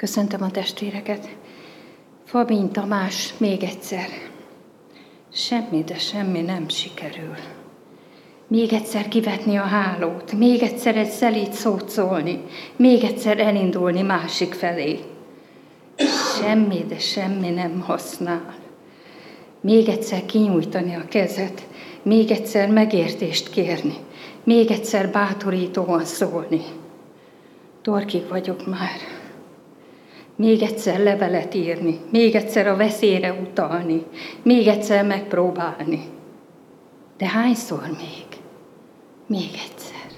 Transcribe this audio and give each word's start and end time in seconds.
Köszöntöm 0.00 0.42
a 0.42 0.50
testvéreket. 0.50 1.28
Fabin 2.24 2.70
Tamás, 2.72 3.34
még 3.38 3.62
egyszer. 3.62 4.06
Semmi, 5.32 5.82
de 5.82 5.98
semmi 5.98 6.40
nem 6.40 6.68
sikerül. 6.68 7.34
Még 8.48 8.72
egyszer 8.72 9.08
kivetni 9.08 9.56
a 9.56 9.62
hálót, 9.62 10.32
még 10.32 10.62
egyszer 10.62 10.96
egy 10.96 11.10
szelít 11.10 11.52
szót 11.52 11.88
szólni, 11.88 12.44
még 12.76 13.04
egyszer 13.04 13.38
elindulni 13.40 14.02
másik 14.02 14.52
felé. 14.52 14.98
Semmi, 16.38 16.84
de 16.88 16.98
semmi 16.98 17.50
nem 17.50 17.80
használ. 17.80 18.54
Még 19.60 19.88
egyszer 19.88 20.24
kinyújtani 20.26 20.94
a 20.94 21.04
kezet, 21.08 21.66
még 22.02 22.30
egyszer 22.30 22.68
megértést 22.68 23.50
kérni, 23.50 23.94
még 24.44 24.70
egyszer 24.70 25.10
bátorítóan 25.10 26.04
szólni. 26.04 26.60
Torkig 27.82 28.28
vagyok 28.28 28.66
már. 28.66 29.19
Még 30.40 30.62
egyszer 30.62 30.98
levelet 31.00 31.54
írni, 31.54 31.98
még 32.12 32.34
egyszer 32.34 32.66
a 32.66 32.76
veszélyre 32.76 33.32
utalni, 33.32 34.02
még 34.42 34.66
egyszer 34.66 35.06
megpróbálni. 35.06 36.00
De 37.18 37.28
hányszor 37.28 37.86
még? 37.86 38.40
Még 39.26 39.50
egyszer. 39.68 40.10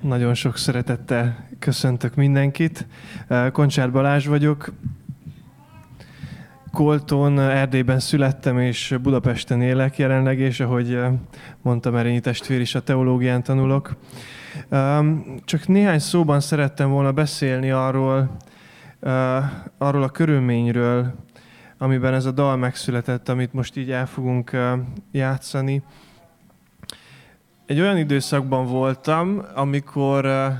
Nagyon 0.00 0.34
sok 0.34 0.56
szeretettel 0.56 1.48
köszöntök 1.58 2.14
mindenkit. 2.14 2.86
Koncsár 3.52 3.92
Balázs 3.92 4.26
vagyok. 4.26 4.72
Kolton, 6.72 7.38
Erdélyben 7.40 7.98
születtem, 7.98 8.58
és 8.58 8.94
Budapesten 9.02 9.62
élek 9.62 9.98
jelenleg, 9.98 10.38
és 10.38 10.60
ahogy 10.60 10.98
mondtam, 11.62 11.96
Erényi 11.96 12.20
testvér 12.20 12.60
is 12.60 12.74
a 12.74 12.82
teológián 12.82 13.42
tanulok. 13.42 13.96
Csak 15.44 15.66
néhány 15.66 15.98
szóban 15.98 16.40
szerettem 16.40 16.90
volna 16.90 17.12
beszélni 17.12 17.70
arról, 17.70 18.36
arról 19.78 20.02
a 20.02 20.08
körülményről, 20.08 21.14
amiben 21.78 22.14
ez 22.14 22.24
a 22.24 22.30
dal 22.30 22.56
megszületett, 22.56 23.28
amit 23.28 23.52
most 23.52 23.76
így 23.76 23.90
el 23.90 24.06
fogunk 24.06 24.56
játszani. 25.10 25.82
Egy 27.66 27.80
olyan 27.80 27.98
időszakban 27.98 28.66
voltam, 28.66 29.42
amikor, 29.54 30.52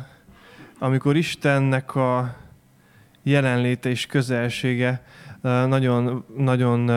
amikor 0.79 1.17
Istennek 1.17 1.95
a 1.95 2.35
jelenléte 3.23 3.89
és 3.89 4.07
közelsége 4.07 5.03
nagyon, 5.43 6.25
nagyon 6.37 6.91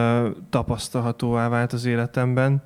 tapasztalhatóvá 0.49 1.49
vált 1.49 1.73
az 1.73 1.85
életemben, 1.85 2.63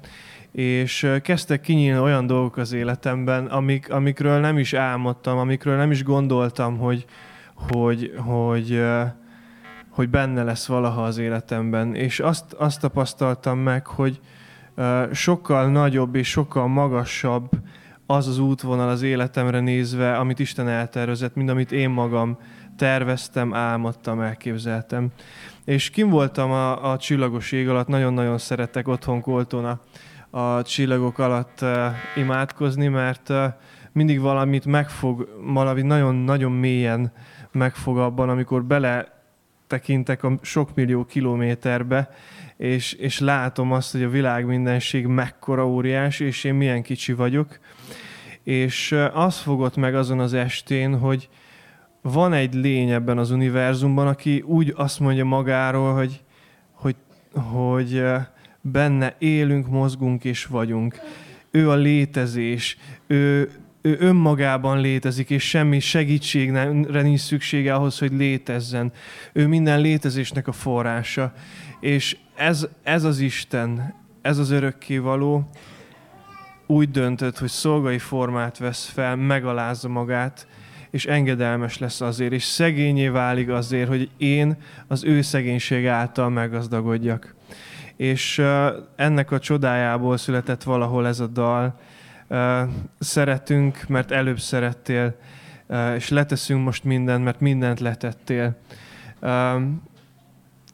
és 0.52 1.12
kezdtek 1.22 1.62
kinyílni 1.62 2.00
olyan 2.00 2.28
dolgok 2.28 2.58
az 2.58 2.74
életemben, 2.74 3.46
amik, 3.46 3.92
amikről 3.92 4.40
nem 4.40 4.58
is 4.58 4.74
álmodtam, 4.74 5.38
amikről 5.38 5.78
nem 5.78 5.92
is 5.92 6.04
gondoltam, 6.04 6.78
hogy, 6.78 7.06
hogy, 7.54 8.14
hogy, 8.18 8.84
hogy 9.90 10.10
benne 10.10 10.44
lesz 10.44 10.68
valaha 10.68 11.04
az 11.04 11.18
életemben. 11.18 11.96
És 11.96 12.20
azt, 12.20 12.54
azt 12.54 12.82
tapasztaltam 12.82 13.60
meg, 13.60 13.88
hogy 13.88 14.20
sokkal 15.12 15.70
nagyobb 15.70 16.16
és 16.16 16.30
sokkal 16.30 16.68
magasabb 16.68 17.50
az 18.06 18.28
az 18.28 18.40
útvonal 18.40 18.90
az 18.90 19.02
életemre 19.02 19.60
nézve, 19.60 20.18
amit 20.18 20.40
Isten 20.40 20.68
eltervezett, 20.68 21.36
mint 21.36 21.50
amit 21.50 21.72
én 21.72 21.90
magam 21.90 22.38
terveztem, 22.80 23.54
álmodtam, 23.54 24.22
elképzeltem. 24.22 25.08
És 25.66 25.90
kim 25.90 26.10
voltam 26.10 26.52
a, 26.52 26.92
a 26.92 26.98
csillagos 26.98 27.52
ég 27.52 27.70
alatt, 27.70 27.88
nagyon-nagyon 27.88 28.38
szeretek 28.38 28.88
otthon 28.88 29.22
Kolton 29.22 29.66
a, 29.66 29.80
a 30.40 30.64
csillagok 30.64 31.20
alatt 31.20 31.60
uh, 31.62 31.86
imádkozni, 32.16 32.88
mert 32.88 33.30
uh, 33.30 33.46
mindig 33.92 34.20
valamit 34.20 34.66
megfog, 34.66 35.28
valami 35.54 35.82
nagyon-nagyon 35.82 36.52
mélyen 36.52 37.12
megfog 37.52 37.98
abban, 37.98 38.30
amikor 38.30 38.64
bele 38.64 39.24
tekintek 39.68 40.24
a 40.24 40.38
sok 40.42 40.76
millió 40.76 41.06
kilométerbe, 41.06 42.10
és, 42.58 42.94
és 42.94 43.20
látom 43.20 43.72
azt, 43.72 43.92
hogy 43.92 44.04
a 44.04 44.10
világ 44.10 44.46
mindenség 44.46 45.06
mekkora 45.06 45.68
óriás, 45.68 46.20
és 46.20 46.44
én 46.44 46.54
milyen 46.54 46.82
kicsi 46.82 47.14
vagyok. 47.14 47.60
És 48.44 48.96
az 49.14 49.38
fogott 49.38 49.76
meg 49.76 49.96
azon 49.96 50.20
az 50.20 50.34
estén, 50.34 51.00
hogy 51.00 51.30
van 52.02 52.34
egy 52.34 52.54
lény 52.54 52.90
ebben 52.90 53.18
az 53.18 53.32
univerzumban, 53.32 54.08
aki 54.08 54.42
úgy 54.42 54.74
azt 54.76 55.00
mondja 55.00 55.26
magáról, 55.26 55.94
hogy, 55.94 56.22
hogy, 56.72 56.96
hogy 57.34 58.04
benne 58.62 59.16
élünk, 59.18 59.68
mozgunk 59.68 60.24
és 60.24 60.46
vagyunk. 60.46 61.00
Ő 61.52 61.70
a 61.70 61.76
létezés, 61.76 62.78
ő, 63.08 63.52
ő 63.82 63.98
önmagában 64.00 64.82
létezik, 64.82 65.30
és 65.30 65.50
semmi 65.50 65.80
segítségre 65.80 67.02
nincs 67.02 67.20
szüksége 67.20 67.74
ahhoz, 67.74 68.00
hogy 68.00 68.12
létezzen. 68.12 68.92
Ő 69.34 69.48
minden 69.48 69.82
létezésnek 69.82 70.48
a 70.48 70.52
forrása. 70.52 71.34
És 71.80 72.18
ez, 72.36 72.68
ez 72.84 73.04
az 73.04 73.20
Isten, 73.20 73.94
ez 74.22 74.38
az 74.38 74.50
örökkévaló 74.50 75.50
úgy 76.66 76.92
döntött, 76.92 77.38
hogy 77.38 77.50
szolgai 77.50 77.98
formát 77.98 78.58
vesz 78.58 78.86
fel, 78.86 79.16
megalázza 79.16 79.88
magát, 79.88 80.48
és 80.90 81.06
engedelmes 81.06 81.78
lesz 81.78 82.02
azért, 82.02 82.32
és 82.32 82.44
szegényé 82.44 83.08
válik 83.08 83.50
azért, 83.50 83.88
hogy 83.88 84.10
én 84.18 84.58
az 84.88 85.04
ő 85.04 85.22
szegénység 85.22 85.88
által 85.88 86.30
meggazdagodjak. 86.30 87.36
És 87.96 88.42
ennek 88.96 89.32
a 89.32 89.40
csodájából 89.40 90.18
született 90.18 90.64
valahol 90.64 91.08
ez 91.08 91.20
a 91.20 91.28
dal, 91.28 91.80
szeretünk, 93.00 93.88
mert 93.88 94.12
előbb 94.12 94.40
szerettél, 94.40 95.16
és 95.96 96.10
leteszünk 96.10 96.64
most 96.64 96.84
mindent, 96.84 97.24
mert 97.24 97.40
mindent 97.40 97.80
letettél. 97.80 98.58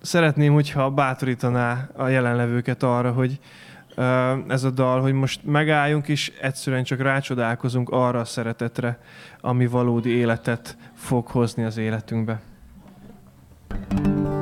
Szeretném, 0.02 0.54
hogyha 0.54 0.90
bátorítaná 0.90 1.90
a 1.96 2.08
jelenlevőket 2.08 2.84
arra, 2.84 3.12
hogy 3.12 3.40
ez 4.48 4.64
a 4.64 4.70
dal, 4.70 5.02
hogy 5.02 5.14
most 5.14 5.44
megálljunk, 5.44 6.08
és 6.08 6.32
egyszerűen 6.42 6.84
csak 6.84 7.02
rácsodálkozunk 7.02 7.90
arra 7.90 8.20
a 8.20 8.26
szeretetre, 8.26 9.00
ami 9.42 9.68
valódi 9.68 10.10
életet 10.10 10.78
fog 10.94 11.28
hozni 11.28 11.64
az 11.64 11.78
életünkbe. 11.78 12.42
thank 13.90 14.08
you 14.08 14.35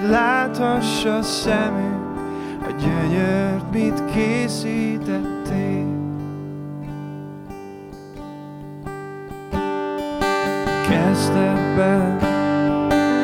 hogy 0.00 0.10
láthassa 0.10 1.22
szemünk, 1.22 2.18
a 2.62 2.70
gyönyört 2.80 3.72
mit 3.72 4.02
készítettél. 4.12 5.98
Kezdetben 10.88 12.18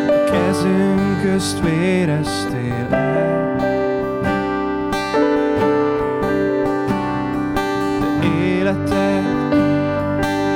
a 0.08 0.30
kezünk 0.30 1.20
közt 1.22 1.60
véreztél 1.60 2.86
el, 2.90 3.56
életed 8.22 9.24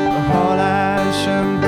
a 0.09 0.33
halál 0.33 1.13
sem 1.13 1.60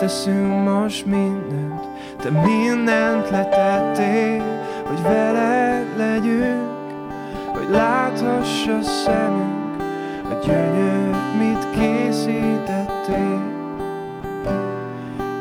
leteszünk 0.00 0.64
most 0.64 1.06
mindent, 1.06 1.80
te 2.16 2.30
mindent 2.30 3.30
letettél, 3.30 4.42
hogy 4.86 5.02
veled 5.02 5.86
legyünk, 5.96 6.92
hogy 7.46 7.68
láthassa 7.70 8.82
szemünk, 8.82 9.82
a 10.30 10.46
gyönyör, 10.46 11.14
mit 11.38 11.70
készítettél. 11.70 13.42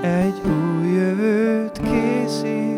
Egy 0.01 0.41
új 0.45 0.87
jövőt 0.87 1.79
készítettél. 1.83 2.74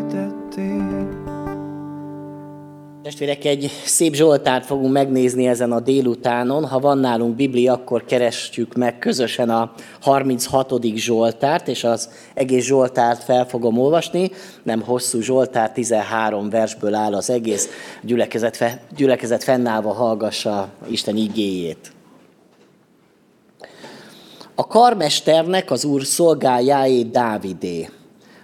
Testvérek, 3.07 3.45
egy 3.45 3.71
szép 3.86 4.13
Zsoltárt 4.13 4.66
fogunk 4.66 4.94
megnézni 4.94 5.47
ezen 5.47 5.71
a 5.71 5.80
délutánon. 5.80 6.66
Ha 6.66 6.80
van 6.80 6.97
nálunk 6.97 7.35
Biblia, 7.35 7.73
akkor 7.73 8.06
kerestjük 8.06 8.73
meg 8.73 8.99
közösen 8.99 9.49
a 9.49 9.73
36. 10.02 10.73
Zsoltárt, 10.95 11.68
és 11.68 11.83
az 11.83 12.09
egész 12.33 12.66
Zsoltárt 12.66 13.23
fel 13.23 13.45
fogom 13.45 13.80
olvasni. 13.80 14.31
Nem 14.64 14.81
hosszú 14.81 15.21
Zsoltár, 15.21 15.71
13 15.71 16.49
versből 16.49 16.94
áll 16.94 17.14
az 17.14 17.30
egész. 17.30 17.69
A 18.02 18.06
gyülekezet, 18.06 18.80
gyülekezet 18.95 19.44
fennállva 19.44 19.94
hallgassa 19.94 20.69
Isten 20.90 21.16
igéjét. 21.16 21.92
A 24.56 24.68
karmesternek 24.68 25.71
az 25.71 25.85
úr 25.85 26.04
szolgájáé 26.04 27.04
Dávidé. 27.04 27.90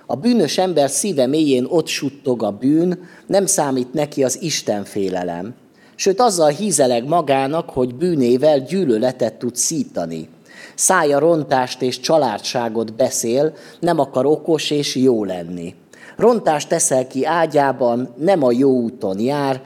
A 0.05 0.15
bűnös 0.15 0.57
ember 0.57 0.89
szíve 0.89 1.27
mélyén 1.27 1.65
ott 1.69 1.87
suttog 1.87 2.43
a 2.43 2.51
bűn, 2.51 2.99
nem 3.25 3.45
számít 3.45 3.93
neki 3.93 4.23
az 4.23 4.41
Isten 4.41 4.83
félelem. 4.83 5.53
Sőt, 5.95 6.19
azzal 6.19 6.49
hízeleg 6.49 7.07
magának, 7.07 7.69
hogy 7.69 7.95
bűnével 7.95 8.59
gyűlöletet 8.59 9.33
tud 9.33 9.55
szítani. 9.55 10.29
Szája 10.75 11.19
rontást 11.19 11.81
és 11.81 11.99
családságot 11.99 12.93
beszél, 12.95 13.53
nem 13.79 13.99
akar 13.99 14.25
okos 14.25 14.71
és 14.71 14.95
jó 14.95 15.23
lenni. 15.23 15.75
Rontást 16.17 16.69
teszel 16.69 17.07
ki 17.07 17.25
ágyában, 17.25 18.13
nem 18.17 18.43
a 18.43 18.51
jó 18.51 18.71
úton 18.71 19.19
jár, 19.19 19.61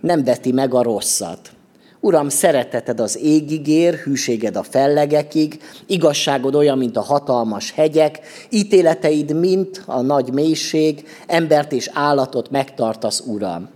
nem 0.00 0.24
veti 0.24 0.52
meg 0.52 0.74
a 0.74 0.82
rosszat. 0.82 1.55
Uram, 2.00 2.28
szereteted 2.28 3.00
az 3.00 3.18
égig 3.18 3.68
ér, 3.68 3.94
hűséged 3.94 4.56
a 4.56 4.62
fellegekig, 4.62 5.60
igazságod 5.86 6.54
olyan, 6.54 6.78
mint 6.78 6.96
a 6.96 7.02
hatalmas 7.02 7.72
hegyek, 7.72 8.20
ítéleteid, 8.50 9.38
mint 9.38 9.82
a 9.86 10.00
nagy 10.00 10.32
mélység, 10.32 11.08
embert 11.26 11.72
és 11.72 11.90
állatot 11.92 12.50
megtartasz, 12.50 13.20
Uram. 13.20 13.68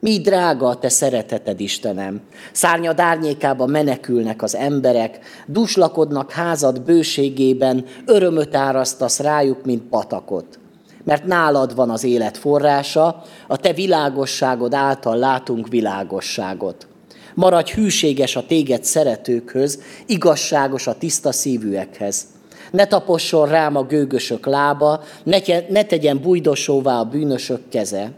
Mi 0.00 0.20
drága 0.20 0.68
a 0.68 0.78
te 0.78 0.88
szereteted, 0.88 1.60
Istenem! 1.60 2.20
Szárnyad 2.52 3.00
árnyékába 3.00 3.66
menekülnek 3.66 4.42
az 4.42 4.54
emberek, 4.54 5.18
duslakodnak 5.46 6.30
házad 6.30 6.82
bőségében, 6.82 7.84
örömöt 8.06 8.54
árasztasz 8.54 9.18
rájuk, 9.18 9.64
mint 9.64 9.82
patakot. 9.82 10.58
Mert 11.04 11.24
nálad 11.24 11.74
van 11.74 11.90
az 11.90 12.04
élet 12.04 12.36
forrása, 12.36 13.22
a 13.48 13.56
te 13.56 13.72
világosságod 13.72 14.74
által 14.74 15.16
látunk 15.16 15.68
világosságot. 15.68 16.89
Maradj 17.34 17.72
hűséges 17.72 18.36
a 18.36 18.46
téged 18.46 18.84
szeretőkhöz, 18.84 19.82
igazságos 20.06 20.86
a 20.86 20.94
tiszta 20.98 21.32
szívűekhez. 21.32 22.26
Ne 22.70 22.86
taposson 22.86 23.48
rám 23.48 23.76
a 23.76 23.82
gőgösök 23.82 24.46
lába, 24.46 25.02
ne, 25.22 25.38
ne 25.68 25.84
tegyen 25.84 26.20
bújdosóvá 26.20 26.98
a 26.98 27.04
bűnösök 27.04 27.68
keze. 27.68 28.12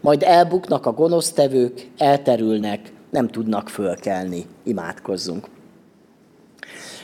Majd 0.00 0.22
elbuknak 0.22 0.86
a 0.86 0.92
gonosztevők, 0.92 1.88
elterülnek, 1.96 2.92
nem 3.10 3.28
tudnak 3.28 3.68
fölkelni. 3.68 4.46
Imádkozzunk. 4.64 5.46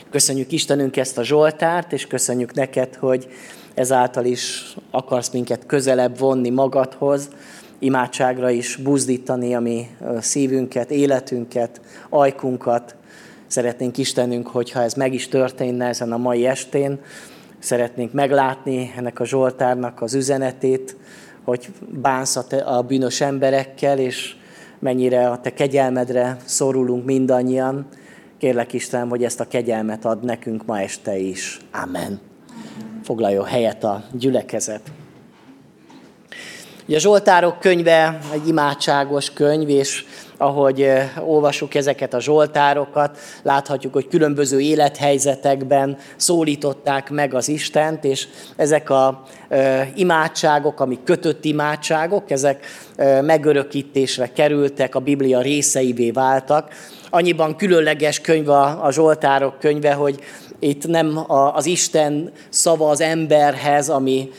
Köszönjük 0.09 0.51
Istenünk 0.51 0.97
ezt 0.97 1.17
a 1.17 1.23
Zsoltárt, 1.23 1.93
és 1.93 2.07
köszönjük 2.07 2.53
neked, 2.53 2.95
hogy 2.95 3.27
ezáltal 3.73 4.25
is 4.25 4.75
akarsz 4.91 5.29
minket 5.29 5.65
közelebb 5.65 6.19
vonni 6.19 6.49
magadhoz, 6.49 7.29
imádságra 7.85 8.49
is 8.49 8.75
buzdítani 8.75 9.55
a 9.55 9.59
mi 9.59 9.87
szívünket, 10.19 10.91
életünket, 10.91 11.81
ajkunkat. 12.09 12.95
Szeretnénk 13.47 13.97
Istenünk, 13.97 14.47
hogyha 14.47 14.81
ez 14.81 14.93
meg 14.93 15.13
is 15.13 15.27
történne 15.27 15.85
ezen 15.85 16.11
a 16.11 16.17
mai 16.17 16.45
estén, 16.45 16.99
szeretnénk 17.59 18.13
meglátni 18.13 18.93
ennek 18.97 19.19
a 19.19 19.25
Zsoltárnak 19.25 20.01
az 20.01 20.13
üzenetét, 20.13 20.95
hogy 21.43 21.67
bánsz 22.01 22.35
a 22.65 22.81
bűnös 22.81 23.21
emberekkel, 23.21 23.99
és 23.99 24.35
mennyire 24.79 25.29
a 25.29 25.41
te 25.41 25.53
kegyelmedre 25.53 26.37
szorulunk 26.45 27.05
mindannyian. 27.05 27.87
Kérlek 28.37 28.73
Istenem, 28.73 29.09
hogy 29.09 29.23
ezt 29.23 29.39
a 29.39 29.47
kegyelmet 29.47 30.05
ad 30.05 30.23
nekünk 30.23 30.65
ma 30.65 30.79
este 30.79 31.17
is. 31.17 31.59
Amen. 31.71 32.19
Foglaljon 33.03 33.45
helyet 33.45 33.83
a 33.83 34.03
gyülekezet. 34.11 34.81
Ugye 36.87 36.97
a 36.97 36.99
Zsoltárok 36.99 37.59
könyve 37.59 38.19
egy 38.33 38.47
imádságos 38.47 39.33
könyv, 39.33 39.69
és 39.69 40.05
ahogy 40.37 40.81
eh, 40.81 41.11
olvasjuk 41.29 41.75
ezeket 41.75 42.13
a 42.13 42.19
zsoltárokat, 42.19 43.17
láthatjuk, 43.43 43.93
hogy 43.93 44.07
különböző 44.07 44.59
élethelyzetekben 44.59 45.97
szólították 46.15 47.09
meg 47.09 47.33
az 47.33 47.47
Istent, 47.47 48.03
és 48.03 48.27
ezek 48.55 48.89
a 48.89 49.23
eh, 49.47 49.87
imádságok, 49.95 50.79
amik 50.79 51.03
kötött 51.03 51.45
imádságok, 51.45 52.31
ezek 52.31 52.65
eh, 52.95 53.21
megörökítésre 53.21 54.31
kerültek, 54.33 54.95
a 54.95 54.99
Biblia 54.99 55.41
részeivé 55.41 56.11
váltak. 56.11 56.69
Annyiban 57.09 57.55
különleges 57.55 58.19
könyv 58.19 58.49
a 58.49 58.87
Zsoltárok 58.91 59.59
könyve, 59.59 59.93
hogy 59.93 60.19
itt 60.65 60.87
nem 60.87 61.25
az 61.53 61.65
Isten 61.65 62.31
szava 62.49 62.89
az 62.89 63.01
emberhez, 63.01 63.89
ami, 63.89 64.29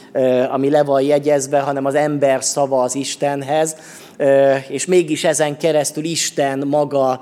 ami 0.50 0.70
le 0.70 0.82
van 0.82 1.02
jegyezve, 1.02 1.60
hanem 1.60 1.84
az 1.84 1.94
ember 1.94 2.44
szava 2.44 2.82
az 2.82 2.94
Istenhez 2.94 3.76
és 4.68 4.86
mégis 4.86 5.24
ezen 5.24 5.58
keresztül 5.58 6.04
Isten 6.04 6.66
maga 6.66 7.20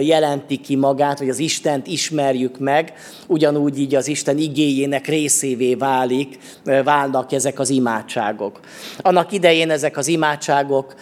jelenti 0.00 0.56
ki 0.56 0.76
magát, 0.76 1.18
vagy 1.18 1.28
az 1.28 1.38
Istent 1.38 1.86
ismerjük 1.86 2.58
meg, 2.58 2.92
ugyanúgy 3.26 3.78
így 3.78 3.94
az 3.94 4.08
Isten 4.08 4.38
igéjének 4.38 5.06
részévé 5.06 5.74
válik, 5.74 6.38
válnak 6.84 7.32
ezek 7.32 7.58
az 7.58 7.68
imádságok. 7.70 8.60
Annak 8.98 9.32
idején 9.32 9.70
ezek 9.70 9.96
az 9.96 10.06
imádságok 10.06 10.94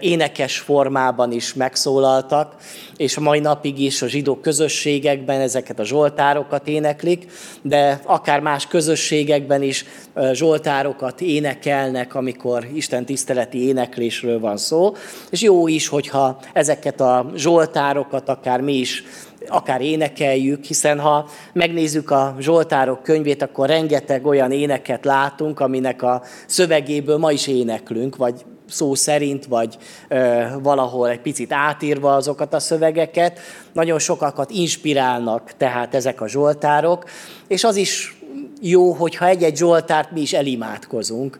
énekes 0.00 0.58
formában 0.58 1.32
is 1.32 1.54
megszólaltak, 1.54 2.54
és 2.96 3.16
a 3.16 3.20
mai 3.20 3.38
napig 3.38 3.78
is 3.78 4.02
a 4.02 4.06
zsidó 4.06 4.36
közösségekben 4.36 5.40
ezeket 5.40 5.78
a 5.78 5.84
zsoltárokat 5.84 6.68
éneklik, 6.68 7.26
de 7.62 8.00
akár 8.04 8.40
más 8.40 8.66
közösségekben 8.66 9.62
is 9.62 9.84
zsoltárokat 10.32 11.20
énekelnek, 11.20 12.14
amikor 12.14 12.66
Isten 12.74 13.04
tiszteleti 13.04 13.66
éneklésről 13.66 14.40
van 14.40 14.56
szó. 14.56 14.81
És 15.30 15.42
jó 15.42 15.68
is, 15.68 15.88
hogyha 15.88 16.38
ezeket 16.52 17.00
a 17.00 17.30
zsoltárokat 17.34 18.28
akár 18.28 18.60
mi 18.60 18.74
is 18.74 19.04
akár 19.48 19.80
énekeljük, 19.80 20.64
hiszen 20.64 21.00
ha 21.00 21.28
megnézzük 21.52 22.10
a 22.10 22.36
Zsoltárok 22.38 23.02
könyvét, 23.02 23.42
akkor 23.42 23.68
rengeteg 23.68 24.26
olyan 24.26 24.52
éneket 24.52 25.04
látunk, 25.04 25.60
aminek 25.60 26.02
a 26.02 26.22
szövegéből 26.46 27.16
ma 27.16 27.32
is 27.32 27.46
éneklünk, 27.46 28.16
vagy 28.16 28.44
szó 28.68 28.94
szerint, 28.94 29.46
vagy 29.46 29.76
ö, 30.08 30.42
valahol 30.62 31.08
egy 31.08 31.20
picit 31.20 31.52
átírva 31.52 32.14
azokat 32.14 32.54
a 32.54 32.58
szövegeket. 32.58 33.38
Nagyon 33.72 33.98
sokakat 33.98 34.50
inspirálnak 34.50 35.52
tehát 35.56 35.94
ezek 35.94 36.20
a 36.20 36.28
zsoltárok, 36.28 37.04
és 37.48 37.64
az 37.64 37.76
is 37.76 38.16
jó, 38.64 38.92
hogyha 38.92 39.26
egy-egy 39.26 39.56
Zsoltárt 39.56 40.10
mi 40.10 40.20
is 40.20 40.32
elimádkozunk, 40.32 41.38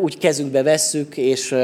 úgy 0.00 0.18
kezünkbe 0.18 0.62
vesszük, 0.62 1.16
és 1.16 1.54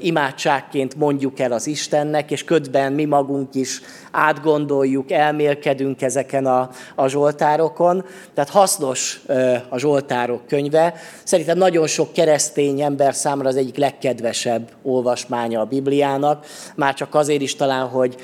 imádságként 0.00 0.94
mondjuk 0.94 1.40
el 1.40 1.52
az 1.52 1.66
Istennek, 1.66 2.30
és 2.30 2.44
ködben 2.44 2.92
mi 2.92 3.04
magunk 3.04 3.54
is 3.54 3.80
átgondoljuk, 4.10 5.10
elmélkedünk 5.10 6.02
ezeken 6.02 6.46
a, 6.46 6.70
a 6.94 7.08
Zsoltárokon. 7.08 8.04
Tehát 8.34 8.50
hasznos 8.50 9.20
a 9.68 9.78
Zsoltárok 9.78 10.46
könyve. 10.46 10.94
Szerintem 11.24 11.58
nagyon 11.58 11.86
sok 11.86 12.12
keresztény 12.12 12.80
ember 12.80 13.14
számára 13.14 13.48
az 13.48 13.56
egyik 13.56 13.76
legkedvesebb 13.76 14.68
olvasmánya 14.82 15.60
a 15.60 15.64
Bibliának, 15.64 16.46
már 16.74 16.94
csak 16.94 17.14
azért 17.14 17.40
is 17.40 17.56
talán, 17.56 17.86
hogy 17.86 18.16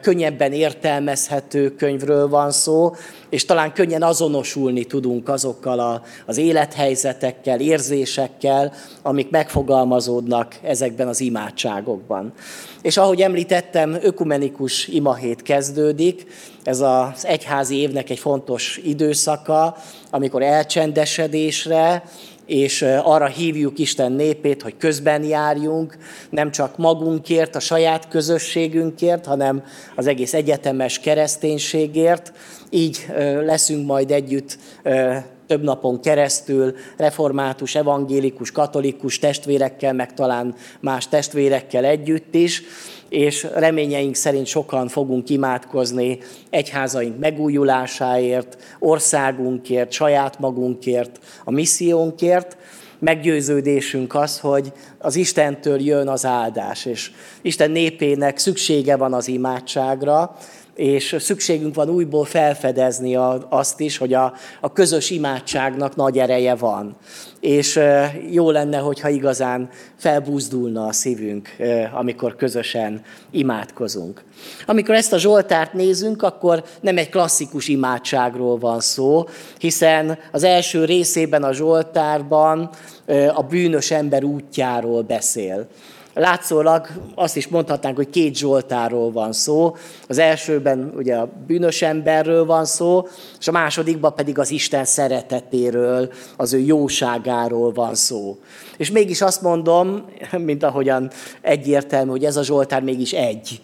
könnyebben 0.00 0.52
értelmezhető 0.52 1.74
könyvről 1.74 2.28
van 2.28 2.50
szó, 2.50 2.94
és 3.28 3.44
talán 3.44 3.72
könnyen 3.72 4.02
azonosulni 4.02 4.84
tudunk 4.84 5.28
azokkal 5.28 5.78
a, 5.78 6.02
az 6.26 6.36
élethelyzetekkel, 6.36 7.60
érzésekkel, 7.60 8.72
amik 9.02 9.30
megfogalmazódnak 9.30 10.58
ezekben 10.62 11.08
az 11.08 11.20
imádságokban. 11.20 12.32
És 12.82 12.96
ahogy 12.96 13.20
említettem, 13.20 13.98
ökumenikus 14.02 14.88
imahét 15.10 15.42
kezdődik, 15.42 16.26
ez 16.62 16.80
az 16.80 17.26
egyházi 17.26 17.76
évnek 17.76 18.10
egy 18.10 18.18
fontos 18.18 18.80
időszaka, 18.84 19.76
amikor 20.10 20.42
elcsendesedésre, 20.42 22.02
és 22.46 22.82
arra 23.02 23.26
hívjuk 23.26 23.78
Isten 23.78 24.12
népét, 24.12 24.62
hogy 24.62 24.76
közben 24.76 25.24
járjunk, 25.24 25.96
nem 26.30 26.50
csak 26.50 26.76
magunkért, 26.76 27.56
a 27.56 27.60
saját 27.60 28.08
közösségünkért, 28.08 29.26
hanem 29.26 29.64
az 29.96 30.06
egész 30.06 30.34
egyetemes 30.34 30.98
kereszténységért. 30.98 32.32
Így 32.70 33.06
leszünk 33.44 33.86
majd 33.86 34.10
együtt 34.10 34.58
több 35.50 35.62
napon 35.62 36.00
keresztül 36.00 36.74
református, 36.96 37.74
evangélikus, 37.74 38.52
katolikus 38.52 39.18
testvérekkel, 39.18 39.92
meg 39.92 40.14
talán 40.14 40.54
más 40.80 41.08
testvérekkel 41.08 41.84
együtt 41.84 42.34
is, 42.34 42.62
és 43.08 43.46
reményeink 43.54 44.14
szerint 44.14 44.46
sokan 44.46 44.88
fogunk 44.88 45.28
imádkozni 45.28 46.18
egyházaink 46.50 47.18
megújulásáért, 47.18 48.56
országunkért, 48.78 49.92
saját 49.92 50.38
magunkért, 50.38 51.18
a 51.44 51.50
missziónkért. 51.50 52.56
Meggyőződésünk 52.98 54.14
az, 54.14 54.40
hogy 54.40 54.72
az 54.98 55.16
Istentől 55.16 55.80
jön 55.80 56.08
az 56.08 56.26
áldás, 56.26 56.84
és 56.84 57.10
Isten 57.42 57.70
népének 57.70 58.38
szüksége 58.38 58.96
van 58.96 59.14
az 59.14 59.28
imádságra, 59.28 60.36
és 60.74 61.16
szükségünk 61.18 61.74
van 61.74 61.88
újból 61.88 62.24
felfedezni 62.24 63.16
azt 63.48 63.80
is, 63.80 63.96
hogy 63.96 64.14
a, 64.14 64.32
a 64.60 64.72
közös 64.72 65.10
imádságnak 65.10 65.96
nagy 65.96 66.18
ereje 66.18 66.54
van. 66.54 66.96
És 67.40 67.80
jó 68.30 68.50
lenne, 68.50 68.78
hogyha 68.78 69.08
igazán 69.08 69.68
felbúzdulna 69.96 70.86
a 70.86 70.92
szívünk, 70.92 71.48
amikor 71.92 72.36
közösen 72.36 73.02
imádkozunk. 73.30 74.24
Amikor 74.66 74.94
ezt 74.94 75.12
a 75.12 75.18
Zsoltárt 75.18 75.72
nézünk, 75.72 76.22
akkor 76.22 76.64
nem 76.80 76.98
egy 76.98 77.08
klasszikus 77.08 77.68
imádságról 77.68 78.58
van 78.58 78.80
szó, 78.80 79.24
hiszen 79.58 80.18
az 80.32 80.44
első 80.44 80.84
részében 80.84 81.42
a 81.42 81.52
Zsoltárban 81.52 82.70
a 83.34 83.42
bűnös 83.42 83.90
ember 83.90 84.24
útjáról 84.24 85.02
beszél. 85.02 85.68
Látszólag 86.20 86.86
azt 87.14 87.36
is 87.36 87.48
mondhatnánk, 87.48 87.96
hogy 87.96 88.10
két 88.10 88.36
Zsoltáról 88.36 89.12
van 89.12 89.32
szó. 89.32 89.76
Az 90.08 90.18
elsőben 90.18 90.92
ugye 90.96 91.16
a 91.16 91.28
bűnös 91.46 91.82
emberről 91.82 92.44
van 92.44 92.64
szó, 92.64 93.06
és 93.38 93.48
a 93.48 93.52
másodikban 93.52 94.14
pedig 94.14 94.38
az 94.38 94.50
Isten 94.50 94.84
szeretetéről, 94.84 96.12
az 96.36 96.52
ő 96.52 96.58
jóságáról 96.58 97.72
van 97.72 97.94
szó. 97.94 98.38
És 98.76 98.90
mégis 98.90 99.20
azt 99.20 99.42
mondom, 99.42 100.04
mint 100.38 100.62
ahogyan 100.62 101.10
egyértelmű, 101.40 102.10
hogy 102.10 102.24
ez 102.24 102.36
a 102.36 102.44
Zsoltár 102.44 102.82
mégis 102.82 103.12
egy 103.12 103.60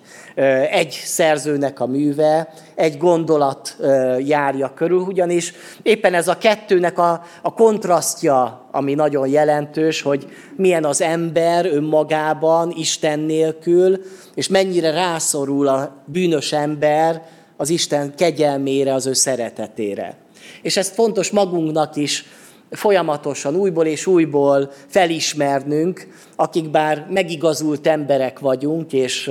egy 0.71 0.91
szerzőnek 0.91 1.81
a 1.81 1.87
műve, 1.87 2.53
egy 2.75 2.97
gondolat 2.97 3.77
járja 4.19 4.73
körül, 4.75 5.01
ugyanis 5.01 5.53
éppen 5.83 6.15
ez 6.15 6.29
a 6.29 6.39
kettőnek 6.39 6.99
a, 6.99 7.23
a 7.43 7.55
kontrasztja, 7.55 8.69
ami 8.71 8.95
nagyon 8.95 9.29
jelentős, 9.29 10.03
hogy 10.03 10.27
milyen 10.57 10.85
az 10.85 11.01
ember 11.03 11.67
önmagában, 11.67 12.73
Isten 12.77 13.19
nélkül, 13.19 14.01
és 14.35 14.49
mennyire 14.49 14.91
rászorul 14.91 15.69
a 15.69 16.03
bűnös 16.05 16.53
ember 16.53 17.23
az 17.57 17.71
Isten 17.71 18.15
kegyelmére, 18.17 18.95
az 18.95 19.07
ő 19.07 19.13
szeretetére. 19.13 20.17
És 20.63 20.77
ezt 20.77 20.95
fontos 20.95 21.31
magunknak 21.31 21.97
is 21.97 22.25
folyamatosan 22.71 23.55
újból 23.55 23.87
és 23.87 24.07
újból 24.07 24.71
felismernünk, 24.87 26.09
akik 26.37 26.71
bár 26.71 27.07
megigazult 27.11 27.87
emberek 27.87 28.39
vagyunk, 28.39 28.93
és 28.93 29.31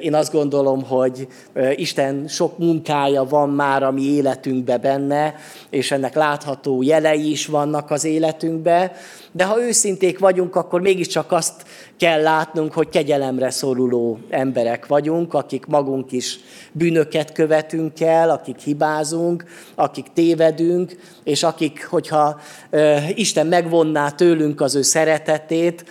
én 0.00 0.14
azt 0.14 0.32
gondolom, 0.32 0.84
hogy 0.84 1.28
Isten 1.74 2.28
sok 2.28 2.58
munkája 2.58 3.24
van 3.24 3.50
már 3.50 3.82
a 3.82 3.90
mi 3.90 4.02
életünkbe 4.02 4.78
benne, 4.78 5.34
és 5.70 5.90
ennek 5.90 6.14
látható 6.14 6.82
jelei 6.82 7.30
is 7.30 7.46
vannak 7.46 7.90
az 7.90 8.04
életünkbe, 8.04 8.92
de 9.32 9.44
ha 9.44 9.62
őszinték 9.62 10.18
vagyunk, 10.18 10.56
akkor 10.56 10.80
mégiscsak 10.80 11.32
azt 11.32 11.62
kell 11.96 12.22
látnunk, 12.22 12.72
hogy 12.72 12.88
kegyelemre 12.88 13.50
szoruló 13.50 14.18
emberek 14.30 14.86
vagyunk, 14.86 15.34
akik 15.34 15.66
magunk 15.66 16.12
is 16.12 16.38
bűnöket 16.72 17.32
követünk 17.32 18.00
el, 18.00 18.30
akik 18.30 18.58
hibázunk, 18.58 19.44
akik 19.74 20.06
tévedünk, 20.14 20.96
és 21.24 21.42
akik, 21.42 21.86
hogyha 21.86 22.40
Isten 23.14 23.46
megvonná 23.46 24.10
tőlünk 24.10 24.60
az 24.60 24.74
ő 24.74 24.82
szeretetét, 24.82 25.84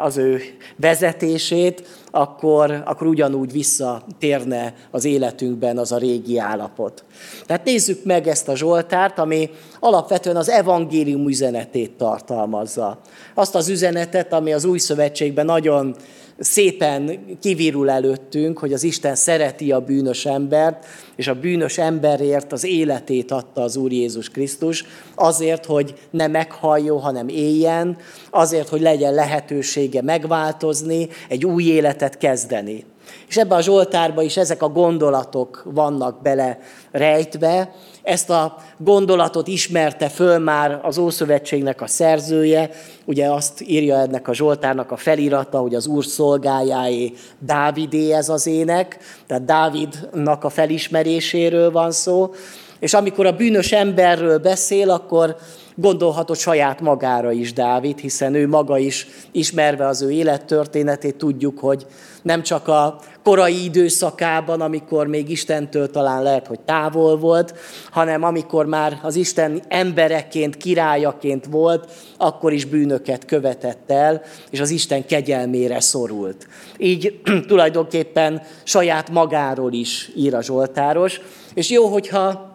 az 0.00 0.16
ő 0.16 0.40
vezetését, 0.76 1.97
akkor, 2.10 2.82
akkor 2.86 3.06
ugyanúgy 3.06 3.52
visszatérne 3.52 4.74
az 4.90 5.04
életünkben 5.04 5.78
az 5.78 5.92
a 5.92 5.98
régi 5.98 6.38
állapot. 6.38 7.04
Tehát 7.46 7.64
nézzük 7.64 8.04
meg 8.04 8.26
ezt 8.26 8.48
a 8.48 8.56
Zsoltárt, 8.56 9.18
ami 9.18 9.50
alapvetően 9.80 10.36
az 10.36 10.48
evangélium 10.48 11.28
üzenetét 11.28 11.92
tartalmazza. 11.92 12.98
Azt 13.34 13.54
az 13.54 13.68
üzenetet, 13.68 14.32
ami 14.32 14.52
az 14.52 14.64
új 14.64 14.78
szövetségben 14.78 15.44
nagyon 15.44 15.96
szépen 16.38 17.20
kivirul 17.40 17.90
előttünk, 17.90 18.58
hogy 18.58 18.72
az 18.72 18.82
Isten 18.82 19.14
szereti 19.14 19.72
a 19.72 19.80
bűnös 19.80 20.26
embert, 20.26 20.86
és 21.16 21.28
a 21.28 21.34
bűnös 21.34 21.78
emberért 21.78 22.52
az 22.52 22.64
életét 22.64 23.30
adta 23.30 23.62
az 23.62 23.76
Úr 23.76 23.92
Jézus 23.92 24.28
Krisztus, 24.28 24.84
azért, 25.14 25.66
hogy 25.66 25.94
ne 26.10 26.26
meghalljon, 26.26 27.00
hanem 27.00 27.28
éljen, 27.28 27.96
azért, 28.30 28.68
hogy 28.68 28.80
legyen 28.80 29.14
lehetősége 29.14 30.02
megváltozni, 30.02 31.08
egy 31.28 31.44
új 31.44 31.64
életet 31.64 32.18
kezdeni. 32.18 32.84
És 33.28 33.36
ebbe 33.36 33.54
a 33.54 33.60
Zsoltárba 33.60 34.22
is 34.22 34.36
ezek 34.36 34.62
a 34.62 34.68
gondolatok 34.68 35.62
vannak 35.64 36.22
bele 36.22 36.58
rejtve, 36.90 37.74
ezt 38.08 38.30
a 38.30 38.56
gondolatot 38.78 39.48
ismerte 39.48 40.08
föl 40.08 40.38
már 40.38 40.80
az 40.82 40.98
Ószövetségnek 40.98 41.80
a 41.80 41.86
szerzője, 41.86 42.70
ugye 43.04 43.26
azt 43.26 43.62
írja 43.66 43.96
ennek 43.96 44.28
a 44.28 44.34
Zsoltárnak 44.34 44.90
a 44.90 44.96
felirata, 44.96 45.58
hogy 45.58 45.74
az 45.74 45.86
Úr 45.86 46.04
szolgájáé 46.04 47.12
Dávidé 47.38 48.12
ez 48.12 48.28
az 48.28 48.46
ének, 48.46 48.98
tehát 49.26 49.44
Dávidnak 49.44 50.44
a 50.44 50.48
felismeréséről 50.48 51.70
van 51.70 51.90
szó, 51.90 52.30
és 52.78 52.94
amikor 52.94 53.26
a 53.26 53.36
bűnös 53.36 53.72
emberről 53.72 54.38
beszél, 54.38 54.90
akkor 54.90 55.36
gondolhatott 55.80 56.38
saját 56.38 56.80
magára 56.80 57.32
is 57.32 57.52
Dávid, 57.52 57.98
hiszen 57.98 58.34
ő 58.34 58.48
maga 58.48 58.78
is, 58.78 59.06
ismerve 59.32 59.86
az 59.86 60.02
ő 60.02 60.10
élettörténetét, 60.10 61.16
tudjuk, 61.16 61.58
hogy 61.58 61.86
nem 62.22 62.42
csak 62.42 62.68
a 62.68 63.00
korai 63.22 63.64
időszakában, 63.64 64.60
amikor 64.60 65.06
még 65.06 65.30
Istentől 65.30 65.90
talán 65.90 66.22
lehet, 66.22 66.46
hogy 66.46 66.60
távol 66.60 67.18
volt, 67.18 67.54
hanem 67.90 68.22
amikor 68.22 68.66
már 68.66 68.98
az 69.02 69.16
Isten 69.16 69.62
embereként, 69.68 70.56
királyaként 70.56 71.46
volt, 71.50 71.90
akkor 72.16 72.52
is 72.52 72.64
bűnöket 72.64 73.24
követett 73.24 73.90
el, 73.90 74.22
és 74.50 74.60
az 74.60 74.70
Isten 74.70 75.06
kegyelmére 75.06 75.80
szorult. 75.80 76.46
Így 76.78 77.20
tulajdonképpen 77.48 78.42
saját 78.64 79.10
magáról 79.10 79.72
is 79.72 80.10
ír 80.16 80.34
a 80.34 80.42
Zsoltáros, 80.42 81.20
és 81.54 81.70
jó, 81.70 81.86
hogyha 81.86 82.47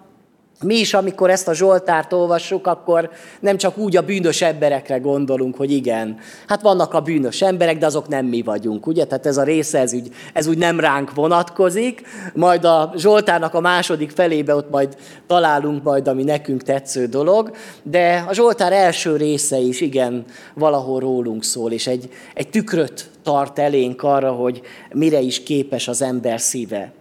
mi 0.64 0.76
is, 0.76 0.94
amikor 0.94 1.30
ezt 1.30 1.48
a 1.48 1.54
Zsoltárt 1.54 2.14
olvassuk, 2.14 2.68
akkor 2.68 3.10
nem 3.40 3.58
csak 3.58 3.78
úgy 3.78 3.98
a 3.98 4.02
bűnös 4.02 4.42
emberekre 4.42 4.98
gondolunk, 4.98 5.56
hogy 5.56 5.72
igen, 5.72 6.18
hát 6.48 6.62
vannak 6.62 6.94
a 6.94 7.02
bűnös 7.02 7.42
emberek, 7.42 7.78
de 7.78 7.86
azok 7.86 8.08
nem 8.08 8.26
mi 8.26 8.42
vagyunk, 8.42 8.88
ugye? 8.88 9.06
Tehát 9.06 9.26
ez 9.26 9.38
a 9.38 9.44
része, 9.44 9.80
ez 9.80 9.94
úgy, 9.94 10.10
ez 10.34 10.48
úgy 10.48 10.58
nem 10.58 10.80
ránk 10.80 11.14
vonatkozik, 11.14 12.02
majd 12.34 12.66
a 12.66 12.94
Zsoltárnak 12.96 13.54
a 13.54 13.60
második 13.60 14.12
felébe 14.12 14.56
ott 14.56 14.70
majd 14.70 14.98
találunk 15.28 15.84
majd, 15.84 16.08
ami 16.08 16.24
nekünk 16.24 16.64
tetsző 16.64 17.06
dolog, 17.06 17.52
de 17.84 18.26
a 18.28 18.34
Zsoltár 18.34 18.74
első 18.74 19.16
része 19.16 19.58
is 19.58 19.82
igen, 19.82 20.26
valahol 20.54 21.00
rólunk 21.00 21.44
szól, 21.44 21.72
és 21.72 21.88
egy, 21.88 22.10
egy 22.34 22.50
tükröt 22.50 23.10
tart 23.24 23.60
elénk 23.60 24.04
arra, 24.04 24.32
hogy 24.32 24.62
mire 24.94 25.20
is 25.20 25.44
képes 25.44 25.88
az 25.88 26.02
ember 26.02 26.40
szíve. 26.40 26.92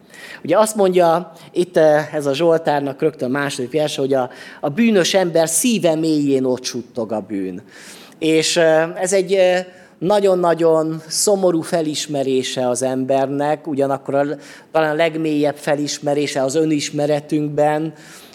Ugye 0.44 0.58
azt 0.58 0.76
mondja 0.76 1.32
itt 1.52 1.76
eh, 1.76 2.14
ez 2.14 2.26
a 2.26 2.34
Zsoltárnak 2.34 3.00
rögtön 3.00 3.30
második 3.30 3.72
verse, 3.72 4.00
hogy 4.00 4.14
a, 4.14 4.30
a 4.60 4.68
bűnös 4.68 5.14
ember 5.14 5.48
szíve 5.48 5.94
mélyén 5.94 6.44
ott 6.44 6.64
suttog 6.64 7.12
a 7.12 7.20
bűn. 7.20 7.62
És 8.18 8.56
eh, 8.56 9.02
ez 9.02 9.12
egy 9.12 9.32
eh, 9.32 9.66
nagyon-nagyon 9.98 11.02
szomorú 11.08 11.60
felismerése 11.60 12.68
az 12.68 12.82
embernek, 12.82 13.66
ugyanakkor 13.66 14.14
a, 14.14 14.24
talán 14.72 14.90
a 14.90 14.94
legmélyebb 14.94 15.56
felismerése 15.56 16.42
az 16.42 16.54
önismeretünkben, 16.54 17.92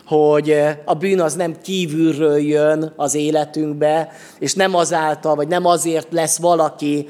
hogy 0.08 0.56
a 0.86 0.94
bűn 0.94 1.22
az 1.22 1.34
nem 1.34 1.56
kívülről 1.62 2.38
jön 2.38 2.94
az 2.96 3.16
életünkbe, 3.16 4.12
és 4.40 4.54
nem 4.54 4.76
azáltal, 4.76 5.36
vagy 5.36 5.48
nem 5.48 5.66
azért 5.66 6.08
lesz 6.12 6.38
valaki 6.38 7.08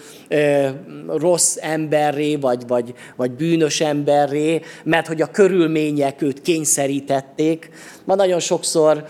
rossz 1.08 1.56
emberré, 1.60 2.36
vagy, 2.36 2.68
vagy, 2.68 2.94
vagy 3.16 3.32
bűnös 3.32 3.82
emberré, 3.82 4.62
mert 4.84 5.08
hogy 5.08 5.22
a 5.22 5.32
körülmények 5.32 6.22
őt 6.22 6.42
kényszerítették, 6.42 7.70
Ma 8.08 8.16
nagyon 8.16 8.40
sokszor 8.40 9.06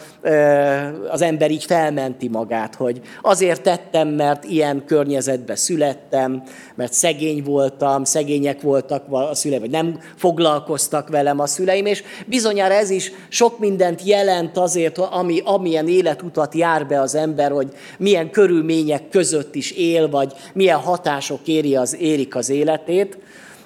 az 1.09 1.21
ember 1.21 1.51
így 1.51 1.65
felmenti 1.65 2.27
magát, 2.27 2.75
hogy 2.75 3.01
azért 3.21 3.61
tettem, 3.61 4.07
mert 4.07 4.43
ilyen 4.43 4.85
környezetbe 4.85 5.55
születtem, 5.55 6.43
mert 6.75 6.93
szegény 6.93 7.43
voltam, 7.43 8.03
szegények 8.03 8.61
voltak 8.61 9.03
a 9.09 9.35
szüleim, 9.35 9.61
vagy 9.61 9.69
nem 9.69 9.99
foglalkoztak 10.15 11.09
velem 11.09 11.39
a 11.39 11.47
szüleim, 11.47 11.85
és 11.85 12.03
bizonyára 12.25 12.73
ez 12.73 12.89
is 12.89 13.11
sok 13.29 13.59
mindent 13.59 14.03
jelent 14.03 14.57
azért, 14.57 14.97
ami, 14.97 15.41
amilyen 15.43 15.87
életutat 15.87 16.55
jár 16.55 16.87
be 16.87 17.01
az 17.01 17.15
ember, 17.15 17.51
hogy 17.51 17.71
milyen 17.97 18.29
körülmények 18.29 19.09
között 19.09 19.55
is 19.55 19.71
él, 19.71 20.09
vagy 20.09 20.33
milyen 20.53 20.79
hatások 21.07 21.47
éri 21.47 21.75
az, 21.75 21.95
érik 21.99 22.35
az 22.35 22.49
életét, 22.49 23.17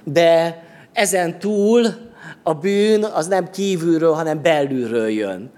de 0.03 0.63
ezen 0.93 1.39
túl 1.39 1.87
a 2.43 2.53
bűn 2.53 3.03
az 3.03 3.27
nem 3.27 3.49
kívülről, 3.49 4.13
hanem 4.13 4.41
belülről 4.41 5.09
jön. 5.09 5.51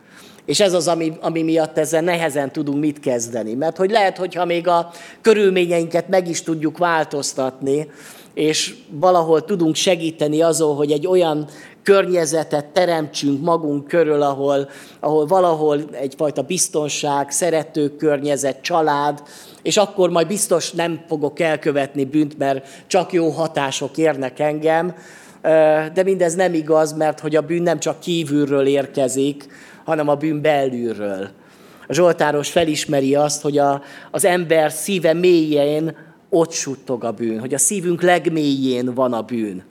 És 0.46 0.60
ez 0.60 0.74
az, 0.74 0.88
ami, 0.88 1.14
ami 1.22 1.42
miatt 1.42 1.78
ezzel 1.78 2.02
nehezen 2.02 2.52
tudunk 2.52 2.80
mit 2.80 3.00
kezdeni. 3.00 3.54
Mert 3.54 3.78
hogy 3.78 3.92
lehet, 3.92 4.18
hogyha 4.18 4.46
még 4.46 4.68
a 4.68 4.92
körülményeinket 5.22 6.08
meg 6.08 6.28
is 6.28 6.42
tudjuk 6.42 6.78
változtatni, 6.78 7.90
és 8.34 8.76
valahol 8.90 9.46
tudunk 9.46 9.76
segíteni 9.76 10.42
azon, 10.42 10.76
hogy 10.76 10.92
egy 10.92 11.08
olyan 11.08 11.48
környezetet 11.84 12.66
teremtsünk 12.66 13.42
magunk 13.42 13.88
körül, 13.88 14.22
ahol, 14.22 14.70
ahol 15.00 15.26
valahol 15.26 15.82
egyfajta 15.92 16.42
biztonság, 16.42 17.32
szerető 17.32 17.96
környezet, 17.96 18.62
család, 18.62 19.24
és 19.62 19.78
akkor 19.78 20.10
majd 20.10 20.28
biztos 20.28 20.72
nem 20.72 21.04
fogok 21.08 21.40
elkövetni 21.40 22.06
bűnt, 22.06 22.38
mert 22.38 22.68
csak 22.88 23.14
jó 23.14 23.30
hatások 23.30 23.98
érnek 23.98 24.40
engem, 24.40 24.96
de 25.94 26.04
mindez 26.04 26.36
nem 26.36 26.54
igaz, 26.54 26.94
mert 26.94 27.20
hogy 27.20 27.36
a 27.36 27.42
bűn 27.42 27.62
nem 27.62 27.80
csak 27.80 28.00
kívülről 28.00 28.66
érkezik, 28.66 29.48
hanem 29.84 30.08
a 30.08 30.16
bűn 30.16 30.42
belülről. 30.42 31.30
A 31.88 31.94
Zsoltáros 31.94 32.50
felismeri 32.50 33.16
azt, 33.16 33.42
hogy 33.42 33.58
a, 33.58 33.82
az 34.12 34.26
ember 34.26 34.72
szíve 34.72 35.14
mélyén 35.14 35.96
ott 36.30 36.52
suttog 36.52 37.04
a 37.04 37.12
bűn, 37.12 37.40
hogy 37.40 37.54
a 37.54 37.58
szívünk 37.58 38.02
legmélyén 38.02 38.94
van 38.94 39.14
a 39.14 39.22
bűn. 39.22 39.64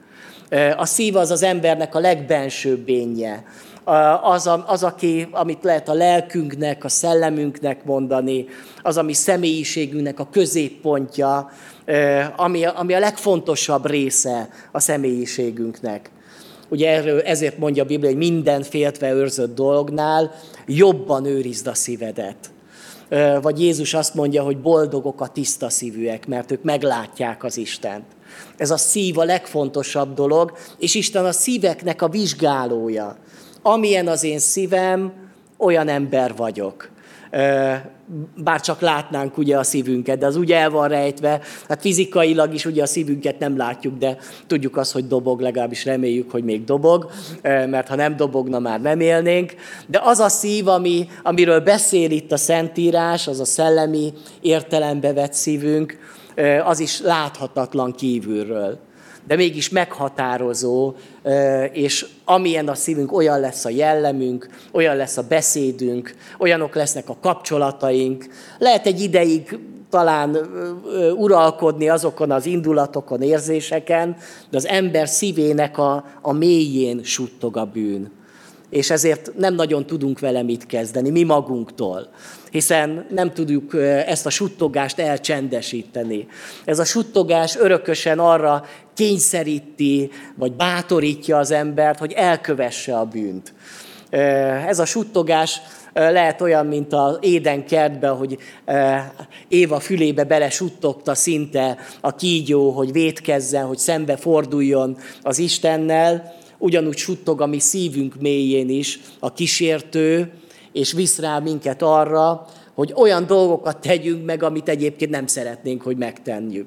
A 0.77 0.85
szív 0.85 1.15
az 1.15 1.31
az 1.31 1.43
embernek 1.43 1.95
a 1.95 1.99
legbensőbb 1.99 2.79
bénye. 2.79 3.43
Az, 4.21 4.49
az 4.65 4.83
aki, 4.83 5.27
amit 5.31 5.63
lehet 5.63 5.89
a 5.89 5.93
lelkünknek, 5.93 6.83
a 6.83 6.89
szellemünknek 6.89 7.83
mondani, 7.83 8.45
az, 8.81 8.97
ami 8.97 9.13
személyiségünknek 9.13 10.19
a 10.19 10.27
középpontja, 10.31 11.51
ami, 12.35 12.65
ami 12.65 12.93
a 12.93 12.99
legfontosabb 12.99 13.85
része 13.85 14.49
a 14.71 14.79
személyiségünknek. 14.79 16.11
Ugye 16.69 16.89
erről, 16.89 17.21
ezért 17.21 17.57
mondja 17.57 17.83
a 17.83 17.85
Biblia, 17.85 18.09
hogy 18.09 18.17
minden 18.17 18.63
féltve 18.63 19.11
őrzött 19.11 19.55
dolognál 19.55 20.31
jobban 20.65 21.25
őrizd 21.25 21.67
a 21.67 21.73
szívedet. 21.73 22.51
Vagy 23.41 23.61
Jézus 23.61 23.93
azt 23.93 24.13
mondja, 24.13 24.43
hogy 24.43 24.57
boldogok 24.57 25.21
a 25.21 25.27
tiszta 25.27 25.69
szívűek, 25.69 26.27
mert 26.27 26.51
ők 26.51 26.63
meglátják 26.63 27.43
az 27.43 27.57
Istent. 27.57 28.05
Ez 28.63 28.71
a 28.71 28.77
szív 28.77 29.17
a 29.17 29.23
legfontosabb 29.23 30.13
dolog, 30.13 30.57
és 30.77 30.95
Isten 30.95 31.25
a 31.25 31.31
szíveknek 31.31 32.01
a 32.01 32.09
vizsgálója. 32.09 33.17
Amilyen 33.61 34.07
az 34.07 34.23
én 34.23 34.39
szívem, 34.39 35.13
olyan 35.57 35.87
ember 35.87 36.35
vagyok 36.35 36.89
bár 38.35 38.61
csak 38.61 38.79
látnánk 38.79 39.37
ugye 39.37 39.57
a 39.57 39.63
szívünket, 39.63 40.17
de 40.17 40.25
az 40.25 40.35
úgy 40.35 40.51
el 40.51 40.69
van 40.69 40.87
rejtve, 40.87 41.41
hát 41.67 41.81
fizikailag 41.81 42.53
is 42.53 42.65
ugye 42.65 42.81
a 42.81 42.85
szívünket 42.85 43.39
nem 43.39 43.57
látjuk, 43.57 43.97
de 43.97 44.17
tudjuk 44.47 44.77
azt, 44.77 44.91
hogy 44.91 45.07
dobog, 45.07 45.39
legalábbis 45.39 45.85
reméljük, 45.85 46.31
hogy 46.31 46.43
még 46.43 46.63
dobog, 46.63 47.11
mert 47.41 47.87
ha 47.87 47.95
nem 47.95 48.15
dobogna, 48.15 48.59
már 48.59 48.81
nem 48.81 48.99
élnénk. 48.99 49.53
De 49.87 50.01
az 50.03 50.19
a 50.19 50.29
szív, 50.29 50.67
ami, 50.67 51.07
amiről 51.23 51.59
beszél 51.59 52.11
itt 52.11 52.31
a 52.31 52.37
Szentírás, 52.37 53.27
az 53.27 53.39
a 53.39 53.45
szellemi 53.45 54.13
értelembe 54.41 55.13
vett 55.13 55.33
szívünk, 55.33 55.97
az 56.63 56.79
is 56.79 57.01
láthatatlan 57.01 57.91
kívülről 57.91 58.79
de 59.27 59.35
mégis 59.35 59.69
meghatározó, 59.69 60.93
és 61.71 62.05
amilyen 62.25 62.67
a 62.67 62.75
szívünk, 62.75 63.11
olyan 63.11 63.39
lesz 63.39 63.65
a 63.65 63.69
jellemünk, 63.69 64.49
olyan 64.71 64.95
lesz 64.95 65.17
a 65.17 65.27
beszédünk, 65.27 66.15
olyanok 66.39 66.75
lesznek 66.75 67.09
a 67.09 67.17
kapcsolataink. 67.21 68.25
Lehet 68.57 68.85
egy 68.85 69.01
ideig 69.01 69.59
talán 69.89 70.37
uralkodni 71.17 71.89
azokon 71.89 72.31
az 72.31 72.45
indulatokon, 72.45 73.21
érzéseken, 73.21 74.15
de 74.49 74.57
az 74.57 74.67
ember 74.67 75.07
szívének 75.07 75.77
a, 75.77 76.05
a 76.21 76.31
mélyén 76.31 77.03
suttog 77.03 77.57
a 77.57 77.65
bűn. 77.65 78.11
És 78.73 78.89
ezért 78.89 79.31
nem 79.37 79.55
nagyon 79.55 79.85
tudunk 79.85 80.19
vele 80.19 80.43
mit 80.43 80.65
kezdeni, 80.65 81.09
mi 81.09 81.23
magunktól 81.23 82.09
hiszen 82.53 83.05
nem 83.09 83.33
tudjuk 83.33 83.75
ezt 84.05 84.25
a 84.25 84.29
suttogást 84.29 84.99
elcsendesíteni. 84.99 86.27
Ez 86.65 86.79
a 86.79 86.85
suttogás 86.85 87.55
örökösen 87.55 88.19
arra 88.19 88.65
kényszeríti, 88.93 90.11
vagy 90.35 90.51
bátorítja 90.53 91.37
az 91.37 91.51
embert, 91.51 91.99
hogy 91.99 92.11
elkövesse 92.11 92.97
a 92.97 93.05
bűnt. 93.05 93.53
Ez 94.67 94.79
a 94.79 94.85
suttogás 94.85 95.61
lehet 95.93 96.41
olyan, 96.41 96.65
mint 96.65 96.93
az 96.93 97.17
Éden 97.21 97.65
kertben, 97.65 98.15
hogy 98.15 98.37
Éva 99.47 99.79
fülébe 99.79 100.23
bele 100.23 100.49
suttogta 100.49 101.15
szinte 101.15 101.77
a 102.01 102.15
kígyó, 102.15 102.69
hogy 102.69 102.91
vétkezzen, 102.91 103.65
hogy 103.65 103.77
szembe 103.77 104.17
forduljon 104.17 104.97
az 105.21 105.39
Istennel. 105.39 106.41
Ugyanúgy 106.63 106.97
suttog 106.97 107.41
a 107.41 107.45
mi 107.45 107.59
szívünk 107.59 108.15
mélyén 108.19 108.69
is 108.69 108.99
a 109.19 109.33
kísértő, 109.33 110.31
és 110.71 110.91
visz 110.91 111.19
rá 111.19 111.39
minket 111.39 111.81
arra, 111.81 112.45
hogy 112.73 112.93
olyan 112.95 113.25
dolgokat 113.25 113.77
tegyünk 113.77 114.25
meg, 114.25 114.43
amit 114.43 114.69
egyébként 114.69 115.11
nem 115.11 115.27
szeretnénk, 115.27 115.81
hogy 115.81 115.97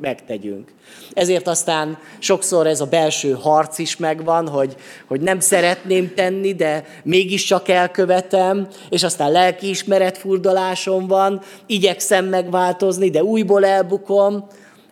megtegyünk. 0.00 0.72
Ezért 1.12 1.48
aztán 1.48 1.98
sokszor 2.18 2.66
ez 2.66 2.80
a 2.80 2.86
belső 2.86 3.32
harc 3.32 3.78
is 3.78 3.96
megvan, 3.96 4.48
hogy, 4.48 4.76
hogy 5.06 5.20
nem 5.20 5.40
szeretném 5.40 6.14
tenni, 6.14 6.54
de 6.54 6.84
mégiscsak 7.02 7.68
elkövetem, 7.68 8.68
és 8.88 9.02
aztán 9.02 9.32
lelkiismeret 9.32 10.18
furdalásom 10.18 11.06
van, 11.06 11.40
igyekszem 11.66 12.24
megváltozni, 12.24 13.10
de 13.10 13.24
újból 13.24 13.64
elbukom. 13.64 14.46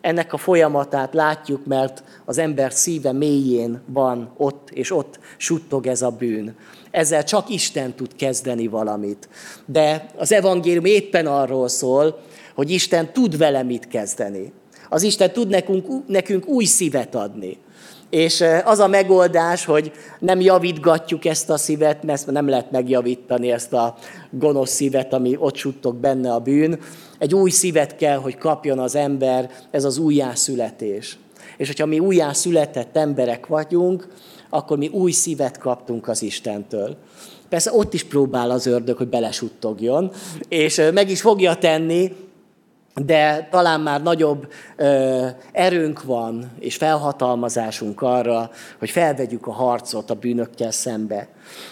Ennek 0.05 0.33
a 0.33 0.37
folyamatát 0.37 1.15
látjuk, 1.15 1.67
mert 1.67 2.03
az 2.25 2.39
ember 2.39 2.73
szíve 2.73 3.13
mélyén 3.13 3.81
van 3.87 4.33
ott, 4.37 4.71
és 4.71 4.91
ott 4.91 5.19
suttog 5.37 5.87
ez 5.87 6.03
a 6.03 6.11
bűn 6.11 6.55
ezzel 6.95 7.25
csak 7.25 7.49
Isten 7.49 7.95
tud 7.95 8.17
kezdeni 8.17 8.67
valamit. 8.67 9.29
De 9.67 10.07
az 10.17 10.33
evangélium 10.33 10.85
éppen 10.85 11.27
arról 11.27 11.69
szól, 11.69 12.21
hogy 12.55 12.71
Isten 12.71 13.13
tud 13.13 13.39
vele 13.39 13.63
mit 13.63 13.89
kezdeni. 13.89 14.53
Az 14.89 15.03
Isten 15.03 15.33
tud 15.33 15.49
nekünk, 15.49 16.07
nekünk 16.07 16.47
új 16.47 16.65
szívet 16.65 17.15
adni. 17.15 17.59
És 18.15 18.45
az 18.65 18.79
a 18.79 18.87
megoldás, 18.87 19.65
hogy 19.65 19.93
nem 20.19 20.41
javítgatjuk 20.41 21.25
ezt 21.25 21.51
a 21.51 21.57
szívet, 21.57 22.03
mert 22.03 22.27
nem 22.27 22.49
lehet 22.49 22.71
megjavítani 22.71 23.51
ezt 23.51 23.73
a 23.73 23.95
gonosz 24.31 24.71
szívet, 24.71 25.13
ami 25.13 25.37
ott 25.39 25.57
suttog 25.57 25.97
benne 25.97 26.33
a 26.33 26.39
bűn. 26.39 26.79
Egy 27.19 27.35
új 27.35 27.51
szívet 27.51 27.97
kell, 27.97 28.17
hogy 28.17 28.39
kapjon 28.39 28.79
az 28.79 28.95
ember, 28.95 29.51
ez 29.71 29.85
az 29.85 29.99
újjászületés. 29.99 31.19
És 31.57 31.67
hogyha 31.67 31.87
mi 31.87 31.99
újjászületett 31.99 32.97
emberek 32.97 33.47
vagyunk, 33.47 34.09
akkor 34.51 34.79
mi 34.79 34.89
új 34.89 35.11
szívet 35.11 35.59
kaptunk 35.59 36.09
az 36.09 36.23
Istentől. 36.23 36.97
Persze 37.49 37.73
ott 37.73 37.95
is 37.95 38.05
próbál 38.05 38.51
az 38.51 38.67
ördög, 38.67 38.97
hogy 38.97 39.09
belesuttogjon, 39.09 40.11
és 40.49 40.83
meg 40.93 41.11
is 41.11 41.21
fogja 41.21 41.55
tenni, 41.55 42.13
de 42.95 43.49
talán 43.51 43.81
már 43.81 44.03
nagyobb 44.03 44.53
ö, 44.77 45.27
erőnk 45.53 46.03
van, 46.03 46.53
és 46.59 46.77
felhatalmazásunk 46.77 48.03
arra, 48.03 48.51
hogy 48.79 48.91
felvegyük 48.91 49.47
a 49.47 49.53
harcot 49.53 50.11
a 50.11 50.15
bűnökkel 50.15 50.71
szembe. 50.71 51.29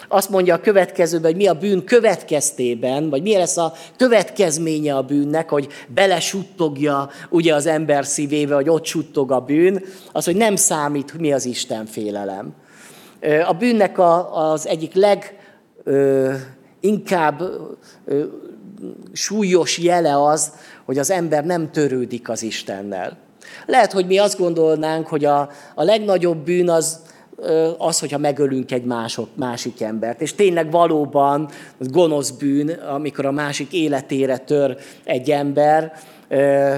Azt 0.08 0.30
mondja 0.30 0.54
a 0.54 0.60
következőben, 0.60 1.30
hogy 1.30 1.40
mi 1.40 1.46
a 1.46 1.54
bűn 1.54 1.84
következtében, 1.84 3.10
vagy 3.10 3.22
mi 3.22 3.36
lesz 3.36 3.56
a 3.56 3.72
következménye 3.96 4.96
a 4.96 5.02
bűnnek, 5.02 5.48
hogy 5.48 5.68
belesuttogja 5.94 7.08
ugye 7.28 7.54
az 7.54 7.66
ember 7.66 8.06
szívébe, 8.06 8.54
vagy 8.54 8.68
ott 8.68 8.84
suttog 8.84 9.32
a 9.32 9.40
bűn, 9.40 9.84
az, 10.12 10.24
hogy 10.24 10.36
nem 10.36 10.56
számít, 10.56 11.18
mi 11.18 11.32
az 11.32 11.44
Isten 11.44 11.86
félelem. 11.86 12.54
A 13.46 13.52
bűnnek 13.52 13.98
a, 13.98 14.50
az 14.50 14.66
egyik 14.66 14.92
leginkább 16.80 17.42
súlyos 19.12 19.78
jele 19.78 20.22
az, 20.24 20.52
hogy 20.84 20.98
az 20.98 21.10
ember 21.10 21.44
nem 21.44 21.70
törődik 21.70 22.28
az 22.28 22.42
Istennel. 22.42 23.16
Lehet, 23.66 23.92
hogy 23.92 24.06
mi 24.06 24.18
azt 24.18 24.38
gondolnánk, 24.38 25.06
hogy 25.06 25.24
a, 25.24 25.50
a 25.74 25.82
legnagyobb 25.82 26.36
bűn 26.36 26.70
az, 26.70 27.00
az, 27.78 28.00
hogyha 28.00 28.18
megölünk 28.18 28.72
egy 28.72 28.84
mások, 28.84 29.28
másik 29.34 29.80
embert. 29.80 30.20
És 30.20 30.34
tényleg 30.34 30.70
valóban 30.70 31.48
gonosz 31.78 32.30
bűn, 32.30 32.68
amikor 32.68 33.26
a 33.26 33.30
másik 33.30 33.72
életére 33.72 34.38
tör 34.38 34.76
egy 35.04 35.30
ember, 35.30 35.92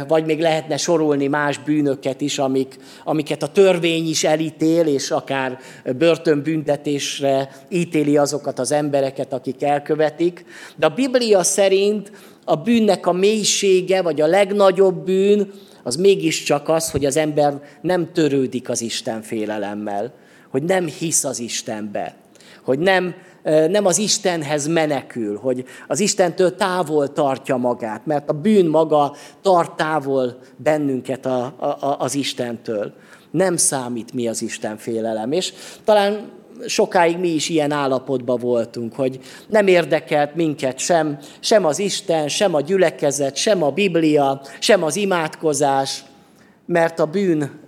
vagy 0.08 0.24
még 0.24 0.40
lehetne 0.40 0.76
sorolni 0.76 1.26
más 1.26 1.58
bűnöket 1.58 2.20
is, 2.20 2.38
amik, 2.38 2.76
amiket 3.04 3.42
a 3.42 3.46
törvény 3.46 4.08
is 4.08 4.24
elítél, 4.24 4.86
és 4.86 5.10
akár 5.10 5.58
börtönbüntetésre 5.98 7.50
ítéli 7.68 8.16
azokat 8.16 8.58
az 8.58 8.72
embereket, 8.72 9.32
akik 9.32 9.62
elkövetik. 9.62 10.44
De 10.76 10.86
a 10.86 10.94
Biblia 10.94 11.42
szerint 11.42 12.12
a 12.44 12.56
bűnnek 12.56 13.06
a 13.06 13.12
mélysége, 13.12 14.02
vagy 14.02 14.20
a 14.20 14.26
legnagyobb 14.26 15.04
bűn, 15.04 15.50
az 15.82 15.96
mégiscsak 15.96 16.68
az, 16.68 16.90
hogy 16.90 17.04
az 17.04 17.16
ember 17.16 17.62
nem 17.80 18.12
törődik 18.12 18.68
az 18.68 18.80
Isten 18.80 19.22
félelemmel, 19.22 20.12
hogy 20.50 20.62
nem 20.62 20.86
hisz 20.86 21.24
az 21.24 21.38
Istenbe, 21.38 22.14
hogy 22.62 22.78
nem 22.78 23.14
nem 23.44 23.86
az 23.86 23.98
Istenhez 23.98 24.66
menekül, 24.66 25.38
hogy 25.38 25.64
az 25.88 26.00
Istentől 26.00 26.56
távol 26.56 27.12
tartja 27.12 27.56
magát, 27.56 28.06
mert 28.06 28.30
a 28.30 28.32
bűn 28.32 28.66
maga 28.66 29.14
tart 29.42 29.76
távol 29.76 30.38
bennünket 30.56 31.26
a, 31.26 31.44
a, 31.44 31.96
az 31.98 32.14
Istentől. 32.14 32.92
Nem 33.30 33.56
számít 33.56 34.12
mi 34.12 34.28
az 34.28 34.42
Isten 34.42 34.76
félelem. 34.76 35.32
És 35.32 35.52
talán 35.84 36.30
sokáig 36.66 37.18
mi 37.18 37.28
is 37.28 37.48
ilyen 37.48 37.70
állapotban 37.70 38.38
voltunk, 38.38 38.94
hogy 38.94 39.20
nem 39.48 39.66
érdekelt 39.66 40.34
minket 40.34 40.78
sem, 40.78 41.18
sem 41.40 41.64
az 41.64 41.78
Isten, 41.78 42.28
sem 42.28 42.54
a 42.54 42.60
gyülekezet, 42.60 43.36
sem 43.36 43.62
a 43.62 43.70
Biblia, 43.70 44.40
sem 44.58 44.82
az 44.82 44.96
imádkozás, 44.96 46.04
mert 46.66 46.98
a 46.98 47.06
bűn 47.06 47.60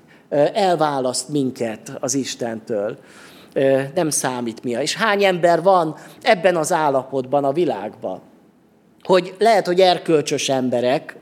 elválaszt 0.53 1.29
minket 1.29 1.93
az 2.01 2.15
Istentől 2.15 2.99
nem 3.95 4.11
számít 4.11 4.64
mi. 4.64 4.71
És 4.71 4.95
hány 4.95 5.25
ember 5.25 5.62
van 5.62 5.97
ebben 6.23 6.57
az 6.57 6.73
állapotban 6.73 7.45
a 7.45 7.53
világban? 7.53 8.21
Hogy 9.03 9.35
lehet, 9.38 9.66
hogy 9.66 9.81
erkölcsös 9.81 10.49
emberek, 10.49 11.16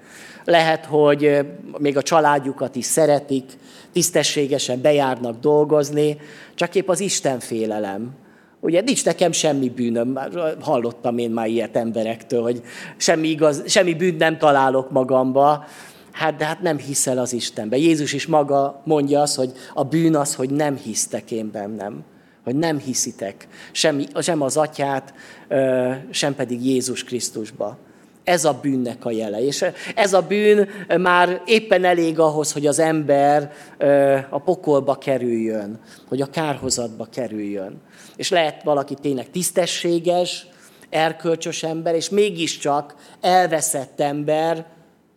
lehet, 0.45 0.85
hogy 0.85 1.39
még 1.79 1.97
a 1.97 2.03
családjukat 2.03 2.77
is 2.77 2.85
szeretik, 2.85 3.45
tisztességesen 3.93 4.81
bejárnak 4.81 5.41
dolgozni, 5.41 6.17
csak 6.55 6.75
épp 6.75 6.89
az 6.89 7.01
Isten 7.01 7.39
félelem. 7.39 8.11
Ugye 8.61 8.81
nincs 8.81 9.05
nekem 9.05 9.33
semmi 9.33 9.69
bűnöm, 9.69 10.19
hallottam 10.61 11.19
én 11.19 11.31
már 11.31 11.49
ilyet 11.49 11.77
emberektől, 11.77 12.43
hogy 12.43 12.63
semmi, 12.97 13.29
igaz, 13.29 13.63
semmi 13.67 13.95
bűnt 13.95 14.19
nem 14.19 14.39
találok 14.39 14.91
magamba, 14.91 15.65
Hát 16.13 16.37
de 16.37 16.45
hát 16.45 16.61
nem 16.61 16.79
hiszel 16.79 17.19
az 17.19 17.33
Istenbe. 17.33 17.77
Jézus 17.77 18.13
is 18.13 18.27
maga 18.27 18.83
mondja 18.85 19.21
azt, 19.21 19.37
hogy 19.37 19.53
a 19.75 19.85
bűn 19.85 20.17
az, 20.17 20.35
hogy 20.35 20.51
nem 20.51 20.77
hisztek 20.77 21.31
én 21.31 21.51
bennem 21.51 22.05
hogy 22.45 22.57
nem 22.57 22.79
hiszitek 22.79 23.49
sem, 23.73 24.05
sem 24.21 24.41
az 24.43 24.57
atyát, 24.57 25.15
sem 26.11 26.35
pedig 26.35 26.67
Jézus 26.67 27.05
Krisztusba. 27.05 27.79
Ez 28.25 28.45
a 28.45 28.59
bűnnek 28.63 29.05
a 29.05 29.11
jele. 29.11 29.43
És 29.47 29.65
ez 29.95 30.13
a 30.13 30.23
bűn 30.23 30.69
már 31.01 31.43
éppen 31.47 31.85
elég 31.85 32.19
ahhoz, 32.19 32.53
hogy 32.53 32.67
az 32.67 32.79
ember 32.79 33.53
a 34.31 34.39
pokolba 34.39 34.95
kerüljön, 34.95 35.81
hogy 36.09 36.21
a 36.21 36.31
kárhozatba 36.31 37.05
kerüljön. 37.13 37.81
És 38.17 38.31
lehet 38.31 38.63
valaki 38.63 38.95
tényleg 38.95 39.31
tisztességes, 39.31 40.47
erkölcsös 40.91 41.63
ember, 41.63 41.95
és 41.95 42.09
mégiscsak 42.09 42.95
elveszett 43.21 44.01
ember, 44.01 44.67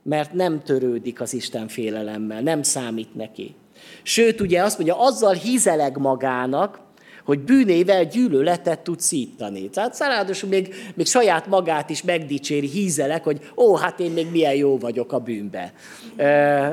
mert 0.03 0.33
nem 0.33 0.61
törődik 0.63 1.21
az 1.21 1.33
Isten 1.33 1.67
félelemmel, 1.67 2.41
nem 2.41 2.63
számít 2.63 3.15
neki. 3.15 3.55
Sőt, 4.03 4.41
ugye 4.41 4.63
azt 4.63 4.77
mondja, 4.77 4.99
azzal 4.99 5.33
hízeleg 5.33 5.97
magának, 5.97 6.79
hogy 7.27 7.39
bűnével 7.39 8.05
gyűlöletet 8.05 8.79
tud 8.79 8.99
szítani. 8.99 9.69
Tehát 9.69 9.99
ráadásul 9.99 10.49
még, 10.49 10.75
még 10.95 11.05
saját 11.05 11.47
magát 11.47 11.89
is 11.89 12.03
megdicséri, 12.03 12.67
hízelek, 12.67 13.23
hogy 13.23 13.39
ó, 13.57 13.75
hát 13.75 13.99
én 13.99 14.11
még 14.11 14.31
milyen 14.31 14.55
jó 14.55 14.77
vagyok 14.77 15.11
a 15.11 15.19
bűnbe. 15.19 15.73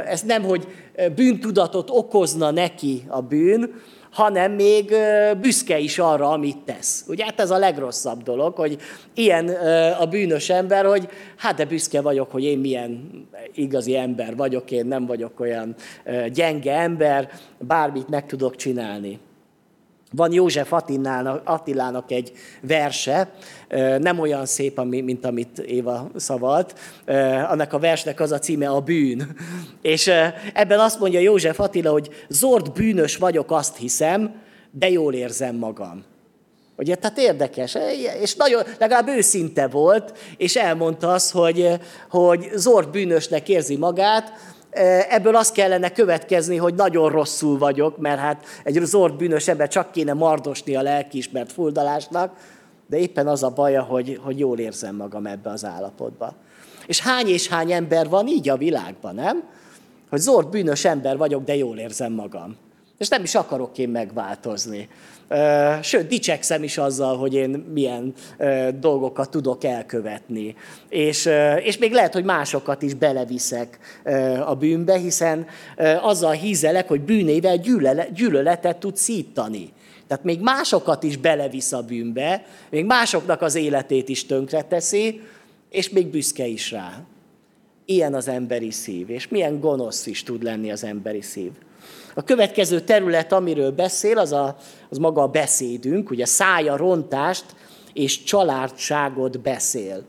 Ez 0.07 0.23
nem, 0.23 0.43
hogy 0.43 0.67
bűntudatot 1.15 1.91
okozna 1.91 2.51
neki 2.51 3.03
a 3.09 3.23
bűn, 3.23 3.71
hanem 4.11 4.53
még 4.53 4.95
büszke 5.41 5.79
is 5.79 5.99
arra, 5.99 6.31
amit 6.31 6.59
tesz. 6.59 7.05
Ugye 7.09 7.25
hát 7.25 7.41
ez 7.41 7.51
a 7.51 7.59
legrosszabb 7.59 8.23
dolog, 8.23 8.55
hogy 8.55 8.77
ilyen 9.15 9.49
a 10.01 10.07
bűnös 10.07 10.51
ember, 10.51 10.85
hogy 10.85 11.09
hát 11.37 11.57
de 11.57 11.65
büszke 11.65 12.01
vagyok, 12.01 12.31
hogy 12.31 12.45
én 12.45 12.59
milyen 12.59 13.11
igazi 13.55 13.97
ember 13.97 14.37
vagyok, 14.37 14.71
én 14.71 14.87
nem 14.87 15.07
vagyok 15.07 15.41
olyan 15.41 15.75
gyenge 16.33 16.73
ember, 16.73 17.31
bármit 17.59 18.09
meg 18.09 18.27
tudok 18.27 18.57
csinálni. 18.57 19.19
Van 20.17 20.33
József 20.33 20.73
Attilának, 20.73 21.41
Attilának 21.45 22.11
egy 22.11 22.33
verse, 22.61 23.31
nem 23.99 24.19
olyan 24.19 24.47
szép, 24.47 24.83
mint 24.85 25.25
amit 25.25 25.59
Éva 25.59 26.11
szavalt. 26.17 26.79
Annak 27.49 27.73
a 27.73 27.79
versnek 27.79 28.21
az 28.21 28.33
a 28.33 28.39
címe 28.39 28.69
a 28.69 28.81
bűn. 28.81 29.37
És 29.83 30.11
ebben 30.55 30.81
azt 30.81 31.01
mondja 31.01 31.21
József 31.21 31.61
Attila, 31.61 31.91
hogy 31.91 32.09
zord 32.29 32.73
bűnös 32.73 33.17
vagyok, 33.17 33.51
azt 33.51 33.77
hiszem, 33.77 34.43
de 34.71 34.91
jól 34.91 35.15
érzem 35.15 35.57
magam. 35.57 36.05
Ugye, 36.77 36.95
tehát 36.95 37.19
érdekes, 37.19 37.77
és 38.21 38.35
nagyon, 38.35 38.63
legalább 38.79 39.09
őszinte 39.09 39.67
volt, 39.67 40.19
és 40.37 40.57
elmondta 40.57 41.13
azt, 41.13 41.31
hogy, 41.31 41.69
hogy 42.11 42.51
Zord 42.55 42.89
bűnösnek 42.91 43.49
érzi 43.49 43.77
magát, 43.77 44.33
ebből 45.09 45.37
azt 45.37 45.55
kellene 45.55 45.93
következni, 45.93 46.57
hogy 46.57 46.75
nagyon 46.75 47.11
rosszul 47.11 47.59
vagyok, 47.59 47.99
mert 47.99 48.19
hát 48.19 48.45
egy 48.65 48.81
Zord 48.83 49.15
bűnös 49.15 49.49
ember 49.49 49.69
csak 49.69 49.93
kéne 49.93 50.13
mardosni 50.13 50.77
a 50.77 50.83
lelkiismert 50.83 51.53
fuldalásnak, 51.53 52.37
de 52.87 52.99
éppen 52.99 53.27
az 53.27 53.43
a 53.43 53.51
baja, 53.51 53.83
hogy, 53.83 54.21
hogy 54.23 54.39
jól 54.39 54.59
érzem 54.59 54.97
magam 54.97 55.27
ebbe 55.27 55.51
az 55.51 55.65
állapotba. 55.65 56.35
És 56.87 57.01
hány 57.01 57.29
és 57.29 57.49
hány 57.49 57.73
ember 57.73 58.09
van 58.09 58.27
így 58.27 58.49
a 58.49 58.57
világban, 58.57 59.15
nem? 59.15 59.43
Hogy 60.11 60.21
Zord 60.21 60.49
bűnös 60.49 60.85
ember 60.85 61.17
vagyok, 61.17 61.45
de 61.45 61.57
jól 61.57 61.79
érzem 61.79 62.13
magam. 62.13 62.57
És 62.99 63.09
nem 63.09 63.23
is 63.23 63.35
akarok 63.35 63.79
én 63.79 63.89
megváltozni. 63.89 64.89
Sőt, 65.83 66.07
dicsekszem 66.07 66.63
is 66.63 66.79
azzal, 66.79 67.17
hogy 67.17 67.35
én 67.35 67.51
milyen 67.51 68.15
dolgokat 68.79 69.31
tudok 69.31 69.65
elkövetni. 69.65 70.55
És, 70.89 71.29
és 71.63 71.79
még 71.79 71.93
lehet, 71.93 72.13
hogy 72.13 72.25
másokat 72.25 72.83
is 72.83 72.95
beleviszek 72.95 73.79
a 74.47 74.55
bűnbe, 74.55 74.99
hiszen 74.99 75.47
azzal 76.01 76.33
hízelek, 76.33 76.89
hogy 76.89 77.01
bűnével 77.01 77.57
gyűlöletet 78.15 78.77
tud 78.77 78.97
szítani. 78.97 79.73
Tehát 80.07 80.25
még 80.25 80.41
másokat 80.41 81.03
is 81.03 81.17
belevisz 81.17 81.73
a 81.73 81.83
bűnbe, 81.83 82.45
még 82.71 82.85
másoknak 82.85 83.43
az 83.43 83.55
életét 83.55 84.09
is 84.09 84.27
tönkreteszi, 84.27 85.21
és 85.71 85.91
még 85.91 86.07
büszke 86.07 86.47
is 86.47 86.71
rá. 86.71 87.03
Ilyen 87.85 88.15
az 88.15 88.29
emberi 88.29 88.71
szív, 88.71 89.11
és 89.11 89.29
milyen 89.29 89.61
gonosz 89.61 90.07
is 90.07 90.23
tud 90.23 90.43
lenni 90.43 90.71
az 90.71 90.85
emberi 90.85 91.21
szív. 91.21 91.51
A 92.15 92.23
következő 92.23 92.81
terület, 92.81 93.33
amiről 93.33 93.71
beszél, 93.71 94.19
az, 94.19 94.33
a, 94.33 94.57
az 94.91 94.99
maga 94.99 95.23
a 95.23 95.29
beszédünk, 95.29 96.11
ugye 96.11 96.25
szája 96.25 96.77
rontást 96.77 97.45
és 97.93 98.23
családságot 98.23 99.41
beszél. 99.41 100.03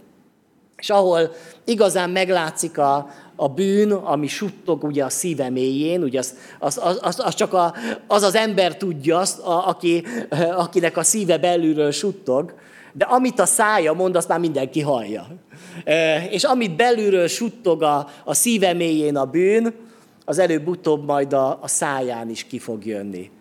És 0.77 0.89
ahol 0.89 1.31
igazán 1.65 2.09
meglátszik 2.09 2.77
a, 2.77 3.09
a 3.35 3.49
bűn, 3.49 3.91
ami 3.91 4.27
suttog 4.27 4.83
ugye 4.83 5.03
a 5.03 5.09
szíve 5.09 5.49
mélyén, 5.49 6.03
ugye 6.03 6.19
az, 6.19 6.35
az, 6.59 6.79
az, 7.01 7.19
az, 7.19 7.35
csak 7.35 7.53
a, 7.53 7.73
az 8.07 8.23
az 8.23 8.35
ember 8.35 8.77
tudja, 8.77 9.17
azt, 9.17 9.39
a, 9.39 9.67
aki, 9.67 10.03
akinek 10.55 10.97
a 10.97 11.03
szíve 11.03 11.37
belülről 11.37 11.91
suttog, 11.91 12.53
de 12.93 13.05
amit 13.05 13.39
a 13.39 13.45
szája 13.45 13.93
mond, 13.93 14.15
azt 14.15 14.27
már 14.27 14.39
mindenki 14.39 14.81
hallja. 14.81 15.27
És 16.29 16.43
amit 16.43 16.75
belülről 16.75 17.27
suttog 17.27 17.83
a, 17.83 18.07
a 18.23 18.33
szíve 18.33 18.73
mélyén 18.73 19.15
a 19.15 19.25
bűn, 19.25 19.73
az 20.25 20.39
előbb-utóbb 20.39 21.05
majd 21.05 21.33
a, 21.33 21.59
a 21.61 21.67
száján 21.67 22.29
is 22.29 22.43
ki 22.43 22.59
fog 22.59 22.85
jönni. 22.85 23.31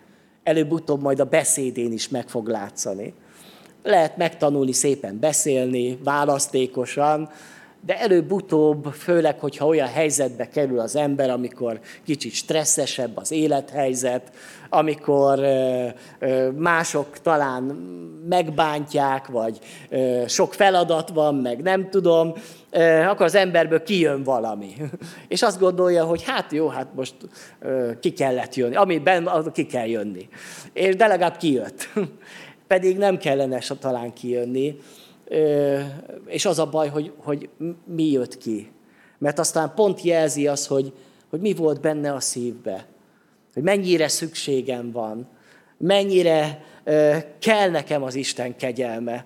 Előbb-utóbb 0.43 1.01
majd 1.01 1.19
a 1.19 1.25
beszédén 1.25 1.91
is 1.91 2.09
meg 2.09 2.29
fog 2.29 2.47
látszani. 2.47 3.13
Lehet 3.83 4.17
megtanulni 4.17 4.71
szépen 4.71 5.19
beszélni, 5.19 5.99
választékosan, 6.03 7.29
de 7.85 7.99
előbb-utóbb, 7.99 8.85
főleg, 8.85 9.39
hogyha 9.39 9.65
olyan 9.65 9.87
helyzetbe 9.87 10.47
kerül 10.49 10.79
az 10.79 10.95
ember, 10.95 11.29
amikor 11.29 11.79
kicsit 12.05 12.33
stresszesebb 12.33 13.17
az 13.17 13.31
élethelyzet, 13.31 14.31
amikor 14.69 15.39
mások 16.55 17.19
talán 17.21 17.63
megbántják, 18.29 19.27
vagy 19.27 19.59
sok 20.27 20.53
feladat 20.53 21.09
van, 21.09 21.35
meg 21.35 21.61
nem 21.61 21.89
tudom, 21.89 22.33
akkor 22.83 23.25
az 23.25 23.35
emberből 23.35 23.83
kijön 23.83 24.23
valami. 24.23 24.73
És 25.27 25.41
azt 25.41 25.59
gondolja, 25.59 26.03
hogy 26.03 26.23
hát 26.23 26.51
jó, 26.51 26.67
hát 26.67 26.87
most 26.95 27.15
ki 27.99 28.13
kellett 28.13 28.55
jönni. 28.55 28.75
Ami 28.75 28.99
benne, 28.99 29.41
ki 29.53 29.65
kell 29.65 29.87
jönni. 29.87 30.27
És 30.73 30.95
de 30.95 31.07
legalább 31.07 31.37
kijött. 31.37 31.89
Pedig 32.67 32.97
nem 32.97 33.17
kellene 33.17 33.59
talán 33.79 34.13
kijönni. 34.13 34.77
És 36.25 36.45
az 36.45 36.59
a 36.59 36.65
baj, 36.69 36.87
hogy, 36.87 37.13
hogy 37.17 37.49
mi 37.85 38.11
jött 38.11 38.37
ki. 38.37 38.71
Mert 39.17 39.39
aztán 39.39 39.71
pont 39.75 40.01
jelzi 40.01 40.47
az, 40.47 40.67
hogy, 40.67 40.93
hogy 41.29 41.39
mi 41.39 41.53
volt 41.53 41.81
benne 41.81 42.13
a 42.13 42.19
szívbe. 42.19 42.85
Hogy 43.53 43.63
mennyire 43.63 44.07
szükségem 44.07 44.91
van. 44.91 45.27
Mennyire 45.77 46.63
kell 47.39 47.69
nekem 47.69 48.03
az 48.03 48.15
Isten 48.15 48.55
kegyelme 48.55 49.25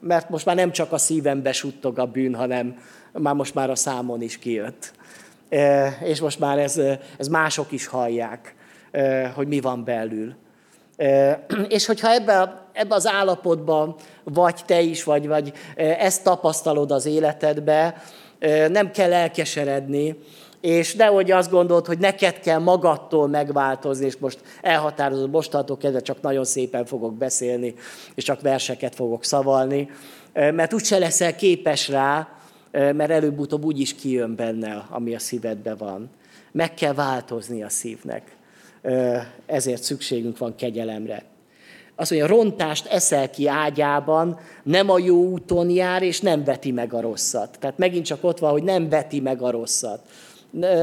mert 0.00 0.28
most 0.28 0.46
már 0.46 0.56
nem 0.56 0.72
csak 0.72 0.92
a 0.92 0.98
szívembe 0.98 1.52
suttog 1.52 1.98
a 1.98 2.06
bűn, 2.06 2.34
hanem 2.34 2.78
már 3.12 3.34
most 3.34 3.54
már 3.54 3.70
a 3.70 3.74
számon 3.74 4.22
is 4.22 4.38
kijött. 4.38 4.92
És 6.04 6.20
most 6.20 6.38
már 6.38 6.58
ez, 6.58 6.80
ez 7.18 7.28
mások 7.28 7.72
is 7.72 7.86
hallják, 7.86 8.54
hogy 9.34 9.48
mi 9.48 9.60
van 9.60 9.84
belül. 9.84 10.34
És 11.68 11.86
hogyha 11.86 12.10
ebbe, 12.10 12.66
ebbe 12.72 12.94
az 12.94 13.06
állapotban 13.06 13.94
vagy 14.24 14.60
te 14.66 14.80
is, 14.80 15.04
vagy, 15.04 15.26
vagy 15.26 15.52
ezt 15.76 16.24
tapasztalod 16.24 16.90
az 16.90 17.06
életedbe, 17.06 18.02
nem 18.68 18.90
kell 18.90 19.12
elkeseredni, 19.12 20.18
és 20.60 20.94
nehogy 20.94 21.30
azt 21.30 21.50
gondolod, 21.50 21.86
hogy 21.86 21.98
neked 21.98 22.40
kell 22.40 22.58
magadtól 22.58 23.28
megváltozni, 23.28 24.06
és 24.06 24.16
most 24.16 24.40
elhatározod, 24.60 25.30
mostantól 25.30 25.76
kezdve 25.76 26.00
csak 26.00 26.20
nagyon 26.20 26.44
szépen 26.44 26.84
fogok 26.84 27.14
beszélni, 27.14 27.74
és 28.14 28.24
csak 28.24 28.40
verseket 28.40 28.94
fogok 28.94 29.24
szavalni, 29.24 29.90
mert 30.32 30.72
úgyse 30.72 30.98
leszel 30.98 31.36
képes 31.36 31.88
rá, 31.88 32.28
mert 32.70 33.10
előbb-utóbb 33.10 33.64
úgy 33.64 33.80
is 33.80 33.94
kijön 33.94 34.34
benne, 34.34 34.86
ami 34.90 35.14
a 35.14 35.18
szívedben 35.18 35.76
van. 35.76 36.10
Meg 36.52 36.74
kell 36.74 36.94
változni 36.94 37.62
a 37.62 37.68
szívnek. 37.68 38.36
Ezért 39.46 39.82
szükségünk 39.82 40.38
van 40.38 40.54
kegyelemre. 40.54 41.24
Azt 41.96 42.10
mondja, 42.10 42.28
rontást 42.28 42.86
eszel 42.86 43.30
ki 43.30 43.48
ágyában, 43.48 44.38
nem 44.62 44.90
a 44.90 44.98
jó 44.98 45.24
úton 45.24 45.70
jár, 45.70 46.02
és 46.02 46.20
nem 46.20 46.44
veti 46.44 46.70
meg 46.70 46.94
a 46.94 47.00
rosszat. 47.00 47.56
Tehát 47.60 47.78
megint 47.78 48.04
csak 48.04 48.24
ott 48.24 48.38
van, 48.38 48.50
hogy 48.50 48.62
nem 48.62 48.88
veti 48.88 49.20
meg 49.20 49.42
a 49.42 49.50
rosszat 49.50 50.00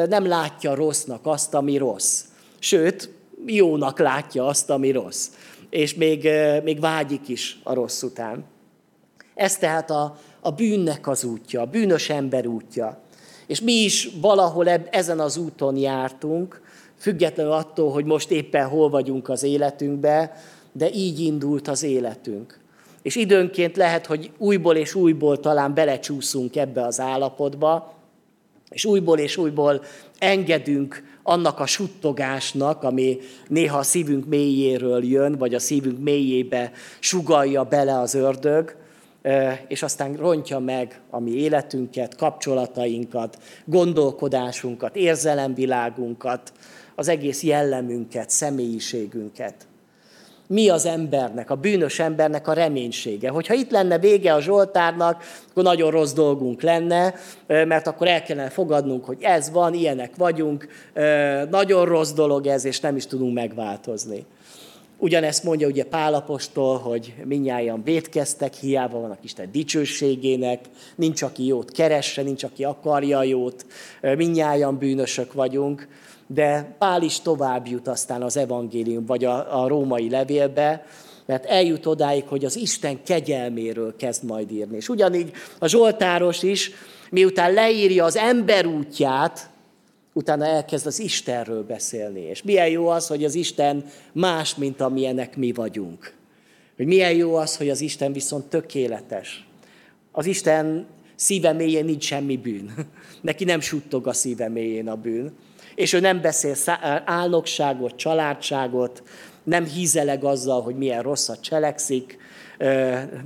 nem 0.08 0.28
látja 0.28 0.76
rossznak 0.76 1.26
azt, 1.26 1.54
ami 1.54 1.78
rossz. 1.78 2.24
Sőt, 2.60 3.10
jónak 3.46 4.00
látja 4.00 4.46
azt, 4.46 4.70
ami 4.70 4.92
rossz. 4.92 5.30
És 5.70 5.96
még, 5.96 6.30
még 6.64 6.80
vágyik 6.80 7.28
is 7.28 7.60
a 7.64 7.74
rossz 7.74 8.02
után. 8.02 8.44
Ez 9.36 9.58
tehát 9.58 9.90
a, 9.92 10.18
a 10.40 10.52
bűnnek 10.52 11.08
az 11.08 11.24
útja, 11.24 11.62
a 11.62 11.66
bűnös 11.66 12.10
ember 12.10 12.48
útja. 12.48 12.98
És 13.48 13.62
mi 13.62 13.74
is 13.74 14.10
valahol 14.22 14.70
eb, 14.70 14.88
ezen 14.92 15.20
az 15.20 15.38
úton 15.38 15.78
jártunk, 15.78 16.62
függetlenül 17.00 17.52
attól, 17.52 17.92
hogy 17.92 18.06
most 18.06 18.32
éppen 18.32 18.68
hol 18.68 18.90
vagyunk 18.90 19.30
az 19.30 19.44
életünkbe, 19.44 20.36
de 20.72 20.92
így 20.92 21.20
indult 21.20 21.68
az 21.68 21.84
életünk. 21.84 22.60
És 23.02 23.16
időnként 23.16 23.78
lehet, 23.78 24.06
hogy 24.06 24.32
újból 24.38 24.76
és 24.76 24.96
újból 24.96 25.40
talán 25.40 25.74
belecsúszunk 25.74 26.56
ebbe 26.56 26.86
az 26.86 27.00
állapotba, 27.00 27.95
és 28.70 28.86
újból 28.86 29.20
és 29.20 29.38
újból 29.38 29.84
engedünk 30.20 31.04
annak 31.24 31.60
a 31.60 31.66
suttogásnak, 31.66 32.84
ami 32.84 33.18
néha 33.48 33.78
a 33.78 33.84
szívünk 33.84 34.26
mélyéről 34.26 35.04
jön, 35.04 35.38
vagy 35.38 35.54
a 35.54 35.60
szívünk 35.60 36.00
mélyébe 36.00 36.72
sugalja 37.00 37.64
bele 37.64 38.00
az 38.00 38.14
ördög, 38.14 38.76
és 39.68 39.84
aztán 39.84 40.14
rontja 40.14 40.60
meg 40.60 41.02
a 41.10 41.20
mi 41.20 41.32
életünket, 41.32 42.16
kapcsolatainkat, 42.16 43.38
gondolkodásunkat, 43.66 44.96
érzelemvilágunkat, 44.96 46.54
az 46.96 47.08
egész 47.08 47.44
jellemünket, 47.44 48.30
személyiségünket 48.30 49.68
mi 50.48 50.70
az 50.70 50.86
embernek, 50.86 51.50
a 51.50 51.56
bűnös 51.56 52.00
embernek 52.00 52.48
a 52.48 52.54
reménysége. 52.54 53.30
Hogyha 53.30 53.54
itt 53.54 53.72
lenne 53.72 54.00
vége 54.00 54.34
a 54.34 54.42
Zsoltárnak, 54.42 55.24
akkor 55.50 55.64
nagyon 55.64 55.92
rossz 55.92 56.14
dolgunk 56.14 56.62
lenne, 56.62 57.14
mert 57.48 57.88
akkor 57.88 58.08
el 58.08 58.24
kellene 58.24 58.50
fogadnunk, 58.50 59.06
hogy 59.06 59.18
ez 59.22 59.52
van, 59.52 59.74
ilyenek 59.74 60.16
vagyunk, 60.16 60.68
nagyon 61.50 61.86
rossz 61.86 62.12
dolog 62.12 62.48
ez, 62.48 62.66
és 62.66 62.80
nem 62.80 62.96
is 62.96 63.06
tudunk 63.06 63.34
megváltozni. 63.34 64.26
Ugyanezt 64.98 65.44
mondja 65.44 65.68
ugye 65.68 65.84
Pálapostól, 65.84 66.78
hogy 66.78 67.14
minnyáján 67.24 67.84
vétkeztek, 67.84 68.54
hiába 68.54 69.00
vannak 69.00 69.24
Isten 69.24 69.52
dicsőségének, 69.52 70.60
nincs, 70.96 71.22
aki 71.22 71.46
jót 71.46 71.72
keresse, 71.72 72.22
nincs, 72.22 72.44
aki 72.44 72.64
akarja 72.64 73.24
jót, 73.24 73.66
minnyáján 74.02 74.78
bűnösök 74.78 75.34
vagyunk 75.34 75.88
de 76.28 76.76
Pál 76.78 77.02
is 77.02 77.20
tovább 77.20 77.68
jut 77.68 77.88
aztán 77.88 78.22
az 78.22 78.38
evangélium, 78.38 79.06
vagy 79.06 79.26
a, 79.26 79.64
a 79.64 79.68
római 79.68 80.10
levélbe, 80.10 80.86
mert 81.26 81.46
eljut 81.46 81.86
odáig, 81.86 82.24
hogy 82.28 82.46
az 82.46 82.56
Isten 82.56 83.04
kegyelméről 83.04 83.96
kezd 83.96 84.24
majd 84.24 84.52
írni. 84.52 84.76
És 84.76 84.90
ugyanígy 84.90 85.32
a 85.60 85.68
Zsoltáros 85.68 86.44
is, 86.44 86.72
miután 87.10 87.54
leírja 87.54 88.06
az 88.06 88.16
ember 88.16 88.66
útját, 88.66 89.50
utána 90.14 90.46
elkezd 90.46 90.86
az 90.86 91.00
Istenről 91.00 91.64
beszélni. 91.64 92.20
És 92.20 92.44
milyen 92.44 92.70
jó 92.70 92.88
az, 92.88 93.08
hogy 93.08 93.24
az 93.24 93.36
Isten 93.36 93.86
más, 94.12 94.56
mint 94.56 94.82
amilyenek 94.82 95.38
mi 95.38 95.52
vagyunk. 95.52 96.14
Hogy 96.76 96.86
milyen 96.86 97.14
jó 97.14 97.36
az, 97.36 97.58
hogy 97.58 97.70
az 97.70 97.82
Isten 97.82 98.14
viszont 98.14 98.46
tökéletes. 98.46 99.48
Az 100.12 100.26
Isten 100.26 100.86
szíve 101.16 101.54
mélyén 101.54 101.86
nincs 101.86 102.04
semmi 102.04 102.38
bűn. 102.38 102.74
Neki 103.22 103.44
nem 103.44 103.60
suttog 103.60 104.08
a 104.08 104.14
szíve 104.14 104.50
mélyén 104.50 104.90
a 104.90 104.96
bűn 104.96 105.34
és 105.76 105.94
ő 105.94 106.00
nem 106.00 106.22
beszél 106.22 106.56
álnokságot, 107.06 107.96
családságot, 107.96 109.04
nem 109.44 109.66
hízeleg 109.66 110.24
azzal, 110.24 110.62
hogy 110.62 110.76
milyen 110.76 111.02
rosszat 111.02 111.42
cselekszik, 111.42 112.18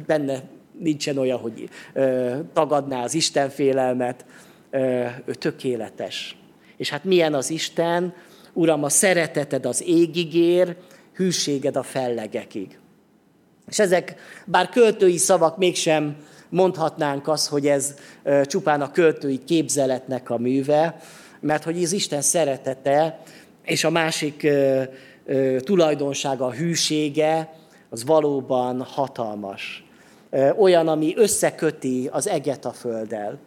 benne 0.05 0.41
nincsen 0.79 1.17
olyan, 1.17 1.39
hogy 1.39 1.69
tagadná 2.53 3.03
az 3.03 3.13
Isten 3.13 3.49
félelmet, 3.49 4.25
ő 5.25 5.33
tökéletes. 5.33 6.37
És 6.77 6.89
hát 6.89 7.03
milyen 7.03 7.33
az 7.33 7.49
Isten? 7.49 8.13
Uram, 8.53 8.83
a 8.83 8.89
szereteted 8.89 9.65
az 9.65 9.83
égig 9.87 10.35
ér, 10.35 10.75
hűséged 11.13 11.75
a 11.75 11.83
fellegekig. 11.83 12.79
És 13.67 13.79
ezek, 13.79 14.15
bár 14.45 14.69
költői 14.69 15.17
szavak, 15.17 15.57
mégsem 15.57 16.17
mondhatnánk 16.49 17.27
azt, 17.27 17.47
hogy 17.47 17.67
ez 17.67 17.95
csupán 18.43 18.81
a 18.81 18.91
költői 18.91 19.43
képzeletnek 19.43 20.29
a 20.29 20.37
műve, 20.37 20.99
mert 21.39 21.63
hogy 21.63 21.83
az 21.83 21.91
Isten 21.91 22.21
szeretete 22.21 23.19
és 23.63 23.83
a 23.83 23.89
másik 23.89 24.47
tulajdonsága, 25.59 26.45
a 26.45 26.51
hűsége, 26.51 27.53
az 27.89 28.05
valóban 28.05 28.81
hatalmas. 28.81 29.83
Olyan, 30.57 30.87
ami 30.87 31.13
összeköti 31.15 32.09
az 32.11 32.27
eget 32.27 32.65
a 32.65 32.71
földdel. 32.71 33.39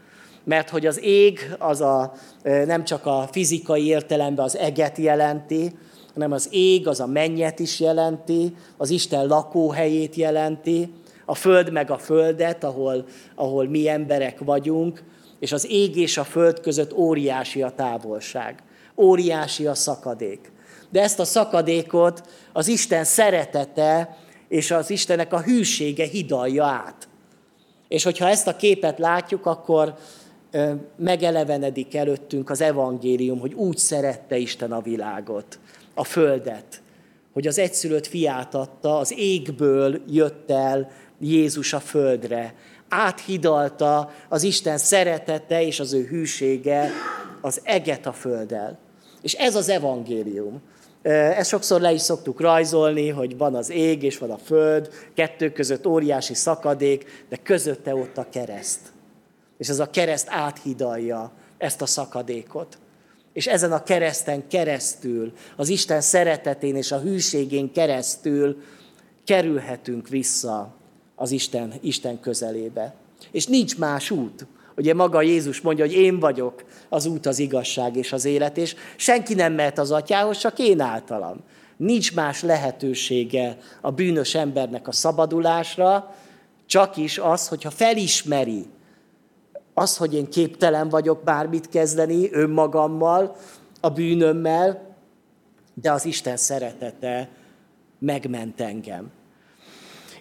Mert 0.45 0.71
hogy 0.71 0.87
az 0.87 1.03
ég 1.03 1.55
az 1.59 1.81
a, 1.81 2.13
nem 2.43 2.85
csak 2.85 3.07
a 3.07 3.29
fizikai 3.33 3.87
értelemben 3.87 4.45
az 4.45 4.57
eget 4.57 4.99
jelenti, 4.99 5.73
hanem 6.15 6.33
az 6.33 6.49
ég 6.51 6.89
az 6.89 7.01
a 7.01 7.07
mennyet 7.07 7.59
is 7.59 7.81
jelenti, 7.81 8.55
az 8.77 8.91
Isten 8.91 9.27
lakóhelyét 9.27 10.15
jelenti, 10.15 10.93
a 11.25 11.35
föld 11.35 11.73
meg 11.73 11.91
a 11.91 11.99
földet, 11.99 12.65
ahol, 12.65 13.05
ahol 13.35 13.69
mi 13.69 13.89
emberek 13.89 14.39
vagyunk, 14.39 15.03
és 15.43 15.53
az 15.53 15.71
ég 15.71 15.97
és 15.97 16.19
a 16.19 16.25
föld 16.25 16.61
között 16.61 16.93
óriási 16.93 17.63
a 17.63 17.71
távolság, 17.71 18.63
óriási 18.97 19.67
a 19.67 19.75
szakadék. 19.75 20.53
De 20.91 21.03
ezt 21.03 21.19
a 21.19 21.25
szakadékot 21.25 22.23
az 22.53 22.69
Isten 22.69 23.05
szeretete 23.05 24.19
és 24.49 24.71
az 24.71 24.91
Istennek 24.91 25.33
a 25.33 25.41
hűsége 25.41 26.07
hidalja 26.07 26.65
át. 26.65 27.09
És 27.89 28.03
hogyha 28.03 28.29
ezt 28.29 28.47
a 28.47 28.57
képet 28.57 28.99
látjuk, 28.99 29.47
akkor 29.47 29.95
megelevenedik 30.97 31.95
előttünk 31.95 32.51
az 32.51 32.61
evangélium, 32.61 33.41
hogy 33.41 33.55
úgy 33.55 33.79
szerette 33.79 34.37
Isten 34.37 34.73
a 34.73 34.81
világot, 34.81 35.59
a 35.95 36.05
földet, 36.05 36.83
hogy 37.33 37.47
az 37.47 37.59
egyszülött 37.59 38.07
fiát 38.07 38.55
adta, 38.55 38.99
az 38.99 39.15
égből 39.17 40.01
jött 40.09 40.51
el 40.51 40.91
Jézus 41.21 41.73
a 41.73 41.81
földre, 41.81 42.55
áthidalta 42.93 44.11
az 44.29 44.43
Isten 44.43 44.79
szeretete 44.79 45.63
és 45.63 45.81
az 45.81 45.93
ő 45.93 46.07
hűsége 46.07 46.91
az 47.41 47.61
eget 47.65 48.07
a 48.07 48.13
földdel. 48.13 48.79
És 49.23 49.33
ez 49.33 49.55
az 49.55 49.69
evangélium. 49.69 50.63
Ezt 51.03 51.49
sokszor 51.49 51.81
le 51.81 51.93
is 51.93 52.01
szoktuk 52.01 52.41
rajzolni, 52.41 53.09
hogy 53.09 53.37
van 53.37 53.55
az 53.55 53.71
ég 53.71 54.03
és 54.03 54.19
van 54.19 54.31
a 54.31 54.39
föld, 54.39 54.91
kettő 55.15 55.53
között 55.53 55.87
óriási 55.87 56.35
szakadék, 56.35 57.25
de 57.29 57.37
közötte 57.37 57.95
ott 57.95 58.19
a 58.19 58.27
kereszt. 58.31 58.81
És 59.59 59.69
ez 59.69 59.79
a 59.79 59.91
kereszt 59.91 60.27
áthidalja 60.31 61.33
ezt 61.59 61.83
a 61.83 61.87
szakadékot. 61.87 62.79
És 63.33 63.47
ezen 63.47 63.73
a 63.73 63.83
kereszten 63.83 64.49
keresztül, 64.49 65.33
az 65.57 65.69
Isten 65.69 66.01
szeretetén 66.01 66.77
és 66.77 66.93
a 66.93 67.01
hűségén 67.01 67.73
keresztül 67.73 68.63
kerülhetünk 69.25 70.09
vissza 70.09 70.81
az 71.23 71.31
Isten, 71.31 71.73
Isten 71.81 72.21
közelébe. 72.21 72.95
És 73.31 73.47
nincs 73.47 73.79
más 73.79 74.11
út. 74.11 74.47
Ugye 74.77 74.95
maga 74.95 75.23
Jézus 75.23 75.61
mondja, 75.61 75.85
hogy 75.85 75.95
én 75.95 76.19
vagyok 76.19 76.65
az 76.89 77.07
út, 77.07 77.27
az 77.27 77.39
igazság 77.39 77.97
és 77.97 78.13
az 78.13 78.25
élet, 78.25 78.57
és 78.57 78.75
senki 78.97 79.35
nem 79.35 79.53
mehet 79.53 79.79
az 79.79 79.91
atyához, 79.91 80.39
csak 80.39 80.59
én 80.59 80.81
általam. 80.81 81.37
Nincs 81.77 82.15
más 82.15 82.43
lehetősége 82.43 83.59
a 83.81 83.91
bűnös 83.91 84.35
embernek 84.35 84.89
a 84.89 84.93
szabadulásra, 84.93 86.15
csak 86.67 86.97
is 86.97 87.19
az, 87.19 87.49
hogyha 87.49 87.71
felismeri 87.71 88.67
az, 89.75 89.97
hogy 89.97 90.15
én 90.15 90.29
képtelen 90.29 90.89
vagyok 90.89 91.25
bármit 91.25 91.69
kezdeni 91.69 92.29
önmagammal, 92.33 93.37
a 93.81 93.91
bűnömmel, 93.91 94.97
de 95.75 95.93
az 95.93 96.05
Isten 96.05 96.37
szeretete 96.37 97.29
megment 97.99 98.61
engem. 98.61 99.11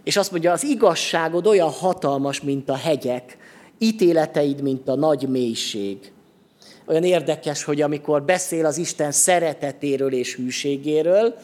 És 0.03 0.17
azt 0.17 0.31
mondja, 0.31 0.51
az 0.51 0.63
igazságod 0.63 1.47
olyan 1.47 1.69
hatalmas, 1.69 2.41
mint 2.41 2.69
a 2.69 2.75
hegyek, 2.75 3.37
ítéleteid, 3.77 4.61
mint 4.61 4.87
a 4.87 4.95
nagy 4.95 5.29
mélység. 5.29 6.11
Olyan 6.85 7.03
érdekes, 7.03 7.63
hogy 7.63 7.81
amikor 7.81 8.23
beszél 8.23 8.65
az 8.65 8.77
Isten 8.77 9.11
szeretetéről 9.11 10.13
és 10.13 10.35
hűségéről, 10.35 11.35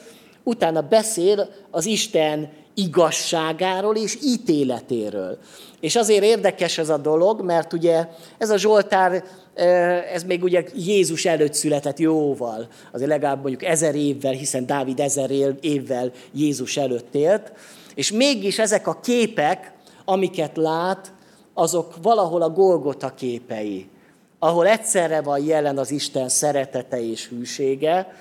utána 0.44 0.82
beszél 0.82 1.50
az 1.72 1.86
Isten 1.86 2.50
igazságáról 2.74 3.96
és 3.96 4.18
ítéletéről. 4.24 5.38
És 5.80 5.96
azért 5.96 6.24
érdekes 6.24 6.78
ez 6.78 6.90
a 6.90 6.98
dolog, 6.98 7.42
mert 7.42 7.74
ugye 7.74 8.08
ez 8.38 8.50
a 8.50 8.58
Zsoltár, 8.58 9.24
ez 10.14 10.24
még 10.24 10.44
ugye 10.44 10.64
Jézus 10.76 11.26
előtt 11.26 11.54
született 11.54 12.00
jóval, 12.00 12.68
azért 12.92 13.10
legalább 13.10 13.42
mondjuk 13.42 13.64
ezer 13.64 13.96
évvel, 13.96 14.32
hiszen 14.32 14.66
Dávid 14.66 15.00
ezer 15.00 15.32
évvel 15.62 16.12
Jézus 16.34 16.78
előtt 16.78 17.16
élt, 17.16 17.52
és 17.98 18.12
mégis 18.12 18.60
ezek 18.60 18.88
a 18.88 19.00
képek, 19.00 19.74
amiket 20.06 20.58
lát, 20.58 21.14
azok 21.54 21.94
valahol 22.02 22.42
a 22.42 22.50
Golgota 22.50 23.10
képei, 23.10 23.90
ahol 24.40 24.68
egyszerre 24.68 25.22
van 25.22 25.44
jelen 25.44 25.78
az 25.78 25.92
Isten 25.92 26.30
szeretete 26.30 27.02
és 27.02 27.28
hűsége, 27.28 28.14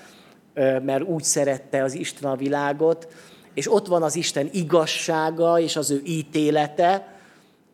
mert 0.83 1.03
úgy 1.03 1.23
szerette 1.23 1.83
az 1.83 1.93
Isten 1.93 2.31
a 2.31 2.35
világot, 2.35 3.07
és 3.53 3.71
ott 3.71 3.87
van 3.87 4.03
az 4.03 4.15
Isten 4.15 4.49
igazsága 4.51 5.59
és 5.59 5.75
az 5.75 5.91
ő 5.91 6.01
ítélete, 6.05 7.13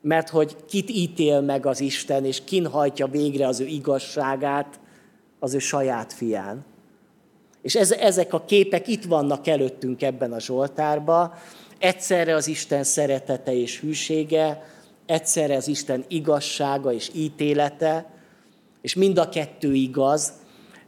mert 0.01 0.29
hogy 0.29 0.55
kit 0.69 0.89
ítél 0.89 1.41
meg 1.41 1.65
az 1.65 1.79
Isten, 1.79 2.25
és 2.25 2.43
kin 2.43 2.67
hajtja 2.67 3.07
végre 3.07 3.47
az 3.47 3.59
ő 3.59 3.65
igazságát 3.65 4.79
az 5.39 5.53
ő 5.53 5.59
saját 5.59 6.13
fián. 6.13 6.65
És 7.61 7.75
ez, 7.75 7.91
ezek 7.91 8.33
a 8.33 8.45
képek 8.45 8.87
itt 8.87 9.03
vannak 9.03 9.47
előttünk 9.47 10.01
ebben 10.01 10.33
a 10.33 10.39
Zsoltárban, 10.39 11.33
egyszerre 11.83 12.35
az 12.35 12.47
Isten 12.47 12.83
szeretete 12.83 13.53
és 13.53 13.79
hűsége, 13.79 14.63
egyszerre 15.05 15.55
az 15.55 15.67
Isten 15.67 16.05
igazsága 16.07 16.93
és 16.93 17.09
ítélete, 17.13 18.05
és 18.81 18.95
mind 18.95 19.17
a 19.17 19.29
kettő 19.29 19.73
igaz. 19.73 20.33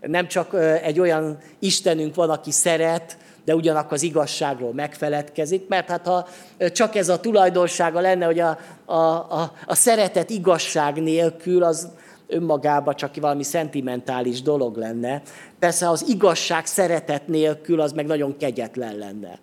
Nem 0.02 0.28
csak 0.28 0.54
egy 0.84 1.00
olyan 1.00 1.38
Istenünk 1.60 2.16
van, 2.16 2.30
aki 2.30 2.52
szeret, 2.52 3.18
de 3.46 3.56
ugyanak 3.56 3.92
az 3.92 4.02
igazságról 4.02 4.74
megfeledkezik, 4.74 5.68
mert 5.68 5.90
hát 5.90 6.08
ha 6.08 6.28
csak 6.72 6.96
ez 6.96 7.10
a 7.10 7.20
tulajdonsága 7.20 8.00
lenne, 8.00 8.26
hogy 8.26 8.40
a, 8.40 8.58
a, 8.86 8.96
a, 8.96 9.52
a 9.66 9.76
szeretet 9.76 10.30
igazság 10.30 11.02
nélkül, 11.02 11.64
az 11.64 11.90
önmagában 12.28 12.96
csak 12.96 13.16
valami 13.16 13.44
szentimentális 13.44 14.42
dolog 14.42 14.78
lenne. 14.78 15.22
Persze 15.60 15.90
az 15.90 16.06
igazság 16.08 16.66
szeretet 16.66 17.28
nélkül 17.28 17.82
az 17.82 17.92
meg 17.92 18.06
nagyon 18.06 18.38
kegyetlen 18.38 18.96
lenne. 18.96 19.40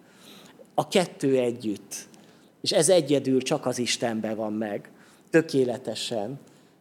A 0.75 0.89
kettő 0.89 1.39
együtt. 1.39 1.95
És 2.61 2.73
ez 2.73 2.89
egyedül 2.89 3.43
csak 3.43 3.67
az 3.67 3.79
Istenben 3.79 4.37
van 4.37 4.53
meg. 4.53 4.91
Tökéletesen. 5.31 6.41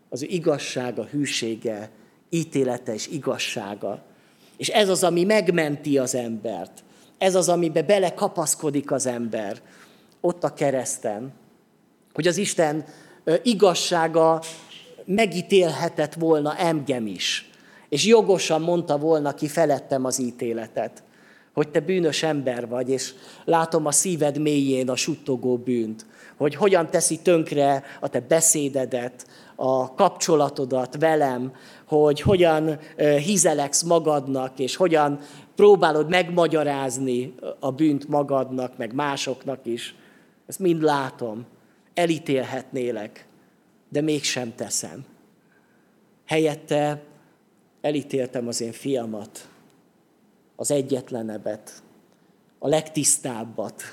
Az 0.09 0.23
ő 0.23 0.25
igazsága, 0.29 1.03
hűsége, 1.03 1.89
ítélete 2.29 2.93
és 2.93 3.07
igazsága. 3.07 4.03
És 4.57 4.67
ez 4.67 4.89
az, 4.89 5.03
ami 5.03 5.23
megmenti 5.23 5.97
az 5.97 6.15
embert. 6.15 6.83
Ez 7.17 7.35
az, 7.35 7.49
amibe 7.49 7.83
belekapaszkodik 7.83 8.91
az 8.91 9.05
ember. 9.05 9.61
Ott 10.21 10.43
a 10.43 10.53
kereszten. 10.53 11.33
Hogy 12.13 12.27
az 12.27 12.37
Isten 12.37 12.85
igazsága 13.43 14.41
megítélhetett 15.05 16.13
volna 16.13 16.57
engem 16.57 17.07
is. 17.07 17.49
És 17.89 18.05
jogosan 18.05 18.61
mondta 18.61 18.97
volna 18.97 19.33
ki 19.33 19.47
felettem 19.47 20.05
az 20.05 20.19
ítéletet 20.19 21.03
hogy 21.53 21.69
te 21.69 21.79
bűnös 21.79 22.23
ember 22.23 22.67
vagy, 22.67 22.89
és 22.89 23.13
látom 23.45 23.85
a 23.85 23.91
szíved 23.91 24.37
mélyén 24.37 24.89
a 24.89 24.95
suttogó 24.95 25.57
bűnt, 25.57 26.05
hogy 26.37 26.55
hogyan 26.55 26.89
teszi 26.89 27.19
tönkre 27.19 27.83
a 27.99 28.07
te 28.07 28.19
beszédedet, 28.19 29.27
a 29.55 29.93
kapcsolatodat 29.93 30.97
velem, 30.99 31.53
hogy 31.85 32.21
hogyan 32.21 32.79
hizeleksz 33.23 33.81
magadnak, 33.81 34.59
és 34.59 34.75
hogyan 34.75 35.19
próbálod 35.55 36.09
megmagyarázni 36.09 37.33
a 37.59 37.71
bűnt 37.71 38.07
magadnak, 38.07 38.77
meg 38.77 38.93
másoknak 38.93 39.59
is. 39.63 39.95
Ezt 40.47 40.59
mind 40.59 40.81
látom. 40.81 41.45
Elítélhetnélek, 41.93 43.27
de 43.89 44.01
mégsem 44.01 44.55
teszem. 44.55 45.05
Helyette 46.25 47.03
elítéltem 47.81 48.47
az 48.47 48.61
én 48.61 48.71
fiamat, 48.71 49.47
az 50.61 50.71
egyetlenebbet, 50.71 51.71
a 52.59 52.67
legtisztábbat. 52.67 53.83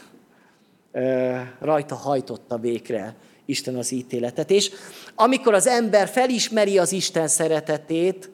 Rajta 1.60 1.94
hajtotta 1.94 2.58
végre 2.58 3.14
Isten 3.44 3.76
az 3.76 3.90
ítéletet. 3.90 4.50
És 4.50 4.70
amikor 5.14 5.54
az 5.54 5.66
ember 5.66 6.08
felismeri 6.08 6.78
az 6.78 6.92
Isten 6.92 7.28
szeretetét, 7.28 8.30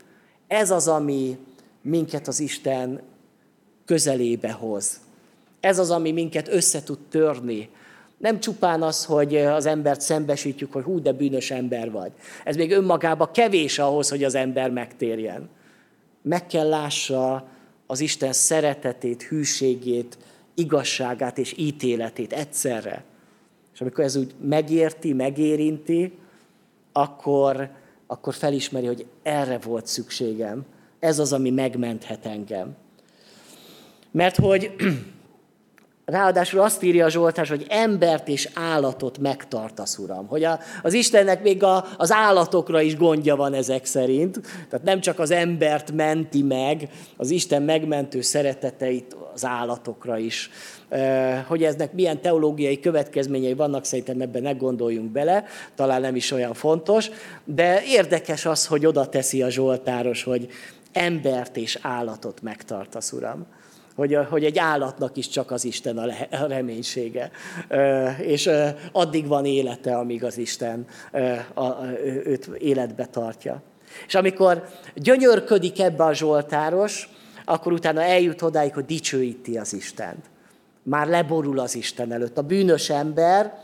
ez 0.46 0.70
az, 0.70 0.88
ami 0.88 1.38
minket 1.82 2.28
az 2.28 2.40
Isten 2.40 3.00
közelébe 3.84 4.52
hoz. 4.52 5.00
Ez 5.60 5.78
az, 5.78 5.90
ami 5.90 6.12
minket 6.12 6.48
össze 6.48 6.82
tud 6.82 6.98
törni. 7.08 7.68
Nem 8.16 8.40
csupán 8.40 8.82
az, 8.82 9.04
hogy 9.04 9.36
az 9.36 9.66
embert 9.66 10.00
szembesítjük, 10.00 10.72
hogy 10.72 10.84
hú, 10.84 11.02
de 11.02 11.12
bűnös 11.12 11.50
ember 11.50 11.90
vagy. 11.90 12.12
Ez 12.44 12.56
még 12.56 12.72
önmagában 12.72 13.28
kevés 13.32 13.78
ahhoz, 13.78 14.08
hogy 14.08 14.24
az 14.24 14.34
ember 14.34 14.70
megtérjen. 14.70 15.48
Meg 16.22 16.46
kell 16.46 16.68
lássa 16.68 17.52
az 17.86 18.00
Isten 18.00 18.32
szeretetét, 18.32 19.22
hűségét, 19.22 20.18
igazságát 20.54 21.38
és 21.38 21.54
ítéletét 21.58 22.32
egyszerre. 22.32 23.04
És 23.74 23.80
amikor 23.80 24.04
ez 24.04 24.16
úgy 24.16 24.34
megérti, 24.40 25.12
megérinti, 25.12 26.18
akkor, 26.92 27.70
akkor 28.06 28.34
felismeri, 28.34 28.86
hogy 28.86 29.06
erre 29.22 29.58
volt 29.58 29.86
szükségem. 29.86 30.64
Ez 30.98 31.18
az, 31.18 31.32
ami 31.32 31.50
megmenthet 31.50 32.26
engem. 32.26 32.76
Mert 34.10 34.36
hogy 34.36 34.74
Ráadásul 36.04 36.60
azt 36.60 36.82
írja 36.82 37.04
a 37.04 37.08
Zsoltás, 37.08 37.48
hogy 37.48 37.66
embert 37.68 38.28
és 38.28 38.48
állatot 38.54 39.18
megtartasz, 39.18 39.98
Uram. 39.98 40.26
Hogy 40.26 40.44
a, 40.44 40.58
az 40.82 40.92
Istennek 40.92 41.42
még 41.42 41.62
a, 41.62 41.84
az 41.96 42.12
állatokra 42.12 42.80
is 42.80 42.96
gondja 42.96 43.36
van 43.36 43.54
ezek 43.54 43.84
szerint. 43.84 44.40
Tehát 44.40 44.84
nem 44.84 45.00
csak 45.00 45.18
az 45.18 45.30
embert 45.30 45.92
menti 45.92 46.42
meg, 46.42 46.88
az 47.16 47.30
Isten 47.30 47.62
megmentő 47.62 48.20
szereteteit 48.20 49.16
az 49.34 49.44
állatokra 49.44 50.18
is. 50.18 50.50
Hogy 51.46 51.62
eznek 51.62 51.92
milyen 51.92 52.20
teológiai 52.20 52.80
következményei 52.80 53.54
vannak, 53.54 53.84
szerintem 53.84 54.20
ebben 54.20 54.42
ne 54.42 54.52
gondoljunk 54.52 55.10
bele, 55.10 55.44
talán 55.74 56.00
nem 56.00 56.16
is 56.16 56.30
olyan 56.30 56.54
fontos, 56.54 57.10
de 57.44 57.82
érdekes 57.84 58.46
az, 58.46 58.66
hogy 58.66 58.86
oda 58.86 59.08
teszi 59.08 59.42
a 59.42 59.50
Zsoltáros, 59.50 60.22
hogy 60.22 60.48
embert 60.92 61.56
és 61.56 61.78
állatot 61.82 62.42
megtartasz, 62.42 63.12
Uram 63.12 63.46
hogy, 63.94 64.18
hogy 64.30 64.44
egy 64.44 64.58
állatnak 64.58 65.16
is 65.16 65.28
csak 65.28 65.50
az 65.50 65.64
Isten 65.64 65.98
a 66.30 66.46
reménysége. 66.46 67.30
És 68.18 68.50
addig 68.92 69.26
van 69.26 69.44
élete, 69.44 69.96
amíg 69.96 70.24
az 70.24 70.38
Isten 70.38 70.86
őt 72.24 72.50
életbe 72.58 73.06
tartja. 73.06 73.62
És 74.06 74.14
amikor 74.14 74.64
gyönyörködik 74.94 75.80
ebbe 75.80 76.04
a 76.04 76.14
Zsoltáros, 76.14 77.08
akkor 77.44 77.72
utána 77.72 78.02
eljut 78.02 78.42
odáig, 78.42 78.74
hogy 78.74 78.84
dicsőíti 78.84 79.58
az 79.58 79.72
Istent. 79.72 80.24
Már 80.82 81.06
leborul 81.06 81.58
az 81.58 81.74
Isten 81.74 82.12
előtt. 82.12 82.38
A 82.38 82.42
bűnös 82.42 82.90
ember, 82.90 83.58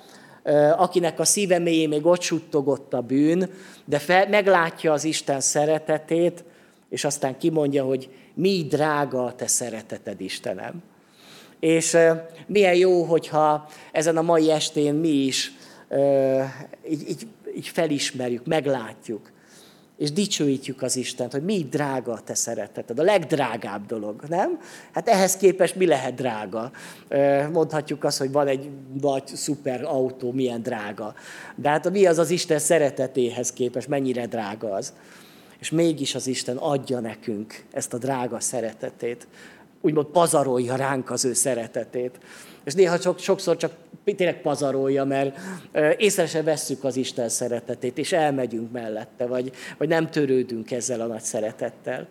akinek 0.76 1.20
a 1.20 1.24
szíve 1.24 1.58
mélyén 1.58 1.88
még 1.88 2.06
ott 2.06 2.20
suttogott 2.20 2.94
a 2.94 3.00
bűn, 3.00 3.50
de 3.84 3.98
fel, 3.98 4.28
meglátja 4.28 4.92
az 4.92 5.04
Isten 5.04 5.40
szeretetét, 5.40 6.44
és 6.88 7.04
aztán 7.04 7.38
kimondja, 7.38 7.84
hogy 7.84 8.08
mi 8.40 8.66
drága 8.68 9.24
a 9.24 9.34
te 9.34 9.46
szereteted, 9.46 10.20
Istenem. 10.20 10.82
És 11.60 11.96
milyen 12.46 12.74
jó, 12.74 13.02
hogyha 13.02 13.68
ezen 13.92 14.16
a 14.16 14.22
mai 14.22 14.50
estén 14.50 14.94
mi 14.94 15.08
is 15.08 15.52
így, 16.90 17.08
így, 17.08 17.26
így 17.56 17.68
felismerjük, 17.68 18.46
meglátjuk, 18.46 19.30
és 20.00 20.12
dicsőítjük 20.12 20.82
az 20.82 20.96
Istent, 20.96 21.32
hogy 21.32 21.44
mi 21.44 21.66
drága 21.70 22.12
a 22.12 22.20
te 22.20 22.34
szereteted, 22.34 22.98
a 22.98 23.02
legdrágább 23.02 23.86
dolog, 23.86 24.22
nem? 24.28 24.60
Hát 24.92 25.08
ehhez 25.08 25.36
képest 25.36 25.74
mi 25.74 25.86
lehet 25.86 26.14
drága? 26.14 26.70
Mondhatjuk 27.52 28.04
azt, 28.04 28.18
hogy 28.18 28.32
van 28.32 28.46
egy 28.46 28.70
nagy 29.00 29.26
szuper 29.26 29.84
autó, 29.84 30.32
milyen 30.32 30.62
drága. 30.62 31.14
De 31.54 31.68
hát 31.68 31.90
mi 31.90 32.06
az 32.06 32.18
az 32.18 32.30
Isten 32.30 32.58
szeretetéhez 32.58 33.52
képest, 33.52 33.88
mennyire 33.88 34.26
drága 34.26 34.72
az? 34.72 34.92
És 35.60 35.70
mégis 35.70 36.14
az 36.14 36.26
Isten 36.26 36.56
adja 36.56 37.00
nekünk 37.00 37.64
ezt 37.72 37.94
a 37.94 37.98
drága 37.98 38.40
szeretetét, 38.40 39.26
úgymond 39.80 40.06
pazarolja 40.06 40.76
ránk 40.76 41.10
az 41.10 41.24
ő 41.24 41.32
szeretetét. 41.32 42.18
És 42.64 42.74
néha 42.74 42.98
csak, 42.98 43.18
sokszor 43.18 43.56
csak 43.56 43.72
tényleg 44.04 44.40
pazarolja, 44.40 45.04
mert 45.04 45.38
észre 45.96 46.26
se 46.26 46.42
vesszük 46.42 46.84
az 46.84 46.96
Isten 46.96 47.28
szeretetét, 47.28 47.98
és 47.98 48.12
elmegyünk 48.12 48.72
mellette, 48.72 49.26
vagy, 49.26 49.52
vagy 49.78 49.88
nem 49.88 50.10
törődünk 50.10 50.70
ezzel 50.70 51.00
a 51.00 51.06
nagy 51.06 51.22
szeretettel. 51.22 52.08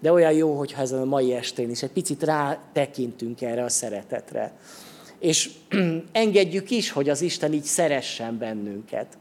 De 0.00 0.12
olyan 0.12 0.32
jó, 0.32 0.56
hogyha 0.56 0.82
ezen 0.82 1.00
a 1.00 1.04
mai 1.04 1.32
estén 1.32 1.70
is 1.70 1.82
egy 1.82 1.90
picit 1.90 2.22
rátekintünk 2.22 3.42
erre 3.42 3.64
a 3.64 3.68
szeretetre. 3.68 4.52
És 5.18 5.50
engedjük 6.12 6.70
is, 6.70 6.90
hogy 6.90 7.08
az 7.08 7.22
Isten 7.22 7.52
így 7.52 7.64
szeressen 7.64 8.38
bennünket 8.38 9.18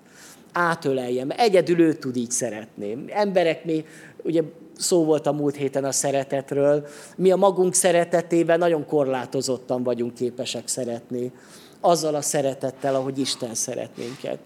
átöleljem. 0.57 1.29
Egyedül 1.37 1.79
ő 1.79 1.93
tud 1.93 2.15
így 2.15 2.31
szeretni. 2.31 3.05
Emberek 3.07 3.65
mi, 3.65 3.85
ugye 4.23 4.41
szó 4.77 5.03
volt 5.03 5.27
a 5.27 5.31
múlt 5.31 5.55
héten 5.55 5.83
a 5.83 5.91
szeretetről, 5.91 6.87
mi 7.15 7.31
a 7.31 7.35
magunk 7.35 7.73
szeretetében 7.73 8.59
nagyon 8.59 8.85
korlátozottan 8.85 9.83
vagyunk 9.83 10.13
képesek 10.13 10.67
szeretni. 10.67 11.31
Azzal 11.79 12.15
a 12.15 12.21
szeretettel, 12.21 12.95
ahogy 12.95 13.19
Isten 13.19 13.55
szeret 13.55 13.97
minket. 13.97 14.37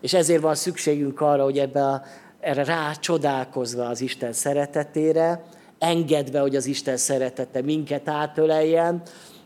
És 0.00 0.14
ezért 0.14 0.42
van 0.42 0.54
szükségünk 0.54 1.20
arra, 1.20 1.42
hogy 1.42 1.58
ebbe 1.58 1.84
a, 1.84 2.02
erre 2.40 2.64
rá 2.64 2.92
csodálkozva 2.92 3.86
az 3.86 4.00
Isten 4.00 4.32
szeretetére, 4.32 5.44
engedve, 5.78 6.40
hogy 6.40 6.56
az 6.56 6.66
Isten 6.66 6.96
szeretete 6.96 7.62
minket 7.62 8.08
átöleljen, 8.08 9.02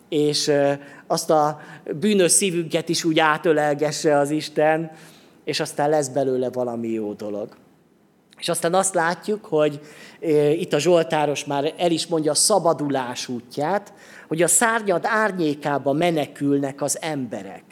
és 0.09 0.51
azt 1.07 1.31
a 1.31 1.61
bűnös 2.01 2.33
szívünket 2.33 2.89
is 2.89 3.05
úgy 3.05 3.19
átölelgesse 3.19 4.19
az 4.19 4.31
Isten, 4.31 4.91
és 5.45 5.61
aztán 5.61 5.91
lesz 5.91 6.09
belőle 6.09 6.51
valami 6.51 6.89
jó 6.89 7.13
dolog. 7.13 7.49
És 8.39 8.49
aztán 8.49 8.75
azt 8.75 8.95
látjuk, 8.95 9.45
hogy 9.45 9.81
e, 10.21 10.51
itt 10.51 10.73
a 10.73 10.79
Zsoltáros 10.79 11.45
már 11.45 11.75
el 11.77 11.91
is 11.91 12.07
mondja 12.07 12.31
a 12.31 12.35
szabadulás 12.35 13.29
útját, 13.29 13.93
hogy 14.29 14.43
a 14.43 14.47
szárnyad 14.47 15.05
árnyékába 15.05 15.93
menekülnek 15.93 16.83
az 16.83 16.99
emberek. 17.01 17.63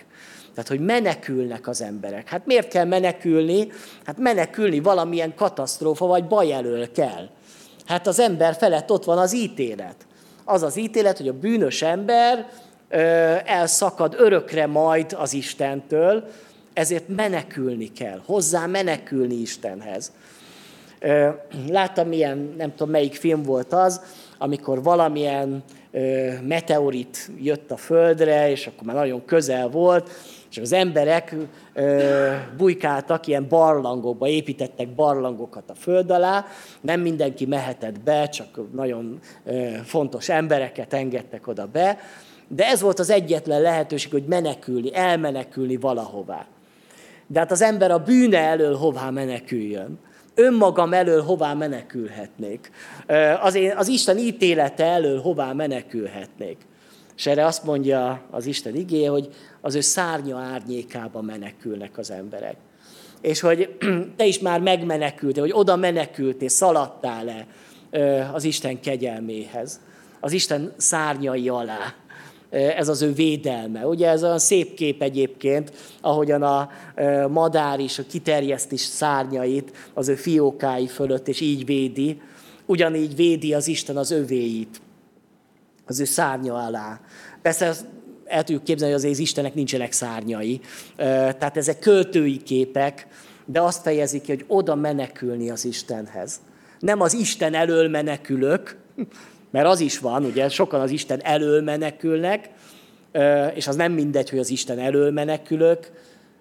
Tehát, 0.55 0.69
hogy 0.69 0.81
menekülnek 0.81 1.69
az 1.69 1.83
emberek. 1.83 2.29
Hát 2.29 2.47
miért 2.47 2.69
kell 2.69 2.85
menekülni? 2.85 3.69
Hát 4.05 4.19
menekülni 4.19 4.81
valamilyen 4.81 5.35
katasztrófa 5.35 6.07
vagy 6.07 6.27
baj 6.27 6.53
elől 6.53 6.93
kell. 6.93 7.29
Hát 7.87 8.07
az 8.07 8.19
ember 8.19 8.55
felett 8.55 8.91
ott 8.91 9.05
van 9.05 9.19
az 9.19 9.35
ítélet. 9.35 9.97
Az 10.45 10.63
az 10.63 10.77
ítélet, 10.77 11.17
hogy 11.17 11.29
a 11.29 11.39
bűnös 11.39 11.83
ember 11.83 12.49
elszakad 13.45 14.15
örökre 14.19 14.67
majd 14.67 15.17
az 15.19 15.33
Istentől, 15.33 16.25
ezért 16.73 17.09
menekülni 17.09 17.93
kell, 17.93 18.21
hozzá 18.27 18.67
menekülni 18.67 19.35
Istenhez. 19.35 20.13
Láttam 21.69 22.09
milyen, 22.09 22.55
nem 22.57 22.71
tudom 22.71 22.91
melyik 22.91 23.15
film 23.15 23.43
volt 23.43 23.73
az, 23.73 24.01
amikor 24.39 24.83
valamilyen 24.83 25.63
meteorit 26.43 27.31
jött 27.41 27.71
a 27.71 27.77
Földre, 27.77 28.51
és 28.51 28.67
akkor 28.67 28.87
már 28.87 28.97
nagyon 28.97 29.25
közel 29.25 29.69
volt, 29.69 30.11
és 30.51 30.59
az 30.59 30.73
emberek 30.73 31.37
bujkáltak 32.57 33.27
ilyen 33.27 33.49
barlangokba, 33.49 34.27
építettek 34.27 34.89
barlangokat 34.89 35.71
a 35.71 35.75
föld 35.75 36.11
alá, 36.11 36.47
nem 36.81 37.01
mindenki 37.01 37.47
mehetett 37.47 38.01
be, 38.01 38.29
csak 38.29 38.73
nagyon 38.73 39.19
fontos 39.85 40.29
embereket 40.29 40.93
engedtek 40.93 41.47
oda 41.47 41.67
be, 41.67 41.99
de 42.49 42.67
ez 42.67 42.81
volt 42.81 42.99
az 42.99 43.11
egyetlen 43.11 43.61
lehetőség, 43.61 44.11
hogy 44.11 44.25
menekülni, 44.25 44.95
elmenekülni 44.95 45.77
valahová. 45.77 46.47
De 47.33 47.39
hát 47.39 47.51
az 47.51 47.63
ember 47.63 47.91
a 47.91 47.99
bűne 47.99 48.39
elől 48.39 48.77
hová 48.77 49.11
meneküljön? 49.11 49.99
Önmagam 50.35 50.93
elől 50.93 51.23
hová 51.23 51.55
menekülhetnék? 51.55 52.71
Az, 53.41 53.55
én, 53.55 53.77
az 53.77 53.89
Isten 53.89 54.19
ítélete 54.19 54.85
elől 54.85 55.21
hová 55.21 55.53
menekülhetnék? 55.53 56.57
És 57.17 57.27
erre 57.27 57.47
azt 57.47 57.65
mondja 57.65 58.23
az 58.31 58.47
Isten 58.47 58.75
igéje, 58.75 59.11
hogy 59.11 59.29
az 59.61 59.75
ő 59.75 59.81
szárnya 59.81 60.39
árnyékába 60.39 61.21
menekülnek 61.21 61.99
az 61.99 62.11
emberek. 62.11 62.57
És 63.21 63.41
hogy 63.41 63.77
te 64.17 64.27
is 64.27 64.39
már 64.39 64.61
megmenekültél, 64.61 65.43
hogy 65.43 65.53
oda 65.55 65.77
menekültél, 65.77 66.49
szaladtál-e 66.49 67.47
az 68.33 68.45
Isten 68.45 68.81
kegyelméhez, 68.81 69.81
az 70.21 70.33
Isten 70.33 70.73
szárnyai 70.77 71.49
alá 71.49 71.95
ez 72.53 72.89
az 72.89 73.03
ő 73.03 73.13
védelme. 73.13 73.87
Ugye 73.87 74.09
ez 74.09 74.25
olyan 74.25 74.39
szép 74.39 74.75
kép 74.75 75.03
egyébként, 75.03 75.73
ahogyan 76.01 76.43
a 76.43 76.71
madár 77.29 77.81
is 77.81 78.01
kiterjeszt 78.09 78.73
is 78.73 78.81
szárnyait 78.81 79.91
az 79.95 80.09
ő 80.09 80.15
fiókái 80.15 80.87
fölött, 80.87 81.29
és 81.29 81.41
így 81.41 81.65
védi. 81.65 82.21
Ugyanígy 82.67 83.17
védi 83.17 83.55
az 83.55 83.69
Isten 83.69 83.97
az 83.97 84.11
övéit, 84.11 84.81
az 85.87 86.01
ő 86.01 86.05
szárnya 86.05 86.55
alá. 86.55 87.01
Persze 87.43 87.75
el 88.25 88.45
tudjuk 88.45 88.65
képzelni, 88.65 88.95
hogy 88.95 89.11
az 89.11 89.19
Istenek 89.19 89.55
nincsenek 89.55 89.93
szárnyai. 89.93 90.61
Tehát 90.97 91.57
ezek 91.57 91.79
költői 91.79 92.43
képek, 92.43 93.07
de 93.45 93.61
azt 93.61 93.83
fejezik 93.83 94.23
ki, 94.23 94.33
hogy 94.33 94.45
oda 94.49 94.75
menekülni 94.75 95.51
az 95.51 95.65
Istenhez. 95.65 96.41
Nem 96.79 97.01
az 97.01 97.15
Isten 97.15 97.55
elől 97.55 97.89
menekülök, 97.89 98.77
mert 99.53 99.67
az 99.67 99.81
is 99.81 99.99
van, 99.99 100.25
ugye 100.25 100.49
sokan 100.49 100.81
az 100.81 100.91
Isten 100.91 101.23
elől 101.23 101.63
menekülnek, 101.63 102.51
és 103.55 103.67
az 103.67 103.77
nem 103.77 103.93
mindegy, 103.93 104.31
hogy 104.31 104.39
az 104.39 104.51
Isten 104.51 104.79
elől 104.79 105.11
menekülök, 105.11 105.91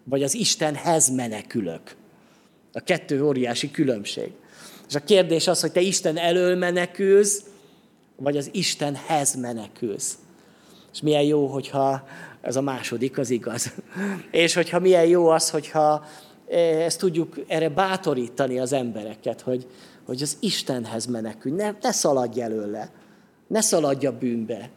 vagy 0.04 0.24
az 0.24 0.36
Istenhez 0.36 1.10
menekülök. 1.10 1.82
A 2.74 2.80
kettő 2.80 3.24
óriási 3.24 3.72
különbség. 3.72 4.32
És 4.88 4.96
a 4.96 5.00
kérdés 5.00 5.48
az, 5.48 5.62
hogy 5.62 5.72
te 5.72 5.82
Isten 5.82 6.18
elől 6.18 6.56
menekülsz, 6.56 7.44
vagy 8.16 8.38
az 8.38 8.50
Istenhez 8.54 9.36
menekülsz. 9.36 10.18
És 10.94 11.02
milyen 11.02 11.24
jó, 11.24 11.48
hogyha 11.48 12.08
ez 12.42 12.56
a 12.56 12.62
második 12.62 13.18
az 13.18 13.30
igaz. 13.30 13.74
És 14.32 14.54
hogyha 14.54 14.80
milyen 14.80 15.06
jó 15.06 15.28
az, 15.28 15.50
hogyha 15.50 16.06
ezt 16.86 17.00
tudjuk 17.00 17.36
erre 17.48 17.70
bátorítani 17.70 18.60
az 18.60 18.74
embereket, 18.74 19.42
hogy, 19.42 19.68
hogy 20.06 20.22
az 20.22 20.38
Istenhez 20.40 21.06
menekülj, 21.06 21.56
ne, 21.56 21.72
ne 21.82 21.92
szaladj 21.92 22.42
előle, 22.42 22.92
ne 23.52 23.62
szaladj 23.62 24.06
a 24.06 24.18
bűnbe, 24.18 24.70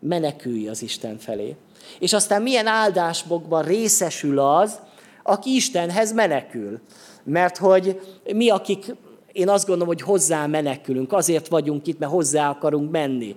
menekülj 0.00 0.68
az 0.68 0.82
Isten 0.82 1.18
felé. 1.18 1.56
És 1.98 2.12
aztán 2.12 2.42
milyen 2.42 2.66
áldásbokban 2.66 3.62
részesül 3.62 4.38
az, 4.38 4.78
aki 5.22 5.54
Istenhez 5.54 6.12
menekül. 6.12 6.80
Mert 7.24 7.56
hogy 7.56 8.00
mi, 8.34 8.50
akik 8.50 8.94
én 9.32 9.48
azt 9.48 9.66
gondolom, 9.66 9.94
hogy 9.94 10.02
hozzá 10.02 10.46
menekülünk, 10.46 11.12
azért 11.12 11.48
vagyunk 11.48 11.86
itt, 11.86 11.98
mert 11.98 12.12
hozzá 12.12 12.50
akarunk 12.50 12.90
menni. 12.90 13.36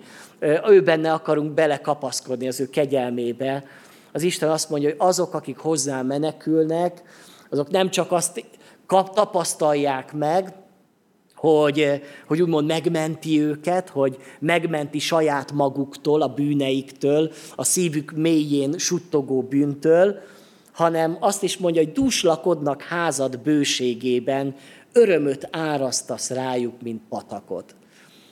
Ő 0.68 0.82
benne 0.84 1.14
akarunk 1.14 1.52
belekapaszkodni 1.52 2.48
az 2.48 2.60
ő 2.60 2.70
kegyelmébe. 2.70 3.64
Az 4.12 4.22
Isten 4.22 4.50
azt 4.50 4.70
mondja, 4.70 4.90
hogy 4.90 4.98
azok, 5.00 5.34
akik 5.34 5.58
hozzá 5.58 6.02
menekülnek, 6.02 7.02
azok 7.50 7.70
nem 7.70 7.90
csak 7.90 8.12
azt 8.12 8.46
kap, 8.86 9.14
tapasztalják 9.14 10.14
meg, 10.14 10.54
hogy, 11.46 12.02
hogy 12.28 12.42
úgymond 12.42 12.68
megmenti 12.68 13.42
őket, 13.42 13.90
hogy 13.90 14.18
megmenti 14.40 15.00
saját 15.00 15.52
maguktól, 15.52 16.22
a 16.22 16.28
bűneiktől, 16.28 17.32
a 17.56 17.64
szívük 17.64 18.12
mélyén 18.12 18.78
suttogó 18.78 19.42
bűntől, 19.42 20.20
hanem 20.72 21.18
azt 21.20 21.44
is 21.44 21.58
mondja, 21.58 21.84
hogy 21.84 21.92
dúslakodnak 21.92 22.82
házad 22.82 23.40
bőségében, 23.40 24.56
örömöt 24.94 25.48
árasztasz 25.52 26.30
rájuk, 26.30 26.82
mint 26.82 27.02
patakot. 27.10 27.76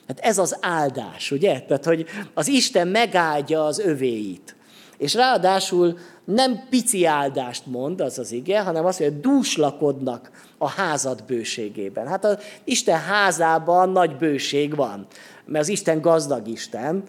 Hát 0.07 0.19
ez 0.19 0.37
az 0.37 0.57
áldás, 0.61 1.31
ugye? 1.31 1.59
Tehát, 1.59 1.85
hogy 1.85 2.05
az 2.33 2.47
Isten 2.47 2.87
megáldja 2.87 3.65
az 3.65 3.79
övéit. 3.79 4.55
És 4.97 5.13
ráadásul 5.13 5.97
nem 6.25 6.67
pici 6.69 7.05
áldást 7.05 7.65
mond, 7.65 8.01
az 8.01 8.19
az 8.19 8.31
ige, 8.31 8.61
hanem 8.61 8.85
azt 8.85 8.97
hogy 8.97 9.19
dúslakodnak 9.19 10.31
a 10.63 10.67
házad 10.67 11.23
bőségében. 11.27 12.07
Hát 12.07 12.25
az 12.25 12.37
Isten 12.63 12.99
házában 12.99 13.89
nagy 13.89 14.15
bőség 14.15 14.75
van, 14.75 15.07
mert 15.45 15.63
az 15.63 15.69
Isten 15.69 16.01
gazdag 16.01 16.47
Isten, 16.47 17.03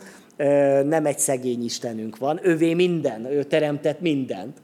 nem 0.85 1.07
egy 1.07 1.19
szegény 1.19 1.65
Istenünk 1.65 2.19
van, 2.19 2.41
ővé 2.43 2.75
minden, 2.75 3.25
ő 3.25 3.43
teremtett 3.43 4.01
mindent. 4.01 4.59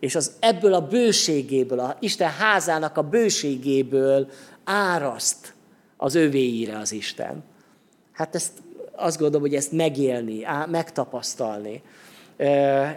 És 0.00 0.14
az 0.14 0.32
ebből 0.40 0.74
a 0.74 0.86
bőségéből, 0.86 1.78
a 1.78 1.96
Isten 2.00 2.30
házának 2.30 2.96
a 2.96 3.02
bőségéből 3.02 4.28
áraszt 4.64 5.54
az 5.96 6.14
övéire 6.14 6.78
az 6.78 6.92
Isten. 6.92 7.44
Hát 8.12 8.34
ezt 8.34 8.52
azt 8.96 9.18
gondolom, 9.18 9.46
hogy 9.46 9.54
ezt 9.54 9.72
megélni, 9.72 10.46
megtapasztalni, 10.70 11.82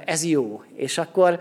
ez 0.05 0.23
jó. 0.23 0.63
És 0.75 0.97
akkor 0.97 1.39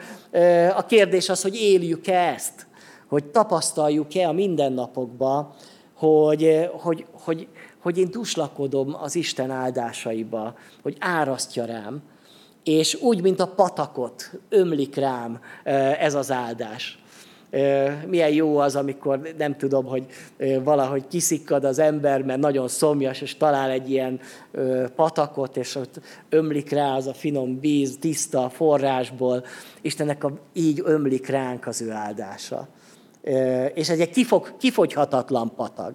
a 0.75 0.87
kérdés 0.87 1.29
az, 1.29 1.43
hogy 1.43 1.55
éljük-e 1.55 2.19
ezt, 2.19 2.67
hogy 3.09 3.25
tapasztaljuk-e 3.25 4.29
a 4.29 4.33
mindennapokban, 4.33 5.55
hogy, 5.95 6.69
hogy, 6.73 7.07
hogy, 7.13 7.49
hogy 7.79 7.99
én 7.99 8.11
duslakodom 8.11 8.97
az 9.01 9.15
Isten 9.15 9.51
áldásaiba, 9.51 10.55
hogy 10.83 10.97
árasztja 11.01 11.65
rám, 11.65 12.03
és 12.65 12.95
úgy, 12.95 13.23
mint 13.23 13.41
a 13.41 13.47
patakot 13.47 14.31
ömlik 14.49 14.95
rám 14.95 15.41
ez 15.99 16.15
az 16.15 16.31
áldás. 16.31 16.99
Milyen 18.07 18.31
jó 18.31 18.59
az, 18.59 18.77
amikor 18.77 19.21
nem 19.39 19.57
tudom, 19.57 19.85
hogy 19.85 20.07
valahogy 20.63 21.07
kiszikkad 21.09 21.65
az 21.65 21.79
ember, 21.79 22.23
mert 22.23 22.41
nagyon 22.41 22.69
szomjas, 22.69 23.21
és 23.21 23.37
talál 23.37 23.71
egy 23.71 23.91
ilyen 23.91 24.21
patakot, 24.97 25.57
és 25.57 25.75
ott 25.75 26.01
ömlik 26.29 26.71
rá 26.71 26.95
az 26.95 27.07
a 27.07 27.13
finom 27.13 27.61
víz, 27.61 27.97
tiszta 28.01 28.49
forrásból. 28.49 29.45
Istennek 29.81 30.25
a, 30.25 30.33
így 30.53 30.83
ömlik 30.85 31.27
ránk 31.27 31.67
az 31.67 31.81
ő 31.81 31.91
áldása. 31.91 32.69
És 33.75 33.89
ez 33.89 33.99
egy 33.99 34.11
kifog, 34.11 34.57
kifogyhatatlan 34.57 35.55
patag. 35.55 35.95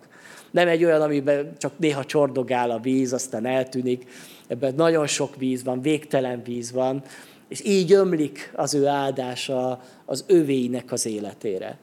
Nem 0.51 0.67
egy 0.67 0.83
olyan, 0.83 1.01
amiben 1.01 1.53
csak 1.57 1.79
néha 1.79 2.05
csordogál 2.05 2.71
a 2.71 2.79
víz, 2.79 3.13
aztán 3.13 3.45
eltűnik. 3.45 4.05
Ebben 4.47 4.75
nagyon 4.75 5.07
sok 5.07 5.35
víz 5.35 5.63
van, 5.63 5.81
végtelen 5.81 6.43
víz 6.43 6.71
van, 6.71 7.03
és 7.47 7.65
így 7.65 7.91
ömlik 7.91 8.51
az 8.55 8.73
ő 8.73 8.87
áldása 8.87 9.81
az 10.05 10.23
övéinek 10.27 10.91
az 10.91 11.05
életére. 11.05 11.77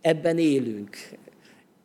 Ebben 0.00 0.38
élünk. 0.38 0.96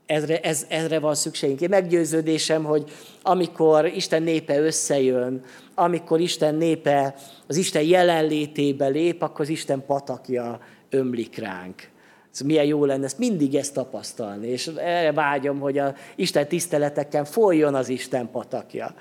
Ezre, 0.05 0.39
ez, 0.39 0.65
ezre 0.69 0.99
van 0.99 1.15
szükségünk. 1.15 1.61
Én 1.61 1.69
meggyőződésem, 1.69 2.63
hogy 2.63 2.91
amikor 3.21 3.85
Isten 3.85 4.23
népe 4.23 4.59
összejön, 4.59 5.43
amikor 5.75 6.19
Isten 6.19 6.55
népe 6.55 7.15
az 7.47 7.55
Isten 7.55 7.83
jelenlétébe 7.83 8.87
lép, 8.87 9.21
akkor 9.21 9.41
az 9.41 9.49
Isten 9.49 9.85
patakja 9.85 10.59
ömlik 10.89 11.37
ránk. 11.37 11.91
Ez 12.33 12.39
milyen 12.39 12.65
jó 12.65 12.85
lenne 12.85 13.03
ezt 13.03 13.17
mindig 13.17 13.55
ezt 13.55 13.73
tapasztalni, 13.73 14.47
és 14.47 14.67
erre 14.67 15.11
vágyom, 15.11 15.59
hogy 15.59 15.77
a 15.77 15.93
Isten 16.15 16.47
tiszteleteken 16.47 17.25
folyjon 17.25 17.75
az 17.75 17.89
Isten 17.89 18.29
patakja. 18.31 18.93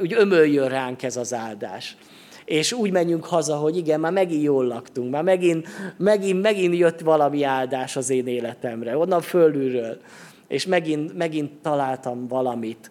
Úgy 0.00 0.12
ömöljön 0.12 0.68
ránk 0.68 1.02
ez 1.02 1.16
az 1.16 1.34
áldás. 1.34 1.96
És 2.44 2.72
úgy 2.72 2.90
menjünk 2.90 3.24
haza, 3.24 3.56
hogy 3.56 3.76
igen, 3.76 4.00
már 4.00 4.12
megint 4.12 4.42
jól 4.42 4.66
laktunk, 4.66 5.10
már 5.10 5.22
megint, 5.22 5.66
megint, 5.96 6.42
megint 6.42 6.74
jött 6.74 7.00
valami 7.00 7.42
áldás 7.42 7.96
az 7.96 8.10
én 8.10 8.26
életemre, 8.26 8.96
onnan 8.96 9.20
fölülről, 9.20 10.00
és 10.46 10.66
megint, 10.66 11.16
megint 11.16 11.52
találtam 11.62 12.26
valamit, 12.26 12.90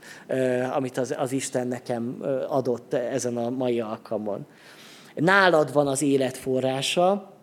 amit 0.73 0.97
az, 0.97 1.15
az 1.17 1.31
Isten 1.31 1.67
nekem 1.67 2.23
adott 2.47 2.93
ezen 2.93 3.37
a 3.37 3.49
mai 3.49 3.79
alkalmon. 3.79 4.45
Nálad 5.15 5.73
van 5.73 5.87
az 5.87 6.01
élet 6.01 6.37
forrása, 6.37 7.35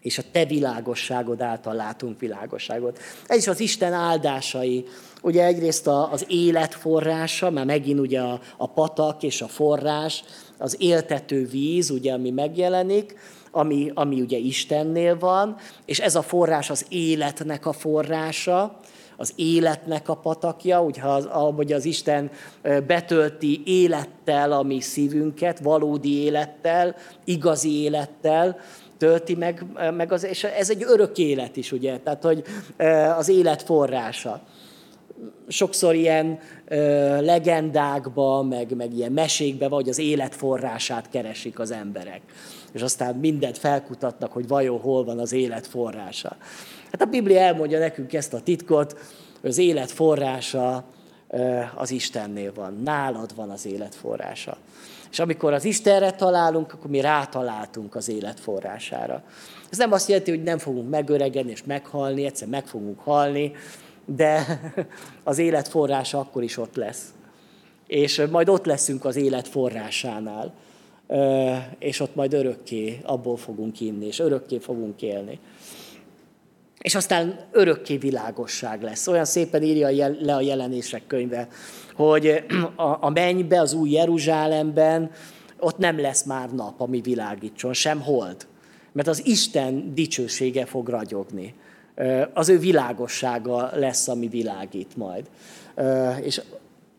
és 0.00 0.18
a 0.18 0.22
te 0.32 0.44
világosságod 0.44 1.40
által 1.40 1.74
látunk 1.74 2.20
világosságot. 2.20 2.98
Ez 3.26 3.36
is 3.36 3.48
az 3.48 3.60
Isten 3.60 3.92
áldásai. 3.92 4.84
Ugye 5.22 5.44
egyrészt 5.44 5.86
az 5.86 6.24
élet 6.28 6.74
forrása, 6.74 7.50
mert 7.50 7.66
megint 7.66 8.00
ugye 8.00 8.20
a, 8.20 8.40
a 8.56 8.70
patak 8.70 9.22
és 9.22 9.42
a 9.42 9.48
forrás, 9.48 10.24
az 10.58 10.76
éltető 10.78 11.46
víz, 11.46 11.90
ugye, 11.90 12.12
ami 12.12 12.30
megjelenik, 12.30 13.16
ami, 13.50 13.90
ami 13.94 14.20
ugye 14.20 14.36
Istennél 14.36 15.18
van, 15.18 15.56
és 15.84 16.00
ez 16.00 16.14
a 16.14 16.22
forrás 16.22 16.70
az 16.70 16.86
életnek 16.88 17.66
a 17.66 17.72
forrása, 17.72 18.80
az 19.20 19.32
életnek 19.36 20.08
a 20.08 20.14
patakja, 20.14 20.82
ugye 20.82 21.02
az, 21.02 21.24
ahogy 21.24 21.72
az 21.72 21.84
Isten 21.84 22.30
betölti 22.86 23.62
élettel 23.64 24.52
a 24.52 24.62
mi 24.62 24.80
szívünket, 24.80 25.58
valódi 25.58 26.22
élettel, 26.22 26.96
igazi 27.24 27.82
élettel, 27.82 28.60
tölti 28.98 29.34
meg, 29.34 29.64
meg 29.96 30.12
az, 30.12 30.24
és 30.24 30.44
ez 30.44 30.70
egy 30.70 30.84
örök 30.86 31.18
élet 31.18 31.56
is, 31.56 31.72
ugye, 31.72 31.98
tehát 31.98 32.22
hogy 32.22 32.42
az 33.16 33.28
élet 33.28 33.62
forrása 33.62 34.42
sokszor 35.48 35.94
ilyen 35.94 36.38
ö, 36.68 37.20
legendákba, 37.20 38.42
meg, 38.42 38.76
meg 38.76 38.94
ilyen 38.94 39.12
mesékbe, 39.12 39.68
vagy 39.68 39.88
az 39.88 39.98
élet 39.98 40.34
forrását 40.34 41.08
keresik 41.10 41.58
az 41.58 41.70
emberek. 41.70 42.20
És 42.72 42.82
aztán 42.82 43.14
mindent 43.14 43.58
felkutatnak, 43.58 44.32
hogy 44.32 44.48
vajon 44.48 44.80
hol 44.80 45.04
van 45.04 45.18
az 45.18 45.32
élet 45.32 45.66
forrása. 45.66 46.36
Hát 46.90 47.02
a 47.02 47.04
Biblia 47.04 47.38
elmondja 47.38 47.78
nekünk 47.78 48.12
ezt 48.12 48.34
a 48.34 48.40
titkot, 48.40 48.98
hogy 49.40 49.50
az 49.50 49.58
élet 49.58 49.90
forrása 49.90 50.84
az 51.74 51.90
Istennél 51.90 52.52
van. 52.54 52.80
Nálad 52.84 53.34
van 53.34 53.50
az 53.50 53.66
élet 53.66 53.94
forrása. 53.94 54.56
És 55.10 55.18
amikor 55.18 55.52
az 55.52 55.64
Istenre 55.64 56.10
találunk, 56.10 56.72
akkor 56.72 56.90
mi 56.90 57.00
rátaláltunk 57.00 57.94
az 57.94 58.08
élet 58.08 58.40
forrására. 58.40 59.22
Ez 59.70 59.78
nem 59.78 59.92
azt 59.92 60.08
jelenti, 60.08 60.30
hogy 60.30 60.42
nem 60.42 60.58
fogunk 60.58 60.90
megöregedni 60.90 61.50
és 61.50 61.64
meghalni, 61.64 62.24
egyszer 62.24 62.48
meg 62.48 62.66
fogunk 62.66 63.00
halni, 63.00 63.52
de 64.04 64.60
az 65.24 65.38
élet 65.38 65.68
forrása 65.68 66.18
akkor 66.18 66.42
is 66.42 66.56
ott 66.56 66.76
lesz. 66.76 67.04
És 67.86 68.22
majd 68.30 68.48
ott 68.48 68.64
leszünk 68.64 69.04
az 69.04 69.16
élet 69.16 69.48
forrásánál, 69.48 70.54
és 71.78 72.00
ott 72.00 72.14
majd 72.14 72.32
örökké 72.32 73.00
abból 73.02 73.36
fogunk 73.36 73.80
inni, 73.80 74.06
és 74.06 74.18
örökké 74.18 74.58
fogunk 74.58 75.02
élni. 75.02 75.38
És 76.78 76.94
aztán 76.94 77.48
örökké 77.52 77.96
világosság 77.96 78.82
lesz. 78.82 79.06
Olyan 79.06 79.24
szépen 79.24 79.62
írja 79.62 80.08
le 80.20 80.34
a 80.34 80.40
jelenések 80.40 81.06
könyve, 81.06 81.48
hogy 81.98 82.44
a 83.00 83.10
mennybe, 83.10 83.60
az 83.60 83.72
új 83.72 83.90
Jeruzsálemben, 83.90 85.10
ott 85.58 85.78
nem 85.78 86.00
lesz 86.00 86.22
már 86.22 86.50
nap, 86.50 86.80
ami 86.80 87.00
világítson, 87.00 87.72
sem 87.72 88.00
hold. 88.00 88.46
Mert 88.92 89.08
az 89.08 89.26
Isten 89.26 89.94
dicsősége 89.94 90.66
fog 90.66 90.88
ragyogni 90.88 91.54
az 92.34 92.48
ő 92.48 92.58
világossága 92.58 93.70
lesz, 93.74 94.08
ami 94.08 94.28
világít 94.28 94.96
majd. 94.96 95.24
És 96.22 96.40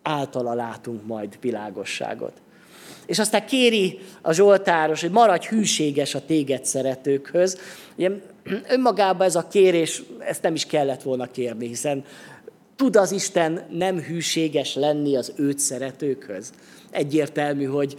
általa 0.01 0.53
látunk 0.53 1.05
majd 1.05 1.37
világosságot. 1.41 2.33
És 3.05 3.19
aztán 3.19 3.45
kéri 3.45 3.99
a 4.21 4.33
Zsoltáros, 4.33 5.01
hogy 5.01 5.11
maradj 5.11 5.47
hűséges 5.47 6.15
a 6.15 6.25
téged 6.25 6.65
szeretőkhöz. 6.65 7.57
Ugye, 7.95 8.09
önmagában 8.69 9.27
ez 9.27 9.35
a 9.35 9.47
kérés, 9.47 10.03
ezt 10.19 10.41
nem 10.41 10.53
is 10.53 10.65
kellett 10.65 11.01
volna 11.01 11.25
kérni, 11.25 11.67
hiszen 11.67 12.03
Tud 12.80 12.95
az 12.95 13.11
Isten 13.11 13.65
nem 13.69 13.99
hűséges 13.99 14.75
lenni 14.75 15.15
az 15.15 15.34
őt 15.36 15.59
szeretőkhöz? 15.59 16.51
Egyértelmű, 16.91 17.65
hogy, 17.65 17.97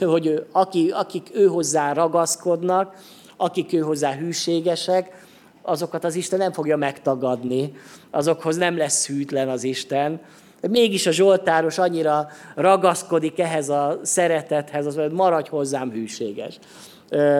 hogy 0.00 0.46
aki, 0.52 0.90
akik 0.90 1.30
ő 1.34 1.46
hozzá 1.46 1.92
ragaszkodnak, 1.92 2.94
akik 3.36 3.72
ő 3.72 3.78
hozzá 3.78 4.12
hűségesek, 4.12 5.26
azokat 5.62 6.04
az 6.04 6.14
Isten 6.14 6.38
nem 6.38 6.52
fogja 6.52 6.76
megtagadni, 6.76 7.72
azokhoz 8.10 8.56
nem 8.56 8.76
lesz 8.76 9.06
hűtlen 9.06 9.48
az 9.48 9.64
Isten. 9.64 10.20
Mégis 10.68 11.06
a 11.06 11.12
Zsoltáros 11.12 11.78
annyira 11.78 12.28
ragaszkodik 12.54 13.38
ehhez 13.38 13.68
a 13.68 14.00
szeretethez, 14.02 14.86
az, 14.86 14.96
hogy 14.96 15.12
maradj 15.12 15.48
hozzám 15.48 15.90
hűséges. 15.90 16.58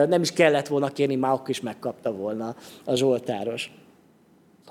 Nem 0.07 0.21
is 0.21 0.31
kellett 0.31 0.67
volna 0.67 0.87
kérni, 0.87 1.15
már 1.15 1.31
akkor 1.31 1.49
is 1.49 1.61
megkapta 1.61 2.11
volna 2.11 2.55
a 2.85 2.95
Zsoltáros 2.95 3.71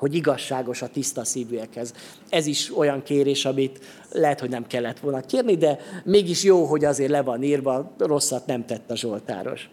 hogy 0.04 0.14
igazságos 0.14 0.82
a 0.82 0.88
tiszta 0.88 1.24
szívűekhez. 1.24 1.92
Ez 2.28 2.46
is 2.46 2.76
olyan 2.76 3.02
kérés, 3.02 3.44
amit 3.44 3.78
lehet, 4.10 4.40
hogy 4.40 4.48
nem 4.48 4.66
kellett 4.66 4.98
volna 4.98 5.20
kérni, 5.20 5.56
de 5.56 5.78
mégis 6.04 6.42
jó, 6.42 6.64
hogy 6.64 6.84
azért 6.84 7.10
le 7.10 7.22
van 7.22 7.42
írva, 7.42 7.94
rosszat 7.98 8.46
nem 8.46 8.66
tett 8.66 8.90
a 8.90 8.96
Zsoltáros. 8.96 9.70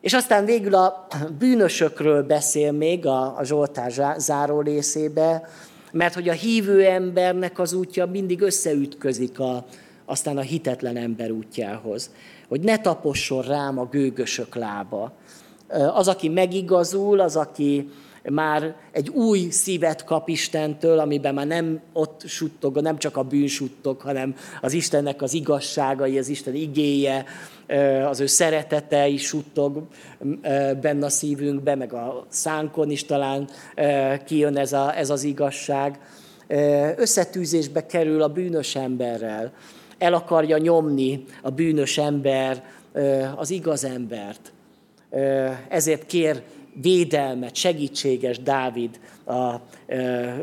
És 0.00 0.12
aztán 0.12 0.44
végül 0.44 0.74
a 0.74 1.06
bűnösökről 1.38 2.22
beszél 2.22 2.72
még 2.72 3.06
a, 3.06 3.38
a 3.38 3.44
Zsoltár 3.44 4.14
záró 4.18 4.60
részébe, 4.60 5.48
mert 5.92 6.14
hogy 6.14 6.28
a 6.28 6.32
hívő 6.32 6.84
embernek 6.84 7.58
az 7.58 7.72
útja 7.72 8.06
mindig 8.06 8.40
összeütközik 8.40 9.38
a, 9.38 9.64
aztán 10.04 10.36
a 10.36 10.40
hitetlen 10.40 10.96
ember 10.96 11.30
útjához. 11.30 12.10
Hogy 12.48 12.60
ne 12.60 12.78
taposson 12.78 13.42
rám 13.42 13.78
a 13.78 13.88
gőgösök 13.90 14.54
lába. 14.54 15.12
Az, 15.94 16.08
aki 16.08 16.28
megigazul, 16.28 17.20
az, 17.20 17.36
aki 17.36 17.88
már 18.30 18.74
egy 18.92 19.08
új 19.08 19.48
szívet 19.50 20.04
kap 20.04 20.28
Istentől, 20.28 20.98
amiben 20.98 21.34
már 21.34 21.46
nem 21.46 21.80
ott 21.92 22.22
suttog, 22.26 22.80
nem 22.80 22.98
csak 22.98 23.16
a 23.16 23.22
bűn 23.22 23.46
suttog, 23.46 24.00
hanem 24.00 24.34
az 24.60 24.72
Istennek 24.72 25.22
az 25.22 25.34
igazságai, 25.34 26.18
az 26.18 26.28
Isten 26.28 26.54
igéje, 26.54 27.24
az 28.06 28.20
ő 28.20 28.26
szeretete 28.26 29.06
is 29.08 29.22
suttog 29.22 29.82
benne 30.80 31.04
a 31.04 31.08
szívünkbe, 31.08 31.74
meg 31.74 31.92
a 31.92 32.26
szánkon 32.28 32.90
is 32.90 33.04
talán 33.04 33.48
kijön 34.24 34.56
ez, 34.56 34.72
a, 34.72 34.96
ez 34.98 35.10
az 35.10 35.22
igazság. 35.22 35.98
Összetűzésbe 36.96 37.86
kerül 37.86 38.22
a 38.22 38.28
bűnös 38.28 38.76
emberrel, 38.76 39.52
el 39.98 40.14
akarja 40.14 40.58
nyomni 40.58 41.24
a 41.42 41.50
bűnös 41.50 41.98
ember 41.98 42.64
az 43.36 43.50
igaz 43.50 43.84
embert. 43.84 44.52
Ezért 45.68 46.06
kér 46.06 46.42
védelmet, 46.80 47.54
segítséges 47.54 48.38
Dávid 48.38 49.00
a 49.26 49.54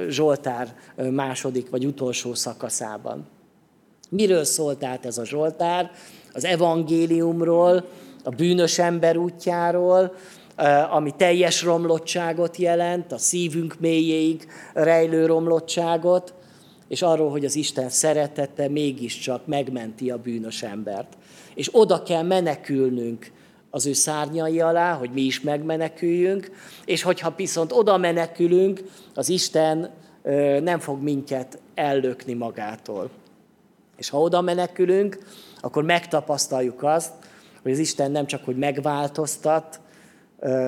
Zsoltár 0.08 0.76
második 1.12 1.70
vagy 1.70 1.86
utolsó 1.86 2.34
szakaszában. 2.34 3.28
Miről 4.10 4.44
szólt 4.44 4.84
át 4.84 5.06
ez 5.06 5.18
a 5.18 5.26
Zsoltár? 5.26 5.92
Az 6.34 6.46
evangéliumról, 6.46 7.86
a 8.24 8.30
bűnös 8.30 8.80
ember 8.80 9.18
útjáról, 9.18 10.16
ami 10.90 11.14
teljes 11.18 11.64
romlottságot 11.64 12.58
jelent, 12.58 13.12
a 13.12 13.18
szívünk 13.18 13.76
mélyéig 13.80 14.48
rejlő 14.74 15.26
romlottságot, 15.26 16.34
és 16.88 17.02
arról, 17.02 17.30
hogy 17.30 17.46
az 17.46 17.56
Isten 17.56 17.90
szeretete 17.90 18.70
mégiscsak 18.70 19.48
megmenti 19.48 20.12
a 20.12 20.18
bűnös 20.18 20.64
embert. 20.64 21.18
És 21.54 21.70
oda 21.72 22.04
kell 22.04 22.24
menekülnünk 22.24 23.32
az 23.72 23.86
ő 23.86 23.94
szárnyai 23.94 24.60
alá, 24.60 24.94
hogy 24.94 25.10
mi 25.14 25.22
is 25.22 25.42
megmeneküljünk, 25.42 26.52
és 26.86 27.02
hogyha 27.02 27.34
viszont 27.36 27.72
oda 27.72 27.98
menekülünk, 27.98 28.82
az 29.16 29.30
Isten 29.30 29.90
nem 30.64 30.80
fog 30.80 31.02
minket 31.02 31.60
ellökni 31.74 32.34
magától. 32.34 33.10
És 33.98 34.10
ha 34.10 34.22
oda 34.22 34.42
menekülünk, 34.42 35.18
akkor 35.62 35.84
megtapasztaljuk 35.84 36.84
azt, 36.84 37.12
hogy 37.62 37.72
az 37.72 37.80
Isten 37.80 38.12
nem 38.12 38.26
csak, 38.26 38.46
hogy 38.46 38.58
megváltoztat, 38.58 39.80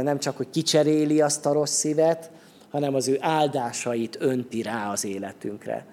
nem 0.01 0.19
csak, 0.19 0.37
hogy 0.37 0.49
kicseréli 0.49 1.21
azt 1.21 1.45
a 1.45 1.53
rossz 1.53 1.73
szívet, 1.73 2.31
hanem 2.71 2.95
az 2.95 3.07
ő 3.07 3.17
áldásait 3.19 4.17
önti 4.19 4.61
rá 4.61 4.91
az 4.91 5.05
életünkre. 5.05 5.85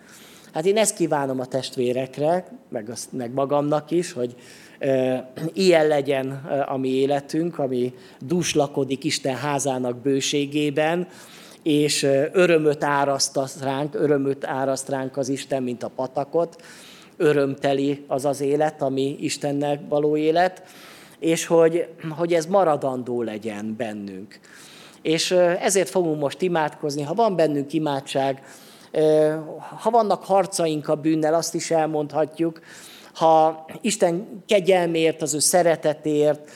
Hát 0.52 0.66
én 0.66 0.76
ezt 0.76 0.94
kívánom 0.94 1.40
a 1.40 1.46
testvérekre, 1.46 2.48
meg, 2.68 2.90
azt, 2.90 3.12
meg 3.12 3.32
magamnak 3.32 3.90
is, 3.90 4.12
hogy 4.12 4.36
ilyen 5.52 5.86
legyen 5.86 6.30
a 6.66 6.76
mi 6.76 6.88
életünk, 6.88 7.58
ami 7.58 7.94
dúslakodik 8.20 9.04
Isten 9.04 9.36
házának 9.36 9.96
bőségében, 9.96 11.08
és 11.62 12.02
örömöt 12.32 12.84
áraszt 12.84 13.62
ránk, 13.62 13.94
örömöt 13.94 14.46
áraszt 14.46 14.88
ránk 14.88 15.16
az 15.16 15.28
Isten, 15.28 15.62
mint 15.62 15.82
a 15.82 15.88
patakot, 15.88 16.62
örömteli 17.16 18.04
az 18.06 18.24
az 18.24 18.40
élet, 18.40 18.82
ami 18.82 19.16
Istennek 19.20 19.80
való 19.88 20.16
élet, 20.16 20.62
és 21.18 21.46
hogy, 21.46 21.88
hogy 22.16 22.34
ez 22.34 22.46
maradandó 22.46 23.22
legyen 23.22 23.74
bennünk. 23.76 24.40
És 25.02 25.30
ezért 25.60 25.88
fogunk 25.88 26.20
most 26.20 26.42
imádkozni. 26.42 27.02
Ha 27.02 27.14
van 27.14 27.36
bennünk 27.36 27.72
imádság, 27.72 28.42
ha 29.82 29.90
vannak 29.90 30.24
harcaink 30.24 30.88
a 30.88 30.94
bűnnel, 30.94 31.34
azt 31.34 31.54
is 31.54 31.70
elmondhatjuk, 31.70 32.60
ha 33.20 33.66
Isten 33.80 34.42
kegyelmért, 34.46 35.22
az 35.22 35.34
ő 35.34 35.38
szeretetért, 35.38 36.50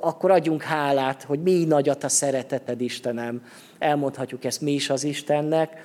akkor 0.00 0.30
adjunk 0.30 0.62
hálát, 0.62 1.22
hogy 1.22 1.42
mi 1.42 1.64
nagyat 1.64 2.04
a 2.04 2.08
szereteted, 2.08 2.80
Istenem. 2.80 3.42
Elmondhatjuk 3.78 4.44
ezt 4.44 4.60
mi 4.60 4.72
is 4.72 4.90
az 4.90 5.04
Istennek, 5.04 5.82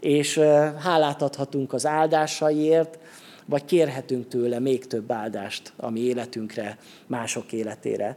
és 0.00 0.38
hálát 0.82 1.22
adhatunk 1.22 1.72
az 1.72 1.86
áldásaiért, 1.86 2.98
vagy 3.46 3.64
kérhetünk 3.64 4.28
tőle 4.28 4.58
még 4.58 4.86
több 4.86 5.12
áldást 5.12 5.72
a 5.76 5.90
mi 5.90 6.00
életünkre, 6.00 6.78
mások 7.06 7.52
életére. 7.52 8.16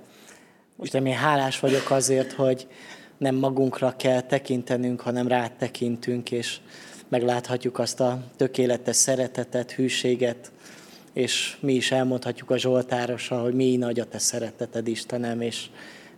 Istenem, 0.81 1.05
én 1.05 1.17
hálás 1.17 1.59
vagyok 1.59 1.91
azért, 1.91 2.31
hogy 2.31 2.67
nem 3.17 3.35
magunkra 3.35 3.93
kell 3.97 4.21
tekintenünk, 4.21 5.01
hanem 5.01 5.27
rád 5.27 5.51
tekintünk, 5.51 6.31
és 6.31 6.57
megláthatjuk 7.07 7.79
azt 7.79 7.99
a 7.99 8.23
tökéletes 8.35 8.95
szeretetet, 8.95 9.71
hűséget, 9.71 10.51
és 11.13 11.57
mi 11.59 11.73
is 11.73 11.91
elmondhatjuk 11.91 12.49
a 12.49 12.57
Zsoltárosa, 12.57 13.41
hogy 13.41 13.53
mi 13.53 13.75
nagy 13.75 13.99
a 13.99 14.05
te 14.05 14.17
szereteted, 14.17 14.87
Istenem, 14.87 15.41
és 15.41 15.65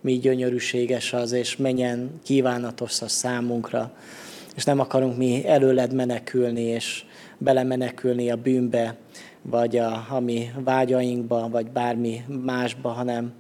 mi 0.02 0.18
gyönyörűséges 0.18 1.14
az, 1.14 1.32
és 1.32 1.58
menjen 1.58 2.10
kívánatos 2.24 3.02
a 3.02 3.08
számunkra, 3.08 3.92
és 4.56 4.64
nem 4.64 4.80
akarunk 4.80 5.18
mi 5.18 5.48
előled 5.48 5.94
menekülni, 5.94 6.62
és 6.62 7.04
belemenekülni 7.38 8.32
a 8.32 8.36
bűnbe, 8.36 8.96
vagy 9.42 9.78
a, 9.78 10.06
a 10.10 10.20
mi 10.20 10.52
vágyainkba, 10.64 11.50
vagy 11.50 11.72
bármi 11.72 12.24
másba, 12.44 12.90
hanem 12.90 13.34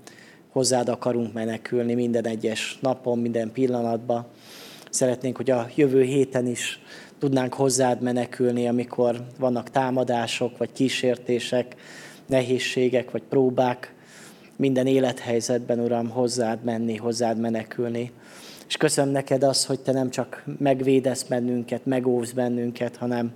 hozzád 0.49 0.89
akarunk 0.89 1.33
menekülni 1.33 1.93
minden 1.93 2.27
egyes 2.27 2.77
napon, 2.81 3.19
minden 3.19 3.51
pillanatban. 3.51 4.25
Szeretnénk, 4.89 5.37
hogy 5.37 5.51
a 5.51 5.67
jövő 5.75 6.01
héten 6.01 6.47
is 6.47 6.79
tudnánk 7.19 7.53
hozzád 7.53 8.01
menekülni, 8.01 8.67
amikor 8.67 9.25
vannak 9.39 9.69
támadások, 9.69 10.57
vagy 10.57 10.71
kísértések, 10.71 11.75
nehézségek, 12.25 13.11
vagy 13.11 13.23
próbák. 13.29 13.93
Minden 14.55 14.87
élethelyzetben, 14.87 15.79
Uram, 15.79 16.09
hozzád 16.09 16.63
menni, 16.63 16.95
hozzád 16.95 17.39
menekülni. 17.39 18.11
És 18.67 18.77
köszönöm 18.77 19.11
neked 19.11 19.43
azt, 19.43 19.65
hogy 19.65 19.79
te 19.79 19.91
nem 19.91 20.09
csak 20.09 20.43
megvédesz 20.57 21.23
bennünket, 21.23 21.85
megóvsz 21.85 22.31
bennünket, 22.31 22.95
hanem 22.95 23.33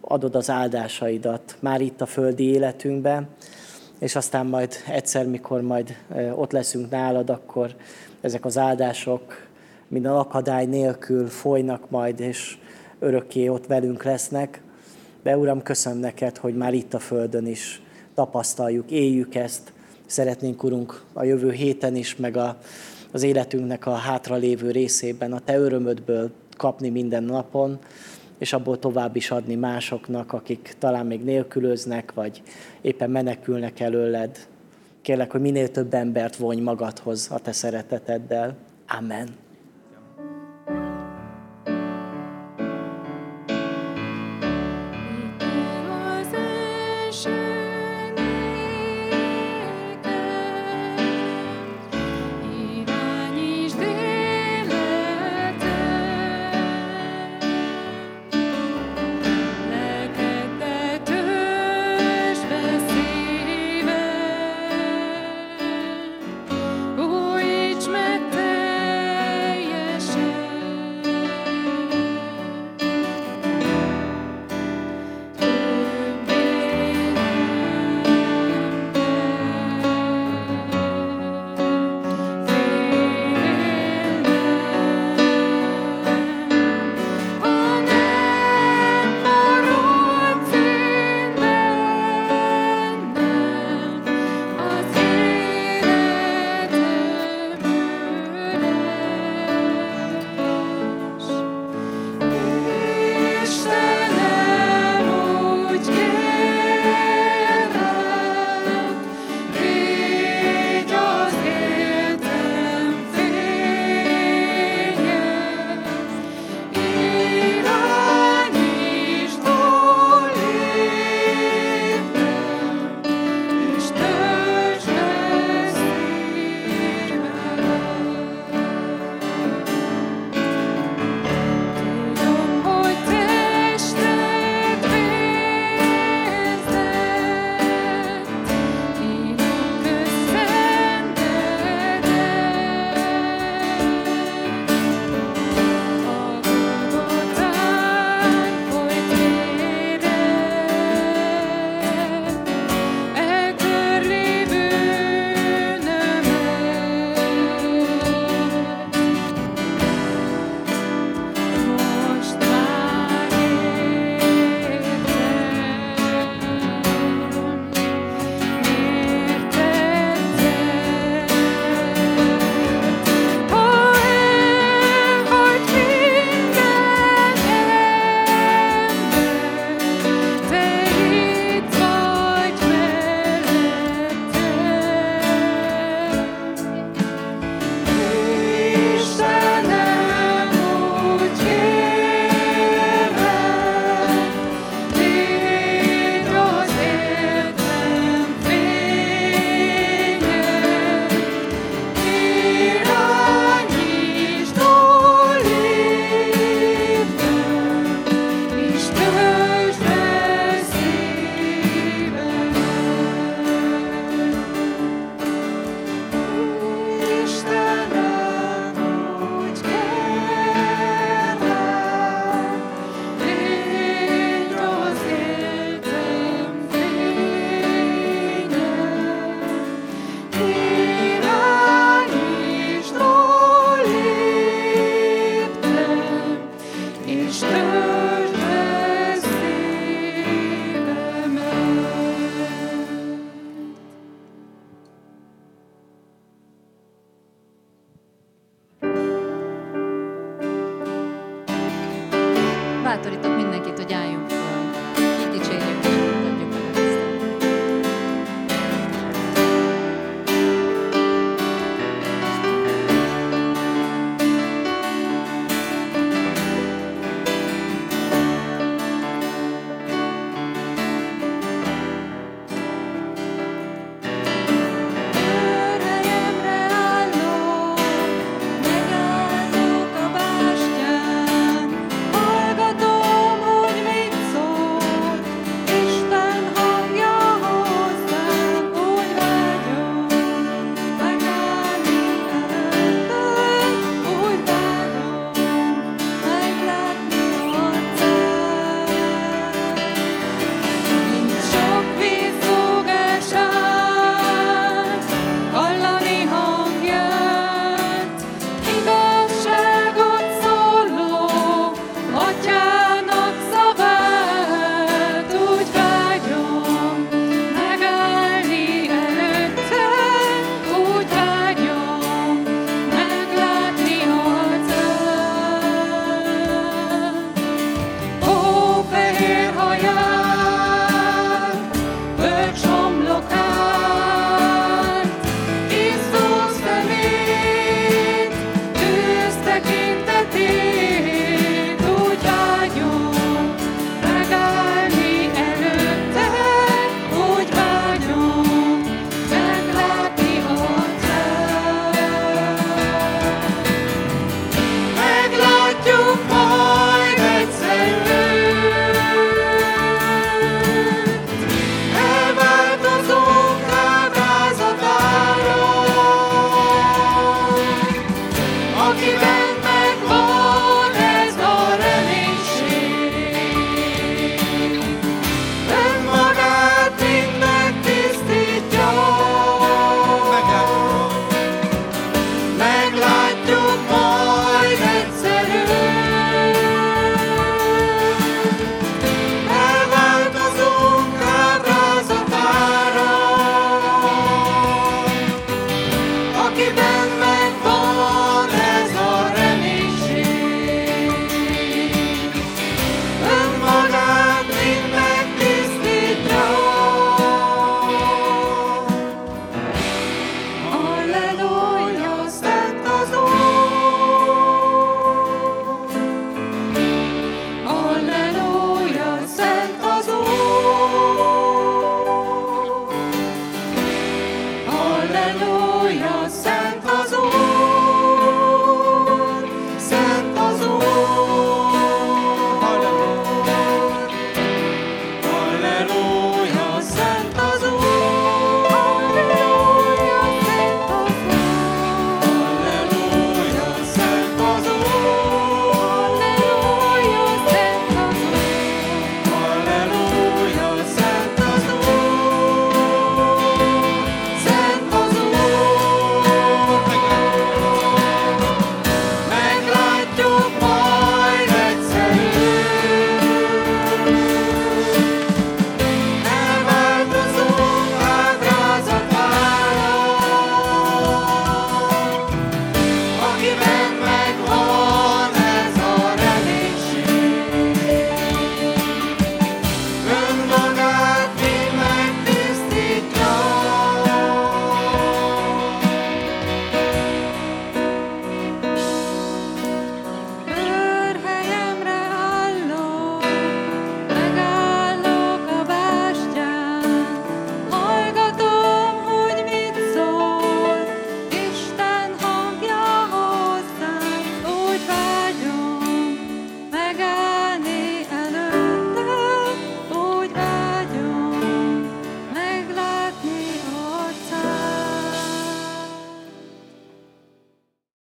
adod 0.00 0.34
az 0.34 0.50
áldásaidat 0.50 1.56
már 1.60 1.80
itt 1.80 2.00
a 2.00 2.06
földi 2.06 2.44
életünkben, 2.44 3.28
és 3.98 4.16
aztán 4.16 4.46
majd 4.46 4.74
egyszer, 4.88 5.26
mikor 5.26 5.60
majd 5.60 5.96
ott 6.34 6.52
leszünk 6.52 6.90
nálad, 6.90 7.30
akkor 7.30 7.74
ezek 8.20 8.44
az 8.44 8.58
áldások 8.58 9.50
minden 9.88 10.12
akadály 10.12 10.66
nélkül 10.66 11.28
folynak 11.28 11.90
majd, 11.90 12.20
és 12.20 12.58
örökké 13.02 13.48
ott 13.48 13.66
velünk 13.66 14.02
lesznek. 14.02 14.62
De 15.22 15.36
Uram, 15.36 15.62
köszönöm 15.62 15.98
neked, 15.98 16.36
hogy 16.36 16.56
már 16.56 16.74
itt 16.74 16.94
a 16.94 16.98
Földön 16.98 17.46
is 17.46 17.82
tapasztaljuk, 18.14 18.90
éljük 18.90 19.34
ezt. 19.34 19.72
Szeretnénk, 20.06 20.62
Urunk, 20.62 21.04
a 21.12 21.24
jövő 21.24 21.50
héten 21.50 21.96
is, 21.96 22.16
meg 22.16 22.36
a, 22.36 22.58
az 23.12 23.22
életünknek 23.22 23.86
a 23.86 23.92
hátralévő 23.92 24.70
részében 24.70 25.32
a 25.32 25.40
Te 25.40 25.58
örömödből 25.58 26.30
kapni 26.56 26.88
minden 26.88 27.24
napon, 27.24 27.78
és 28.38 28.52
abból 28.52 28.78
tovább 28.78 29.16
is 29.16 29.30
adni 29.30 29.54
másoknak, 29.54 30.32
akik 30.32 30.74
talán 30.78 31.06
még 31.06 31.24
nélkülöznek, 31.24 32.12
vagy 32.14 32.42
éppen 32.80 33.10
menekülnek 33.10 33.80
előled. 33.80 34.46
Kérlek, 35.02 35.30
hogy 35.30 35.40
minél 35.40 35.70
több 35.70 35.94
embert 35.94 36.36
vonj 36.36 36.60
magadhoz 36.60 37.28
a 37.30 37.38
Te 37.38 37.52
szereteteddel. 37.52 38.56
Amen. 38.98 39.41